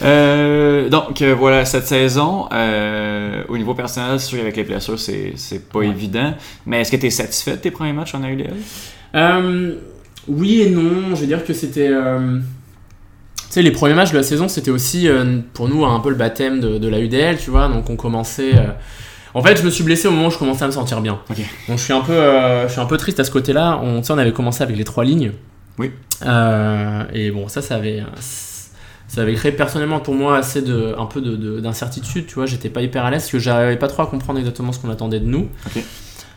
Donc 0.90 1.22
voilà, 1.22 1.64
cette 1.64 1.86
saison, 1.86 2.48
au 3.48 3.58
niveau 3.58 3.74
personnel, 3.74 4.18
c'est 4.20 4.26
sûr 4.28 4.38
qu'avec 4.38 4.56
les 4.56 4.64
blessures, 4.64 4.98
c'est, 4.98 5.34
pas 5.70 5.80
Ouais. 5.80 5.88
évident. 5.88 6.32
Mais 6.64 6.80
est-ce 6.80 6.92
que 6.92 6.96
tu 6.96 7.06
es 7.06 7.10
satisfait 7.10 7.52
de 7.52 7.56
tes 7.56 7.70
premiers 7.70 7.92
matchs 7.92 8.14
en 8.14 8.22
AUDL? 8.22 8.54
Oui 10.28 10.62
et 10.62 10.70
non. 10.70 11.14
Je 11.14 11.20
veux 11.20 11.26
dire 11.26 11.44
que 11.44 11.52
c'était. 11.52 11.90
Sais, 13.56 13.62
les 13.62 13.70
premiers 13.72 13.94
matchs 13.94 14.12
de 14.12 14.16
la 14.16 14.22
saison, 14.22 14.48
c'était 14.48 14.70
aussi 14.70 15.08
euh, 15.08 15.38
pour 15.52 15.68
nous 15.68 15.84
un 15.84 16.00
peu 16.00 16.08
le 16.10 16.14
baptême 16.16 16.60
de, 16.60 16.78
de 16.78 16.88
la 16.88 17.00
UDL, 17.00 17.36
tu 17.38 17.50
vois. 17.50 17.68
Donc 17.68 17.90
on 17.90 17.96
commençait. 17.96 18.54
euh, 18.54 18.66
En 19.34 19.42
fait, 19.42 19.56
je 19.58 19.62
me 19.64 19.70
suis 19.70 19.84
blessé 19.84 20.08
au 20.08 20.12
moment 20.12 20.28
où 20.28 20.30
je 20.30 20.38
commençais 20.38 20.64
à 20.64 20.66
me 20.68 20.72
sentir 20.72 21.00
bien. 21.00 21.18
Donc 21.68 21.78
je 21.78 21.82
suis 21.82 21.92
un 21.92 22.00
peu, 22.00 22.12
euh, 22.12 22.66
je 22.68 22.72
suis 22.72 22.80
un 22.80 22.86
peu 22.86 22.96
triste 22.96 23.20
à 23.20 23.24
ce 23.24 23.30
côté-là. 23.30 23.80
On, 23.82 24.00
on 24.08 24.18
avait 24.18 24.32
commencé 24.32 24.62
avec 24.62 24.76
les 24.76 24.84
trois 24.84 25.04
lignes. 25.04 25.32
Oui. 25.78 25.90
Et 27.12 27.30
bon, 27.30 27.48
ça, 27.48 27.60
ça 27.60 27.74
avait, 27.76 28.02
ça 29.08 29.20
avait 29.22 29.34
créé 29.34 29.52
personnellement 29.52 30.00
pour 30.00 30.14
moi 30.14 30.38
assez 30.38 30.62
de, 30.62 30.94
un 30.98 31.04
peu 31.06 31.20
de- 31.20 31.36
de- 31.36 31.60
d'incertitude. 31.60 32.26
Tu 32.26 32.34
vois, 32.36 32.46
j'étais 32.46 32.70
pas 32.70 32.80
hyper 32.82 33.04
à 33.04 33.10
l'aise 33.10 33.22
parce 33.22 33.32
que 33.32 33.38
j'arrivais 33.38 33.76
pas 33.76 33.88
trop 33.88 34.02
à 34.02 34.06
comprendre 34.06 34.38
exactement 34.38 34.72
ce 34.72 34.78
qu'on 34.78 34.90
attendait 34.90 35.20
de 35.20 35.26
nous. 35.26 35.48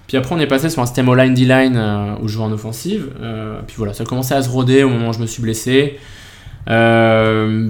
Puis 0.08 0.17
après, 0.17 0.34
on 0.36 0.39
est 0.39 0.47
passé 0.47 0.69
sur 0.69 0.82
un 0.82 0.86
système 0.88 1.08
all-line 1.08 1.34
D-line 1.36 1.77
euh, 1.77 2.15
où 2.21 2.27
je 2.27 2.34
jouais 2.34 2.43
en 2.43 2.51
offensive. 2.51 3.10
Euh, 3.21 3.60
puis 3.65 3.75
voilà, 3.77 3.93
ça 3.93 4.03
a 4.03 4.05
commencé 4.05 4.34
à 4.34 4.41
se 4.41 4.49
roder 4.49 4.84
au 4.84 4.89
moment 4.89 5.10
où 5.10 5.13
je 5.13 5.19
me 5.19 5.27
suis 5.27 5.41
blessé. 5.41 5.99
Euh, 6.67 7.69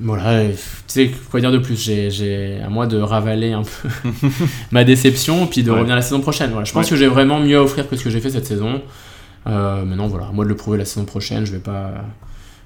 voilà, 0.00 0.48
tu 0.48 0.54
sais, 0.88 1.10
quoi 1.30 1.40
dire 1.40 1.52
de 1.52 1.58
plus 1.58 1.76
J'ai, 1.80 2.60
à 2.64 2.68
moi 2.68 2.86
de 2.86 2.98
ravaler 2.98 3.52
un 3.52 3.62
peu 3.62 3.88
ma 4.72 4.84
déception, 4.84 5.46
puis 5.46 5.62
de 5.62 5.70
Ouais. 5.70 5.76
revenir 5.78 5.94
la 5.96 6.02
saison 6.02 6.20
prochaine. 6.20 6.50
Voilà, 6.50 6.64
je 6.64 6.72
pense 6.72 6.84
Ouais. 6.86 6.90
que 6.90 6.96
j'ai 6.96 7.06
vraiment 7.06 7.38
mieux 7.40 7.56
à 7.58 7.62
offrir 7.62 7.88
que 7.88 7.96
ce 7.96 8.02
que 8.04 8.10
j'ai 8.10 8.20
fait 8.20 8.30
cette 8.30 8.46
saison. 8.46 8.82
Euh, 9.46 9.84
maintenant, 9.84 10.06
voilà, 10.08 10.26
à 10.28 10.32
moi 10.32 10.44
de 10.44 10.48
le 10.48 10.56
prouver 10.56 10.78
la 10.78 10.84
saison 10.84 11.04
prochaine. 11.04 11.44
Je 11.46 11.52
vais 11.52 11.58
pas, 11.58 11.92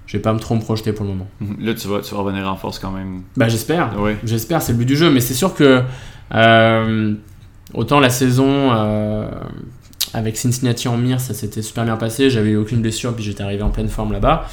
je 0.06 0.16
vais 0.16 0.22
pas 0.22 0.32
me 0.32 0.38
trop 0.38 0.54
me 0.54 0.61
projeter 0.61 0.92
pour 0.92 1.04
le 1.04 1.11
moment. 1.12 1.26
Mhm. 1.40 1.56
Là, 1.61 1.74
tu 1.74 1.87
vas, 1.88 2.00
tu 2.00 2.14
vas 2.14 2.20
revenir 2.22 2.48
en 2.50 2.56
force 2.56 2.78
quand 2.78 2.90
même. 2.92 3.22
Bah, 3.37 3.48
j'espère. 3.48 4.00
Ouais. 4.00 4.16
J'espère, 4.24 4.62
c'est 4.62 4.72
le 4.72 4.78
but 4.78 4.87
du 4.87 4.96
jeu, 4.96 5.11
mais 5.11 5.20
c'est 5.20 5.34
sûr 5.34 5.54
que 5.54 5.82
euh, 6.34 7.14
autant 7.74 8.00
la 8.00 8.11
saison 8.11 8.70
euh, 8.72 9.28
avec 10.14 10.37
Cincinnati 10.38 10.88
en 10.88 10.96
mire, 10.96 11.20
ça 11.20 11.34
s'était 11.34 11.62
super 11.62 11.84
bien 11.84 11.96
passé, 11.96 12.30
j'avais 12.30 12.50
eu 12.50 12.56
aucune 12.56 12.80
blessure, 12.80 13.14
puis 13.14 13.24
j'étais 13.24 13.42
arrivé 13.42 13.62
en 13.62 13.70
pleine 13.70 13.88
forme 13.88 14.12
là-bas. 14.12 14.46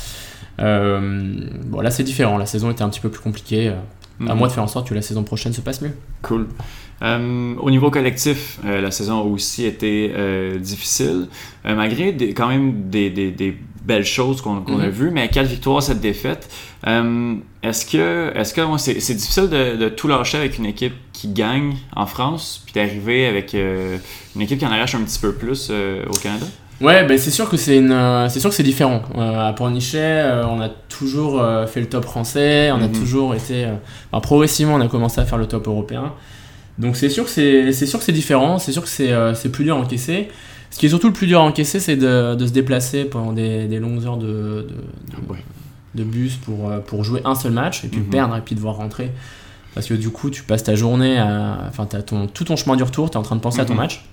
Euh, 0.60 1.32
bon, 1.66 1.82
là 1.82 1.92
c'est 1.92 2.04
différent, 2.04 2.38
la 2.38 2.46
saison 2.46 2.72
était 2.72 2.84
un 2.84 2.90
petit 2.90 3.00
peu 3.02 3.10
plus 3.10 3.22
compliquée. 3.22 3.70
À 3.70 4.32
Mhm. 4.32 4.38
moi 4.38 4.48
de 4.48 4.54
faire 4.54 4.64
en 4.64 4.68
sorte 4.68 4.88
que 4.88 4.94
la 4.94 5.02
saison 5.02 5.24
prochaine 5.24 5.52
se 5.52 5.60
passe 5.60 5.82
mieux. 5.82 5.92
Cool. 6.22 6.48
Euh, 7.02 7.54
au 7.60 7.70
niveau 7.70 7.92
collectif, 7.92 8.60
euh, 8.66 8.80
la 8.80 8.90
saison 8.90 9.20
a 9.20 9.24
aussi 9.24 9.66
été 9.66 10.14
euh, 10.16 10.58
difficile, 10.58 11.28
malgré 11.66 12.14
des- 12.14 12.34
quand 12.34 12.48
même 12.48 12.90
des, 12.90 13.10
des- 13.10 13.32
des 13.32 13.58
belles 13.84 14.06
choses 14.06 14.40
qu'on 14.42 14.56
a 14.80 14.86
Mhm. 14.86 14.90
vues, 14.90 15.12
mais 15.12 15.28
quatre 15.28 15.48
victoires, 15.48 15.84
cette 15.84 16.00
défaite. 16.00 16.50
Euh, 16.88 17.36
est-ce 17.62 17.86
que, 17.86 18.32
est-ce 18.36 18.54
que 18.54 18.62
c'est 18.78 18.94
difficile 19.16 19.50
de, 19.50 19.76
de 19.76 19.90
tout 19.90 20.08
lâcher 20.08 20.38
avec 20.38 20.58
une 20.58 20.66
équipe 20.66 20.94
qui 21.12 21.28
gagne 21.28 21.76
en 21.94 22.06
France, 22.06 22.62
puis 22.64 22.74
d'arriver 22.74 23.28
avec 23.28 23.54
une 23.54 24.42
équipe 24.42 24.60
qui 24.60 24.66
en 24.66 24.72
arrache 24.72 24.96
un 24.96 25.02
petit 25.02 25.20
peu 25.20 25.34
plus 25.34 25.70
au 25.72 26.18
Canada? 26.24 26.46
Ouais, 26.82 27.06
ben 27.06 27.18
c'est 27.18 27.32
sûr 27.32 27.50
que 27.50 27.56
c'est 27.56 27.78
une, 27.78 27.92
euh, 27.92 28.28
c'est 28.28 28.40
sûr 28.42 28.50
que 28.50 28.56
c'est 28.56 28.64
différent. 28.64 29.02
Euh, 29.18 29.48
à 29.50 29.54
Pornichet, 29.54 29.98
euh, 30.02 30.46
on 30.46 30.60
a 30.60 30.68
toujours 30.70 31.42
euh, 31.42 31.66
fait 31.68 31.80
le 31.80 31.88
top 31.88 32.04
français, 32.04 32.70
on 32.72 32.82
a 32.82 32.88
Mhm. 32.88 32.92
toujours 32.92 33.34
été, 33.34 33.66
enfin, 34.12 34.20
progressivement, 34.22 34.76
on 34.76 34.82
a 34.82 34.88
commencé 34.90 35.22
à 35.22 35.26
faire 35.26 35.38
le 35.38 35.46
top 35.48 35.68
européen. 35.68 36.12
Donc 36.78 36.98
c'est 36.98 37.08
sûr 37.10 37.24
que 37.24 37.30
c'est, 37.30 37.72
c'est 37.72 37.86
sûr 37.86 38.00
que 38.00 38.04
c'est 38.06 38.12
différent, 38.12 38.60
c'est 38.60 38.74
sûr 38.74 38.82
que 38.82 38.90
c'est, 38.90 39.14
c'est 39.36 39.50
plus 39.50 39.64
dur 39.64 39.78
à 39.78 39.80
encaisser. 39.80 40.28
Ce 40.70 40.78
qui 40.78 40.88
est 40.88 40.90
surtout 40.90 41.08
le 41.08 41.14
plus 41.14 41.28
dur 41.28 41.40
à 41.40 41.44
encaisser, 41.44 41.80
c'est 41.80 41.96
de, 41.96 42.36
de 42.36 42.46
se 42.46 42.52
déplacer 42.52 43.06
pendant 43.06 43.32
des, 43.32 43.68
des 43.68 43.80
longues 43.80 44.06
heures 44.06 44.18
de, 44.18 44.26
de, 44.28 44.68
de- 44.68 45.32
Ouais. 45.32 45.44
de 45.96 46.04
bus 46.04 46.36
pour, 46.36 46.70
pour 46.86 47.06
jouer 47.06 47.22
un 47.24 47.36
seul 47.36 47.54
match 47.54 47.86
et 47.86 47.88
puis 47.88 48.02
Mhm. 48.02 48.08
perdre 48.08 48.36
et 48.36 48.42
puis 48.42 48.56
devoir 48.56 48.76
rentrer. 48.76 49.12
Parce 49.74 49.88
que 49.88 49.94
du 49.94 50.10
coup, 50.10 50.30
tu 50.30 50.44
passes 50.44 50.64
ta 50.64 50.76
journée 50.76 51.18
à. 51.18 51.60
Enfin, 51.70 51.86
ton, 51.86 52.28
tout 52.28 52.44
ton 52.44 52.58
chemin 52.58 52.76
du 52.76 52.84
retour, 52.84 53.10
tu 53.10 53.16
es 53.16 53.18
en 53.20 53.24
train 53.24 53.36
de 53.38 53.42
penser 53.42 53.62
à 53.62 53.66
ton 53.66 53.74
Mhm. 53.74 53.80
match. 53.80 54.04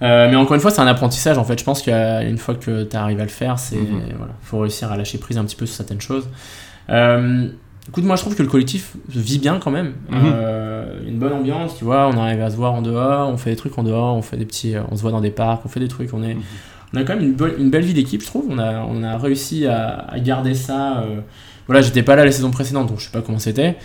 Euh, 0.00 0.28
mais 0.30 0.36
encore 0.36 0.54
une 0.54 0.60
fois, 0.60 0.70
c'est 0.70 0.80
un 0.80 0.86
apprentissage 0.86 1.38
en 1.38 1.44
fait. 1.44 1.58
Je 1.58 1.64
pense 1.64 1.82
qu'une 1.82 2.38
fois 2.38 2.54
que 2.54 2.84
tu 2.84 2.96
arrives 2.96 3.18
à 3.20 3.24
le 3.24 3.28
faire, 3.28 3.58
c'est 3.58 3.76
Mhm. 3.76 4.02
voilà, 4.16 4.32
faut 4.42 4.58
réussir 4.60 4.92
à 4.92 4.96
lâcher 4.96 5.18
prise 5.18 5.38
un 5.38 5.44
petit 5.44 5.56
peu 5.56 5.66
sur 5.66 5.74
certaines 5.76 6.00
choses. 6.00 6.28
Euh, 6.90 7.48
écoute, 7.88 8.04
moi 8.04 8.16
je 8.16 8.22
trouve 8.22 8.36
que 8.36 8.42
le 8.42 8.48
collectif 8.48 8.94
vit 9.08 9.38
bien 9.38 9.58
quand 9.58 9.70
même. 9.72 9.94
Mhm. 10.10 10.18
Euh, 10.32 11.00
une 11.06 11.18
bonne 11.18 11.32
ambiance, 11.32 11.76
tu 11.76 11.84
vois. 11.84 12.08
On 12.08 12.16
arrive 12.18 12.40
à 12.42 12.50
se 12.50 12.56
voir 12.56 12.74
en 12.74 12.82
dehors, 12.82 13.28
on 13.28 13.36
fait 13.36 13.50
des 13.50 13.56
trucs 13.56 13.76
en 13.78 13.82
dehors, 13.82 14.16
on 14.16 14.22
fait 14.22 14.36
des 14.36 14.46
petits, 14.46 14.74
on 14.90 14.96
se 14.96 15.02
voit 15.02 15.10
dans 15.10 15.20
des 15.20 15.30
parcs, 15.30 15.62
on 15.64 15.68
fait 15.68 15.80
des 15.80 15.88
trucs. 15.88 16.14
On 16.14 16.22
est, 16.22 16.34
Mhm. 16.34 16.42
on 16.94 16.96
a 16.98 17.02
quand 17.04 17.14
même 17.16 17.24
une, 17.24 17.34
bonne- 17.34 17.54
une 17.58 17.70
belle 17.70 17.84
vie 17.84 17.94
d'équipe, 17.94 18.20
je 18.22 18.26
trouve. 18.26 18.46
On 18.48 18.58
a, 18.58 18.80
on 18.88 19.02
a 19.02 19.18
réussi 19.18 19.66
à, 19.66 20.06
à 20.08 20.18
garder 20.20 20.54
ça. 20.54 21.04
voilà, 21.66 21.82
j'étais 21.82 22.02
pas 22.02 22.16
là 22.16 22.24
la 22.24 22.32
saison 22.32 22.50
précédente, 22.50 22.86
donc 22.88 22.98
je 23.00 23.04
sais 23.06 23.10
pas 23.10 23.20
comment 23.20 23.38
c'était. 23.38 23.76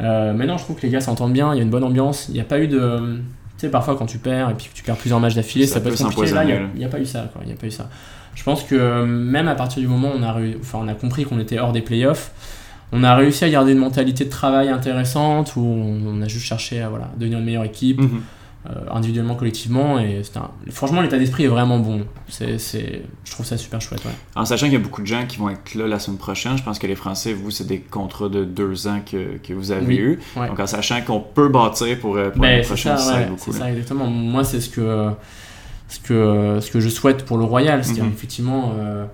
Non, 0.00 0.56
je 0.56 0.62
trouve 0.64 0.76
que 0.76 0.82
les 0.82 0.88
gars 0.90 1.00
s'entendent 1.00 1.32
bien, 1.32 1.52
il 1.54 1.58
y 1.58 1.60
a 1.60 1.62
une 1.62 1.70
bonne 1.70 1.84
ambiance. 1.84 2.26
Il 2.28 2.34
n'y 2.34 2.40
a 2.40 2.44
pas 2.44 2.58
eu 2.58 2.66
de. 2.68 3.20
Tu 3.58 3.66
sais, 3.66 3.70
parfois 3.70 3.96
quand 3.96 4.06
tu 4.06 4.18
perds 4.18 4.50
et 4.50 4.54
puis 4.54 4.68
que 4.68 4.74
tu 4.74 4.82
perds 4.84 4.96
plusieurs 4.96 5.18
matchs 5.20 5.34
d'affilée, 5.34 5.66
Ça 5.66 5.74
ça, 5.74 5.80
peut 5.80 5.88
être 5.88 5.98
compliqué. 6.02 6.32
Là, 6.32 6.44
il 6.44 6.78
n'y 6.78 6.84
a, 6.84 6.88
pas 6.88 7.00
eu 7.00 7.06
ça. 7.06 7.28
quoi, 7.32 7.42
Il 7.44 7.52
a 7.52 7.56
pas 7.56 7.66
eu 7.66 7.70
ça. 7.72 7.90
Je 8.36 8.44
pense 8.44 8.62
que 8.62 8.76
euh, 8.76 9.04
même 9.04 9.48
à 9.48 9.56
partir 9.56 9.80
du 9.82 9.88
moment 9.88 10.12
où 10.14 10.16
on 10.18 10.22
a, 10.22 10.32
réu- 10.32 10.56
enfin, 10.60 10.78
on 10.80 10.86
a 10.86 10.94
compris 10.94 11.24
qu'on 11.24 11.40
était 11.40 11.58
hors 11.58 11.72
des 11.72 11.80
playoffs, 11.82 12.30
on 12.92 13.02
a 13.02 13.16
réussi 13.16 13.44
à 13.44 13.50
garder 13.50 13.72
une 13.72 13.78
mentalité 13.78 14.24
de 14.24 14.30
travail 14.30 14.68
intéressante 14.68 15.56
où 15.56 15.60
on, 15.60 16.00
on 16.06 16.22
a 16.22 16.28
juste 16.28 16.46
cherché 16.46 16.80
à 16.80 16.88
voilà, 16.88 17.10
devenir 17.18 17.40
une 17.40 17.44
meilleure 17.44 17.64
équipe, 17.64 18.00
Mhm. 18.00 18.22
Individuellement, 18.90 19.34
collectivement. 19.34 19.98
Et 19.98 20.20
un- 20.36 20.70
franchement, 20.72 21.00
l'état 21.00 21.18
d'esprit 21.18 21.44
est 21.44 21.48
vraiment 21.48 21.78
bon. 21.78 22.04
C'est, 22.28 22.58
c'est... 22.58 23.02
Je 23.24 23.30
trouve 23.30 23.46
ça 23.46 23.56
super 23.56 23.80
chouette. 23.80 24.04
Ouais. 24.04 24.10
En 24.34 24.44
sachant 24.44 24.66
qu'il 24.66 24.74
y 24.74 24.76
a 24.76 24.80
beaucoup 24.80 25.00
de 25.00 25.06
gens 25.06 25.24
qui 25.26 25.38
vont 25.38 25.48
être 25.48 25.74
là 25.74 25.86
la 25.86 25.98
semaine 25.98 26.18
prochaine, 26.18 26.58
je 26.58 26.62
pense 26.62 26.78
que 26.78 26.86
les 26.86 26.94
Français, 26.96 27.32
vous, 27.32 27.50
c'est 27.50 27.66
des 27.66 27.78
contrats 27.80 28.28
de 28.28 28.44
deux 28.44 28.86
ans 28.86 29.00
que, 29.10 29.38
que 29.38 29.52
vous 29.54 29.70
avez 29.70 29.86
Oui, 29.86 29.96
eu. 29.96 30.18
ouais. 30.36 30.48
Donc 30.48 30.60
en 30.60 30.66
sachant 30.66 31.00
qu'on 31.02 31.20
peut 31.20 31.48
bâtir 31.48 31.98
pour, 32.00 32.16
euh, 32.16 32.30
pour 32.30 32.42
Ben, 32.42 32.50
l'année 32.50 32.62
prochaine, 32.62 32.98
ça, 32.98 33.14
ouais, 33.16 33.26
beaucoup. 33.26 33.52
c'est 33.52 33.58
là. 33.58 33.64
ça, 33.66 33.70
exactement. 33.70 34.06
Moi, 34.06 34.44
c'est 34.44 34.60
ce 34.60 34.68
que, 34.68 35.10
ce 35.88 36.00
que, 36.00 36.58
ce 36.60 36.70
que 36.70 36.80
je 36.80 36.88
souhaite 36.88 37.24
pour 37.24 37.38
le 37.38 37.44
Royal. 37.44 37.82
C'est-à-dire, 37.84 38.04
Mhm. 38.04 38.12
effectivement, 38.12 38.72
euh, 38.78 39.06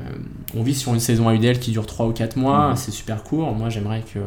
euh, 0.00 0.02
on 0.56 0.62
vit 0.62 0.74
sur 0.74 0.92
une 0.94 1.00
saison 1.00 1.28
AUDL 1.28 1.58
qui 1.60 1.70
dure 1.70 1.86
3 1.86 2.06
ou 2.06 2.12
4 2.12 2.36
mois. 2.36 2.70
Mhm. 2.70 2.76
C'est 2.76 2.90
super 2.90 3.22
court. 3.22 3.54
Moi, 3.54 3.68
j'aimerais 3.68 4.02
que 4.12 4.18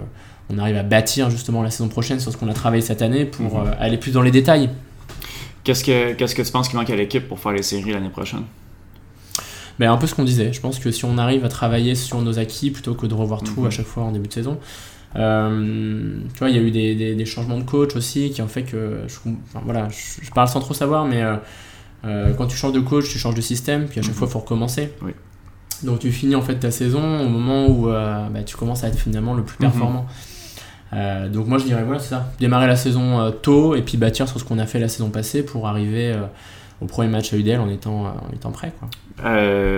on 0.49 0.57
arrive 0.57 0.75
à 0.77 0.83
bâtir 0.83 1.29
justement 1.29 1.63
la 1.63 1.71
saison 1.71 1.87
prochaine 1.89 2.19
sur 2.19 2.31
ce 2.31 2.37
qu'on 2.37 2.49
a 2.49 2.53
travaillé 2.53 2.81
cette 2.81 3.01
année 3.01 3.25
pour 3.25 3.59
Mhm. 3.59 3.67
euh, 3.67 3.71
aller 3.79 3.97
plus 3.97 4.11
dans 4.11 4.21
les 4.21 4.31
détails. 4.31 4.69
Qu'est-ce 5.63 5.83
que, 5.83 6.13
qu'est-ce 6.13 6.35
que 6.35 6.41
tu 6.43 6.51
penses 6.51 6.67
qu'il 6.69 6.77
manque 6.77 6.89
à 6.91 6.95
l'équipe 6.95 7.27
pour 7.27 7.39
faire 7.39 7.51
les 7.51 7.63
séries 7.63 7.91
l'année 7.93 8.09
prochaine? 8.09 8.43
Ben, 9.79 9.91
un 9.91 9.97
peu 9.97 10.07
ce 10.07 10.15
qu'on 10.15 10.23
disait. 10.23 10.53
Je 10.53 10.61
pense 10.61 10.79
que 10.79 10.89
si 10.91 11.03
on 11.05 11.17
arrive 11.17 11.43
à 11.43 11.49
travailler 11.49 11.95
sur 11.95 12.21
nos 12.21 12.39
acquis 12.39 12.71
plutôt 12.71 12.93
que 12.93 13.07
de 13.07 13.13
revoir 13.13 13.41
tout 13.43 13.61
Mhm. 13.61 13.67
à 13.67 13.69
chaque 13.71 13.87
fois 13.87 14.03
en 14.03 14.11
début 14.11 14.27
de 14.27 14.33
saison. 14.33 14.57
euh, 15.17 16.17
tu 16.33 16.39
vois, 16.39 16.49
il 16.49 16.55
y 16.57 16.59
a 16.59 16.61
eu 16.61 16.71
des, 16.71 16.93
des- 16.93 17.15
des 17.15 17.25
changements 17.25 17.57
de 17.57 17.63
coach 17.63 17.95
aussi 17.95 18.31
qui 18.31 18.41
ont 18.41 18.49
fait 18.49 18.63
que. 18.63 18.99
Je, 19.07 19.15
enfin, 19.47 19.61
voilà, 19.63 19.87
je, 19.89 20.25
je 20.25 20.29
parle 20.31 20.49
sans 20.49 20.59
trop 20.59 20.73
savoir, 20.73 21.05
mais 21.05 21.23
euh, 22.05 22.33
quand 22.37 22.47
tu 22.47 22.57
changes 22.57 22.73
de 22.73 22.81
coach, 22.81 23.09
tu 23.09 23.17
changes 23.17 23.33
de 23.35 23.39
système, 23.41 23.85
puis 23.87 23.99
à 23.99 24.03
chaque 24.03 24.11
Mhm. 24.11 24.17
fois, 24.17 24.27
il 24.27 24.31
faut 24.31 24.39
recommencer. 24.39 24.91
Oui. 25.01 25.11
Donc 25.83 25.99
tu 25.99 26.11
finis 26.11 26.35
en 26.35 26.41
fait 26.41 26.55
ta 26.55 26.69
saison 26.71 27.21
au 27.21 27.29
moment 27.29 27.67
où 27.67 27.89
euh, 27.89 28.27
bah, 28.29 28.43
tu 28.43 28.55
commences 28.57 28.83
à 28.83 28.87
être 28.89 28.99
finalement 28.99 29.33
le 29.33 29.43
plus 29.43 29.57
performant. 29.57 30.05
Euh, 30.95 31.27
donc 31.29 31.47
moi 31.47 31.57
je 31.57 31.65
dirais 31.65 31.83
voilà 31.83 31.99
c'est 31.99 32.09
ça, 32.11 32.31
démarrer 32.39 32.67
la 32.67 32.75
saison 32.77 33.19
euh, 33.19 33.29
tôt 33.31 33.75
et 33.75 33.81
puis 33.81 33.97
bâtir 33.97 34.27
sur 34.29 34.39
ce 34.39 34.45
qu'on 34.45 34.59
a 34.59 34.65
fait 34.65 34.79
la 34.79 34.87
saison 34.87 35.09
passée 35.09 35.43
pour 35.43 35.67
arriver 35.67 36.13
euh, 36.13 36.21
au 36.81 36.85
premier 36.85 37.09
match 37.09 37.33
à 37.33 37.37
UDL 37.37 37.59
en 37.59 37.69
étant, 37.69 38.05
en 38.05 38.33
étant 38.33 38.51
prêt 38.51 38.71
quoi. 38.79 38.87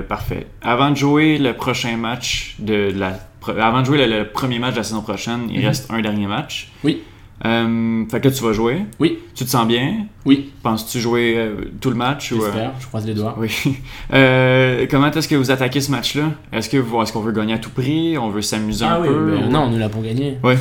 Parfait. 0.08 0.48
Avant 0.62 0.92
de 0.92 0.96
jouer 0.96 1.38
le 1.38 1.54
prochain 1.54 1.98
match 1.98 2.56
de 2.60 2.92
la 2.96 3.14
avant 3.60 3.80
de 3.82 3.86
jouer 3.86 4.06
le, 4.06 4.20
le 4.20 4.28
premier 4.28 4.60
match 4.60 4.74
de 4.74 4.78
la 4.78 4.84
saison 4.84 5.02
prochaine, 5.02 5.48
il 5.50 5.60
Mhm. 5.62 5.66
reste 5.68 5.90
un 5.92 6.02
dernier 6.02 6.28
match. 6.28 6.70
Oui. 6.84 7.02
Fait 7.44 8.20
que 8.20 8.30
tu 8.30 8.44
vas 8.44 8.52
jouer. 8.52 8.84
Oui. 9.00 9.20
Tu 9.36 9.46
te 9.46 9.50
sens 9.50 9.66
bien? 9.68 10.08
Oui, 10.26 10.52
Penses-tu 10.64 11.00
jouer 11.00 11.50
tout 11.80 11.90
le 11.92 11.96
match? 11.96 12.34
j'espère, 12.34 12.74
je 12.80 12.88
croise 12.88 13.06
les 13.06 13.14
doigts. 13.14 13.36
Oui. 13.40 13.50
Comment 14.90 15.12
est-ce 15.12 15.28
que 15.28 15.36
vous 15.36 15.52
attaquez 15.52 15.80
ce 15.82 15.92
match-là? 15.92 16.32
Est-ce 16.52 16.70
que 16.70 16.78
est-ce 16.78 17.14
qu'on 17.14 17.22
veut 17.22 17.32
gagner 17.32 17.54
à 17.54 17.58
tout 17.60 17.70
prix? 17.70 18.18
On 18.18 18.30
veut 18.30 18.42
s'amuser 18.42 18.86
Ah 18.88 18.96
un 18.96 19.02
oui, 19.02 19.08
peu? 19.08 19.36
ou- 19.38 19.50
non, 19.50 19.70
on 19.70 19.76
est 19.76 19.80
là 19.80 19.88
pour 19.90 20.02
gagner. 20.02 20.38
Ouais. 20.44 20.58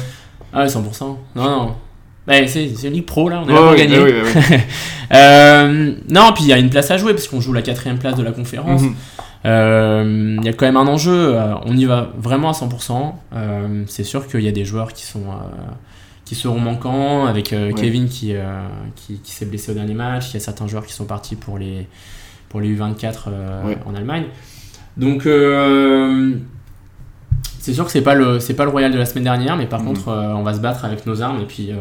Ah 0.52 0.60
ouais, 0.62 0.66
100%. 0.68 1.00
Non, 1.04 1.16
non. 1.36 1.74
Bah, 2.26 2.34
c'est 2.48 2.74
c'est 2.74 2.90
Ligue 2.90 3.06
Pro 3.06 3.28
là, 3.28 3.42
on 3.44 3.48
est 3.48 3.52
là 3.52 3.58
pour 3.60 3.70
ouais, 3.70 3.76
gagner. 3.76 3.98
Euh, 5.14 5.94
non, 6.08 6.32
puis 6.34 6.42
il 6.42 6.48
y 6.48 6.52
a 6.52 6.58
une 6.58 6.68
place 6.70 6.90
à 6.90 6.96
jouer 6.98 7.12
parce 7.14 7.28
qu'on 7.28 7.40
joue 7.40 7.52
la 7.52 7.62
quatrième 7.62 7.96
place 7.98 8.16
de 8.16 8.24
la 8.24 8.32
conférence. 8.32 8.82
Mhm. 8.82 8.94
Euh, 9.44 10.36
Il 10.40 10.44
y 10.44 10.48
a 10.48 10.52
quand 10.52 10.66
même 10.66 10.76
un 10.76 10.88
enjeu. 10.88 11.36
euh, 11.36 11.54
on 11.64 11.76
y 11.76 11.84
va 11.84 12.10
vraiment 12.18 12.48
à 12.48 12.52
100%. 12.52 13.14
Euh, 13.34 13.84
c'est 13.86 14.02
sûr 14.02 14.26
qu'il 14.26 14.40
y 14.40 14.48
a 14.48 14.52
des 14.52 14.64
joueurs 14.64 14.92
qui 14.92 15.04
sont 15.04 15.22
qui 16.24 16.34
seront 16.34 16.58
manquants 16.58 17.26
avec 17.26 17.52
Ouais. 17.52 17.72
Kevin 17.76 18.08
qui 18.08 18.34
qui, 18.96 19.20
qui 19.20 19.30
s'est 19.32 19.46
blessé 19.46 19.70
au 19.70 19.74
dernier 19.74 19.94
match. 19.94 20.30
Il 20.30 20.34
y 20.34 20.36
a 20.38 20.40
certains 20.40 20.66
joueurs 20.66 20.84
qui 20.84 20.92
sont 20.92 21.04
partis 21.04 21.36
pour 21.36 21.56
les 21.58 21.86
pour 22.48 22.60
les 22.60 22.74
U24 22.76 23.14
euh, 23.28 23.62
Ouais. 23.64 23.78
en 23.86 23.94
Allemagne. 23.94 24.24
Donc 24.96 25.26
euh, 25.26 26.32
c'est 27.66 27.74
sûr 27.74 27.84
que 27.84 27.90
c'est 27.90 28.00
pas 28.00 28.14
le 28.14 28.38
c'est 28.38 28.54
pas 28.54 28.64
le 28.64 28.70
Royal 28.70 28.92
de 28.92 28.98
la 28.98 29.06
semaine 29.06 29.24
dernière, 29.24 29.56
mais 29.56 29.66
par 29.66 29.80
Mhm. 29.80 29.86
contre 29.88 30.08
euh, 30.08 30.32
on 30.34 30.42
va 30.44 30.54
se 30.54 30.60
battre 30.60 30.84
avec 30.84 31.04
nos 31.04 31.20
armes 31.20 31.40
et 31.40 31.46
puis 31.46 31.72
euh, 31.72 31.74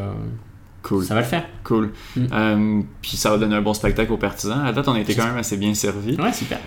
Cool. 0.82 1.04
ça 1.04 1.14
va 1.16 1.20
le 1.22 1.26
faire. 1.28 1.44
Cool. 1.64 1.92
Mm. 2.16 2.22
Euh, 2.32 2.82
puis 3.02 3.18
ça 3.18 3.30
va 3.32 3.38
donner 3.38 3.56
un 3.56 3.62
bon 3.62 3.74
spectacle 3.74 4.12
aux 4.12 4.18
partisans. 4.18 4.64
À 4.66 4.72
date, 4.72 4.88
on 4.88 4.94
a 4.94 5.00
été 5.00 5.14
quand 5.16 5.26
même 5.26 5.38
assez 5.38 5.58
bien 5.58 5.74
servis. 5.74 6.16
Ouais, 6.20 6.32
super. 6.34 6.60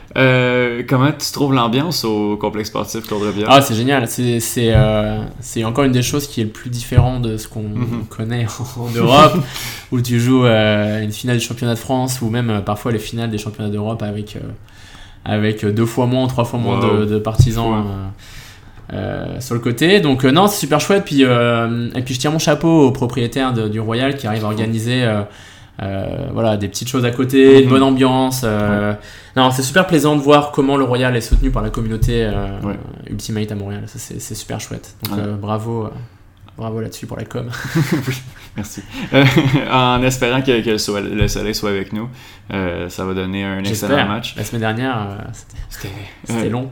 Comment 0.89 1.11
tu 1.13 1.33
trouves 1.33 1.53
l'ambiance 1.55 2.05
au 2.05 2.37
complexe 2.37 2.69
sportif 2.69 3.07
Claude 3.07 3.23
Rivière? 3.23 3.49
Ah, 3.51 3.61
c'est 3.61 3.75
génial. 3.75 4.07
C'est 4.09 4.41
c'est, 4.41 4.73
c'est 5.41 5.65
encore 5.65 5.85
une 5.85 5.93
des 5.93 6.03
choses 6.03 6.27
qui 6.27 6.41
est 6.41 6.45
le 6.45 6.51
plus 6.51 6.71
différent 6.71 7.21
de 7.21 7.37
ce 7.37 7.47
qu'on 7.49 7.63
Mhm. 7.63 8.05
connaît 8.09 8.47
en 8.79 8.89
Europe, 8.97 9.35
où 9.93 10.01
tu 10.01 10.19
joues 10.21 10.45
une 10.47 11.13
finale 11.13 11.39
du 11.39 11.45
championnat 11.45 11.75
de 11.75 11.79
France 11.79 12.21
ou 12.23 12.29
même 12.31 12.63
parfois 12.65 12.91
les 12.93 12.99
finales 12.99 13.31
des 13.31 13.39
championnats 13.39 13.71
d'Europe 13.71 14.03
avec, 14.03 14.37
avec 15.25 15.65
deux 15.65 15.87
fois 15.87 16.07
moins, 16.07 16.27
trois 16.27 16.45
fois 16.45 16.59
moins 16.59 16.81
Wow. 16.81 17.01
de, 17.01 17.05
de 17.07 17.19
partisans. 17.19 17.73
Fou, 17.85 17.85
euh, 18.93 19.41
sur 19.41 19.55
le 19.55 19.61
côté 19.61 20.01
donc 20.01 20.25
euh, 20.25 20.31
non 20.31 20.47
c'est 20.47 20.59
super 20.61 20.81
chouette 20.81 21.05
puis 21.05 21.25
euh, 21.25 21.91
et 21.95 22.03
puis 22.03 22.15
je 22.15 22.21
tire 22.21 22.33
mon 22.33 22.39
chapeau 22.39 22.87
au 22.87 22.91
propriétaire 22.91 23.53
de- 23.53 23.69
du 23.69 23.81
Royal 23.81 24.17
qui 24.17 24.27
arrive 24.27 24.45
à 24.45 24.49
organiser 24.49 25.05
euh, 25.05 25.23
euh, 25.83 26.07
voilà 26.33 26.57
des 26.57 26.69
petites 26.69 26.89
choses 26.89 27.05
à 27.05 27.11
côté 27.11 27.59
une 27.59 27.65
Mhm. 27.67 27.71
bonne 27.71 27.83
ambiance 27.83 28.43
euh, 28.45 28.95
non 29.37 29.51
c'est 29.51 29.63
super 29.63 29.87
plaisant 29.87 30.17
de 30.17 30.23
voir 30.23 30.51
comment 30.53 30.77
le 30.77 30.85
Royal 30.85 31.15
est 31.17 31.21
soutenu 31.21 31.51
par 31.51 31.63
la 31.63 31.71
communauté 31.71 32.29
Ouais. 32.65 32.75
Ultimate 33.11 33.53
à 33.53 33.55
Montréal 33.55 33.83
c'est 33.87 34.35
super 34.35 34.59
chouette 34.61 34.95
donc 35.09 35.19
Ouais. 35.19 35.25
bravo 35.41 35.89
bravo 36.59 36.81
là-dessus 36.81 37.07
pour 37.07 37.17
la 37.17 37.25
com 37.25 37.49
Merci. 38.57 38.83
Euh, 39.15 39.25
en 39.71 40.03
espérant 40.03 40.43
que, 40.43 40.61
que 40.65 40.71
le, 40.71 40.79
soleil, 40.79 41.15
le 41.15 41.29
soleil 41.29 41.55
soit 41.55 41.71
avec 41.71 41.93
nous, 41.93 42.09
euh, 42.53 42.89
ça 42.89 43.05
va 43.05 43.15
donner 43.15 43.45
un 43.45 43.61
excellent 43.63 44.09
match. 44.09 44.35
la 44.37 44.43
semaine 44.43 44.63
dernière 44.63 44.97
euh, 44.99 45.25
c'était- 45.69 46.49
long 46.49 46.69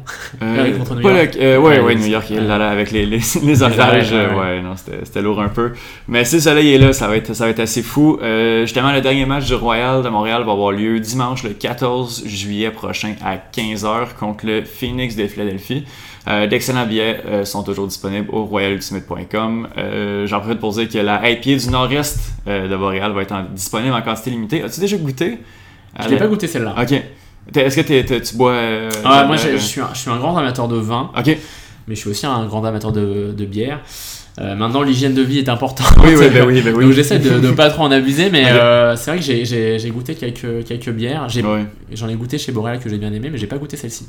contre 0.78 0.96
New 0.96 1.02
York. 1.08 1.34
le- 1.38 1.58
ouais, 1.58 1.78
Ouais, 1.78 1.80
ouais, 1.80 1.94
les- 1.94 2.00
New 2.00 2.06
York, 2.08 2.28
là, 2.30 2.58
là, 2.58 2.70
avec 2.70 2.90
les, 2.90 3.06
les, 3.06 3.20
les 3.42 3.62
orages, 3.62 4.12
orages, 4.12 4.12
ouais, 4.36 4.62
non, 4.62 4.74
c'était 4.76 5.04
c'était 5.04 5.22
lourd 5.22 5.40
un 5.40 5.48
peu. 5.48 5.74
Mais 6.08 6.24
si 6.24 6.36
le 6.36 6.40
soleil 6.40 6.74
est 6.74 6.78
là, 6.78 6.92
ça 6.92 7.06
va 7.06 7.16
être, 7.16 7.34
ça 7.34 7.44
va 7.44 7.50
être 7.50 7.60
assez 7.60 7.82
fou. 7.82 8.18
Justement, 8.62 8.90
le 8.92 9.00
dernier 9.00 9.26
match 9.26 9.44
du 9.46 9.54
Royal 9.54 10.02
de 10.02 10.08
Montréal 10.08 10.42
va 10.44 10.52
avoir 10.52 10.72
lieu 10.72 10.98
dimanche 10.98 11.44
le 11.44 11.50
14 11.50 12.24
juillet 12.26 12.70
prochain 12.72 13.14
à 13.24 13.36
15h 13.36 14.14
contre 14.18 14.44
le 14.46 14.64
Phoenix 14.64 15.14
de 15.14 15.28
Philadelphie. 15.28 15.84
Euh, 16.28 16.46
D'excellents 16.48 16.86
billets 16.86 17.20
euh, 17.26 17.44
sont 17.44 17.62
toujours 17.62 17.86
disponibles 17.86 18.28
au 18.30 18.44
royalultimate.com. 18.44 19.68
Euh, 19.78 20.26
J'en 20.26 20.40
profite 20.40 20.58
pour 20.58 20.72
dire 20.72 20.88
que 20.88 20.98
la 20.98 21.28
IPA 21.30 21.56
du 21.64 21.70
nord-est 21.70 22.18
euh, 22.48 22.68
de 22.68 22.74
Montréal 22.76 23.12
va 23.12 23.22
être 23.22 23.32
en- 23.32 23.44
disponible 23.54 23.94
en 23.94 24.02
quantité 24.02 24.30
limitée. 24.30 24.62
As-tu 24.62 24.80
déjà 24.80 24.96
goûté? 24.96 25.38
je 26.02 26.08
l'ai 26.08 26.16
pas 26.16 26.26
goûté 26.26 26.46
celle-là 26.46 26.74
Ok. 26.80 26.92
Est-ce 27.56 27.80
que 27.80 28.18
tu 28.18 28.36
bois... 28.36 28.54
Ah, 29.04 29.24
moi 29.24 29.36
je, 29.36 29.56
suis 29.56 29.80
un, 29.80 30.16
grand 30.18 30.36
amateur 30.36 30.66
de 30.68 30.76
vin 30.76 31.10
Ok. 31.16 31.26
mais 31.86 31.94
je 31.94 32.00
suis 32.00 32.10
aussi 32.10 32.26
un 32.26 32.44
grand 32.46 32.64
amateur 32.64 32.90
de, 32.92 33.32
de 33.32 33.44
bière 33.44 33.80
Euh, 34.38 34.54
maintenant 34.54 34.82
l'hygiène 34.82 35.14
de 35.14 35.22
vie 35.22 35.38
est 35.38 35.48
importante 35.48 35.86
Oui, 36.04 36.10
oui, 36.18 36.28
ben 36.28 36.44
oui, 36.46 36.60
ben 36.60 36.74
oui. 36.76 36.84
Donc 36.86 36.92
j'essaie 36.92 37.18
de, 37.18 37.38
de 37.38 37.50
pas 37.52 37.70
trop 37.70 37.84
en 37.84 37.90
abuser, 37.90 38.28
mais 38.30 38.44
euh, 38.50 38.94
c'est 38.96 39.10
vrai 39.12 39.20
que 39.20 39.24
j'ai- 39.24 39.90
goûté 39.90 40.14
quelques, 40.14 40.64
quelques 40.66 40.90
bières. 40.90 41.26
Ouais. 41.34 41.64
J'en 41.92 42.08
ai, 42.08 42.14
goûté 42.14 42.36
chez 42.36 42.52
Boréal 42.52 42.78
que 42.80 42.90
j'ai 42.90 42.98
bien 42.98 43.12
aimé, 43.14 43.30
mais 43.30 43.38
j'ai 43.38 43.46
pas 43.46 43.56
goûté 43.56 43.78
celle-ci. 43.78 44.06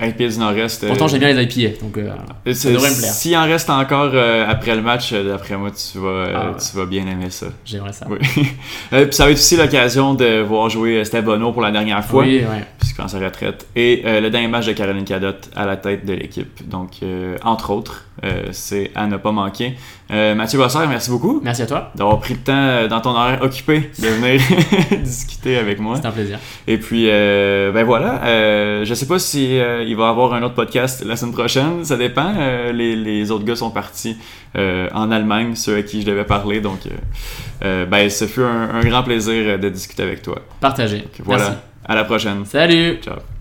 IPA 0.00 0.28
du 0.28 0.38
Nord-Est. 0.38 0.86
Pourtant 0.86 1.04
euh, 1.04 1.08
j'aime 1.08 1.20
bien 1.20 1.32
les 1.32 1.42
IPA, 1.44 1.82
donc 1.82 1.98
euh, 1.98 2.10
ça 2.54 2.70
devrait 2.70 2.90
me 2.90 2.96
plaire. 2.98 3.12
S'il 3.12 3.36
en 3.36 3.44
reste 3.44 3.68
encore 3.70 4.10
euh, 4.14 4.46
après 4.48 4.74
le 4.74 4.82
match, 4.82 5.12
euh, 5.12 5.28
d'après 5.28 5.56
moi, 5.56 5.70
tu 5.70 5.98
vas, 5.98 6.24
Ah 6.34 6.46
ouais. 6.50 6.56
tu 6.58 6.76
vas 6.76 6.86
bien 6.86 7.06
aimer 7.06 7.30
ça. 7.30 7.46
j'aimerais 7.64 7.92
ça. 7.92 8.06
Oui. 8.08 8.18
Puis 8.90 9.06
ça 9.12 9.24
va 9.26 9.30
être 9.30 9.36
aussi 9.38 9.56
l'occasion 9.56 10.14
de 10.14 10.40
voir 10.40 10.70
jouer 10.70 10.98
euh, 10.98 11.04
Steve 11.04 11.24
Bono 11.24 11.52
pour 11.52 11.62
la 11.62 11.70
dernière 11.70 12.04
fois, 12.04 12.22
Oui, 12.22 12.38
ouais. 12.38 12.64
puisqu'il 12.78 12.96
prend 12.96 13.08
sa 13.08 13.18
retraite, 13.18 13.66
et 13.76 14.02
euh, 14.06 14.20
le 14.20 14.30
dernier 14.30 14.48
match 14.48 14.66
de 14.66 14.72
Caroline 14.72 15.04
Cadotte 15.04 15.50
à 15.54 15.66
la 15.66 15.76
tête 15.76 16.06
de 16.06 16.12
l'équipe. 16.14 16.68
Donc, 16.68 17.00
entre 17.42 17.70
autres, 17.70 18.04
c'est 18.52 18.90
à 18.94 19.06
ne 19.06 19.16
pas 19.16 19.32
manquer. 19.32 19.74
Euh, 20.10 20.34
Mathieu 20.34 20.58
Bossard, 20.58 20.88
merci 20.88 21.10
beaucoup 21.10 21.40
Merci 21.42 21.62
à 21.62 21.66
toi, 21.66 21.90
d'avoir 21.94 22.18
pris 22.18 22.34
le 22.34 22.40
temps 22.40 22.52
euh, 22.52 22.88
dans 22.88 23.00
ton 23.00 23.10
horaire 23.10 23.40
occupé 23.40 23.90
de 23.98 24.08
venir 24.08 24.40
discuter 25.02 25.56
avec 25.56 25.78
moi. 25.78 25.96
c'était 25.96 26.08
un 26.08 26.12
plaisir. 26.12 26.38
Et 26.66 26.76
puis, 26.76 27.06
euh, 27.08 27.72
ben 27.72 27.84
voilà. 27.84 28.22
Euh, 28.24 28.84
je 28.84 28.92
sais 28.94 29.06
pas 29.06 29.18
si 29.18 29.56
il 29.56 29.96
va 29.96 30.06
y 30.06 30.08
avoir 30.08 30.34
un 30.34 30.42
autre 30.42 30.54
podcast 30.54 31.02
la 31.06 31.16
semaine 31.16 31.32
prochaine. 31.34 31.84
Ça 31.84 31.96
dépend. 31.96 32.32
Les, 32.72 32.94
les 32.96 33.30
autres 33.30 33.44
gars 33.44 33.56
sont 33.56 33.70
partis 33.70 34.16
en 34.54 35.10
Allemagne, 35.10 35.54
ceux 35.54 35.76
à 35.76 35.82
qui 35.82 36.02
je 36.02 36.06
devais 36.06 36.24
parler. 36.24 36.60
Donc, 36.60 36.80
ben, 37.62 38.10
ce 38.10 38.26
fut 38.26 38.42
un, 38.42 38.70
un 38.74 38.80
grand 38.82 39.02
plaisir 39.02 39.58
de 39.58 39.68
discuter 39.68 40.02
avec 40.02 40.22
toi. 40.22 40.36
Partagez. 40.60 40.98
Donc, 40.98 41.20
voilà. 41.24 41.44
Merci. 41.44 41.58
À 41.84 41.94
la 41.94 42.04
prochaine. 42.04 42.44
Salut 42.44 43.00
Ciao. 43.02 43.31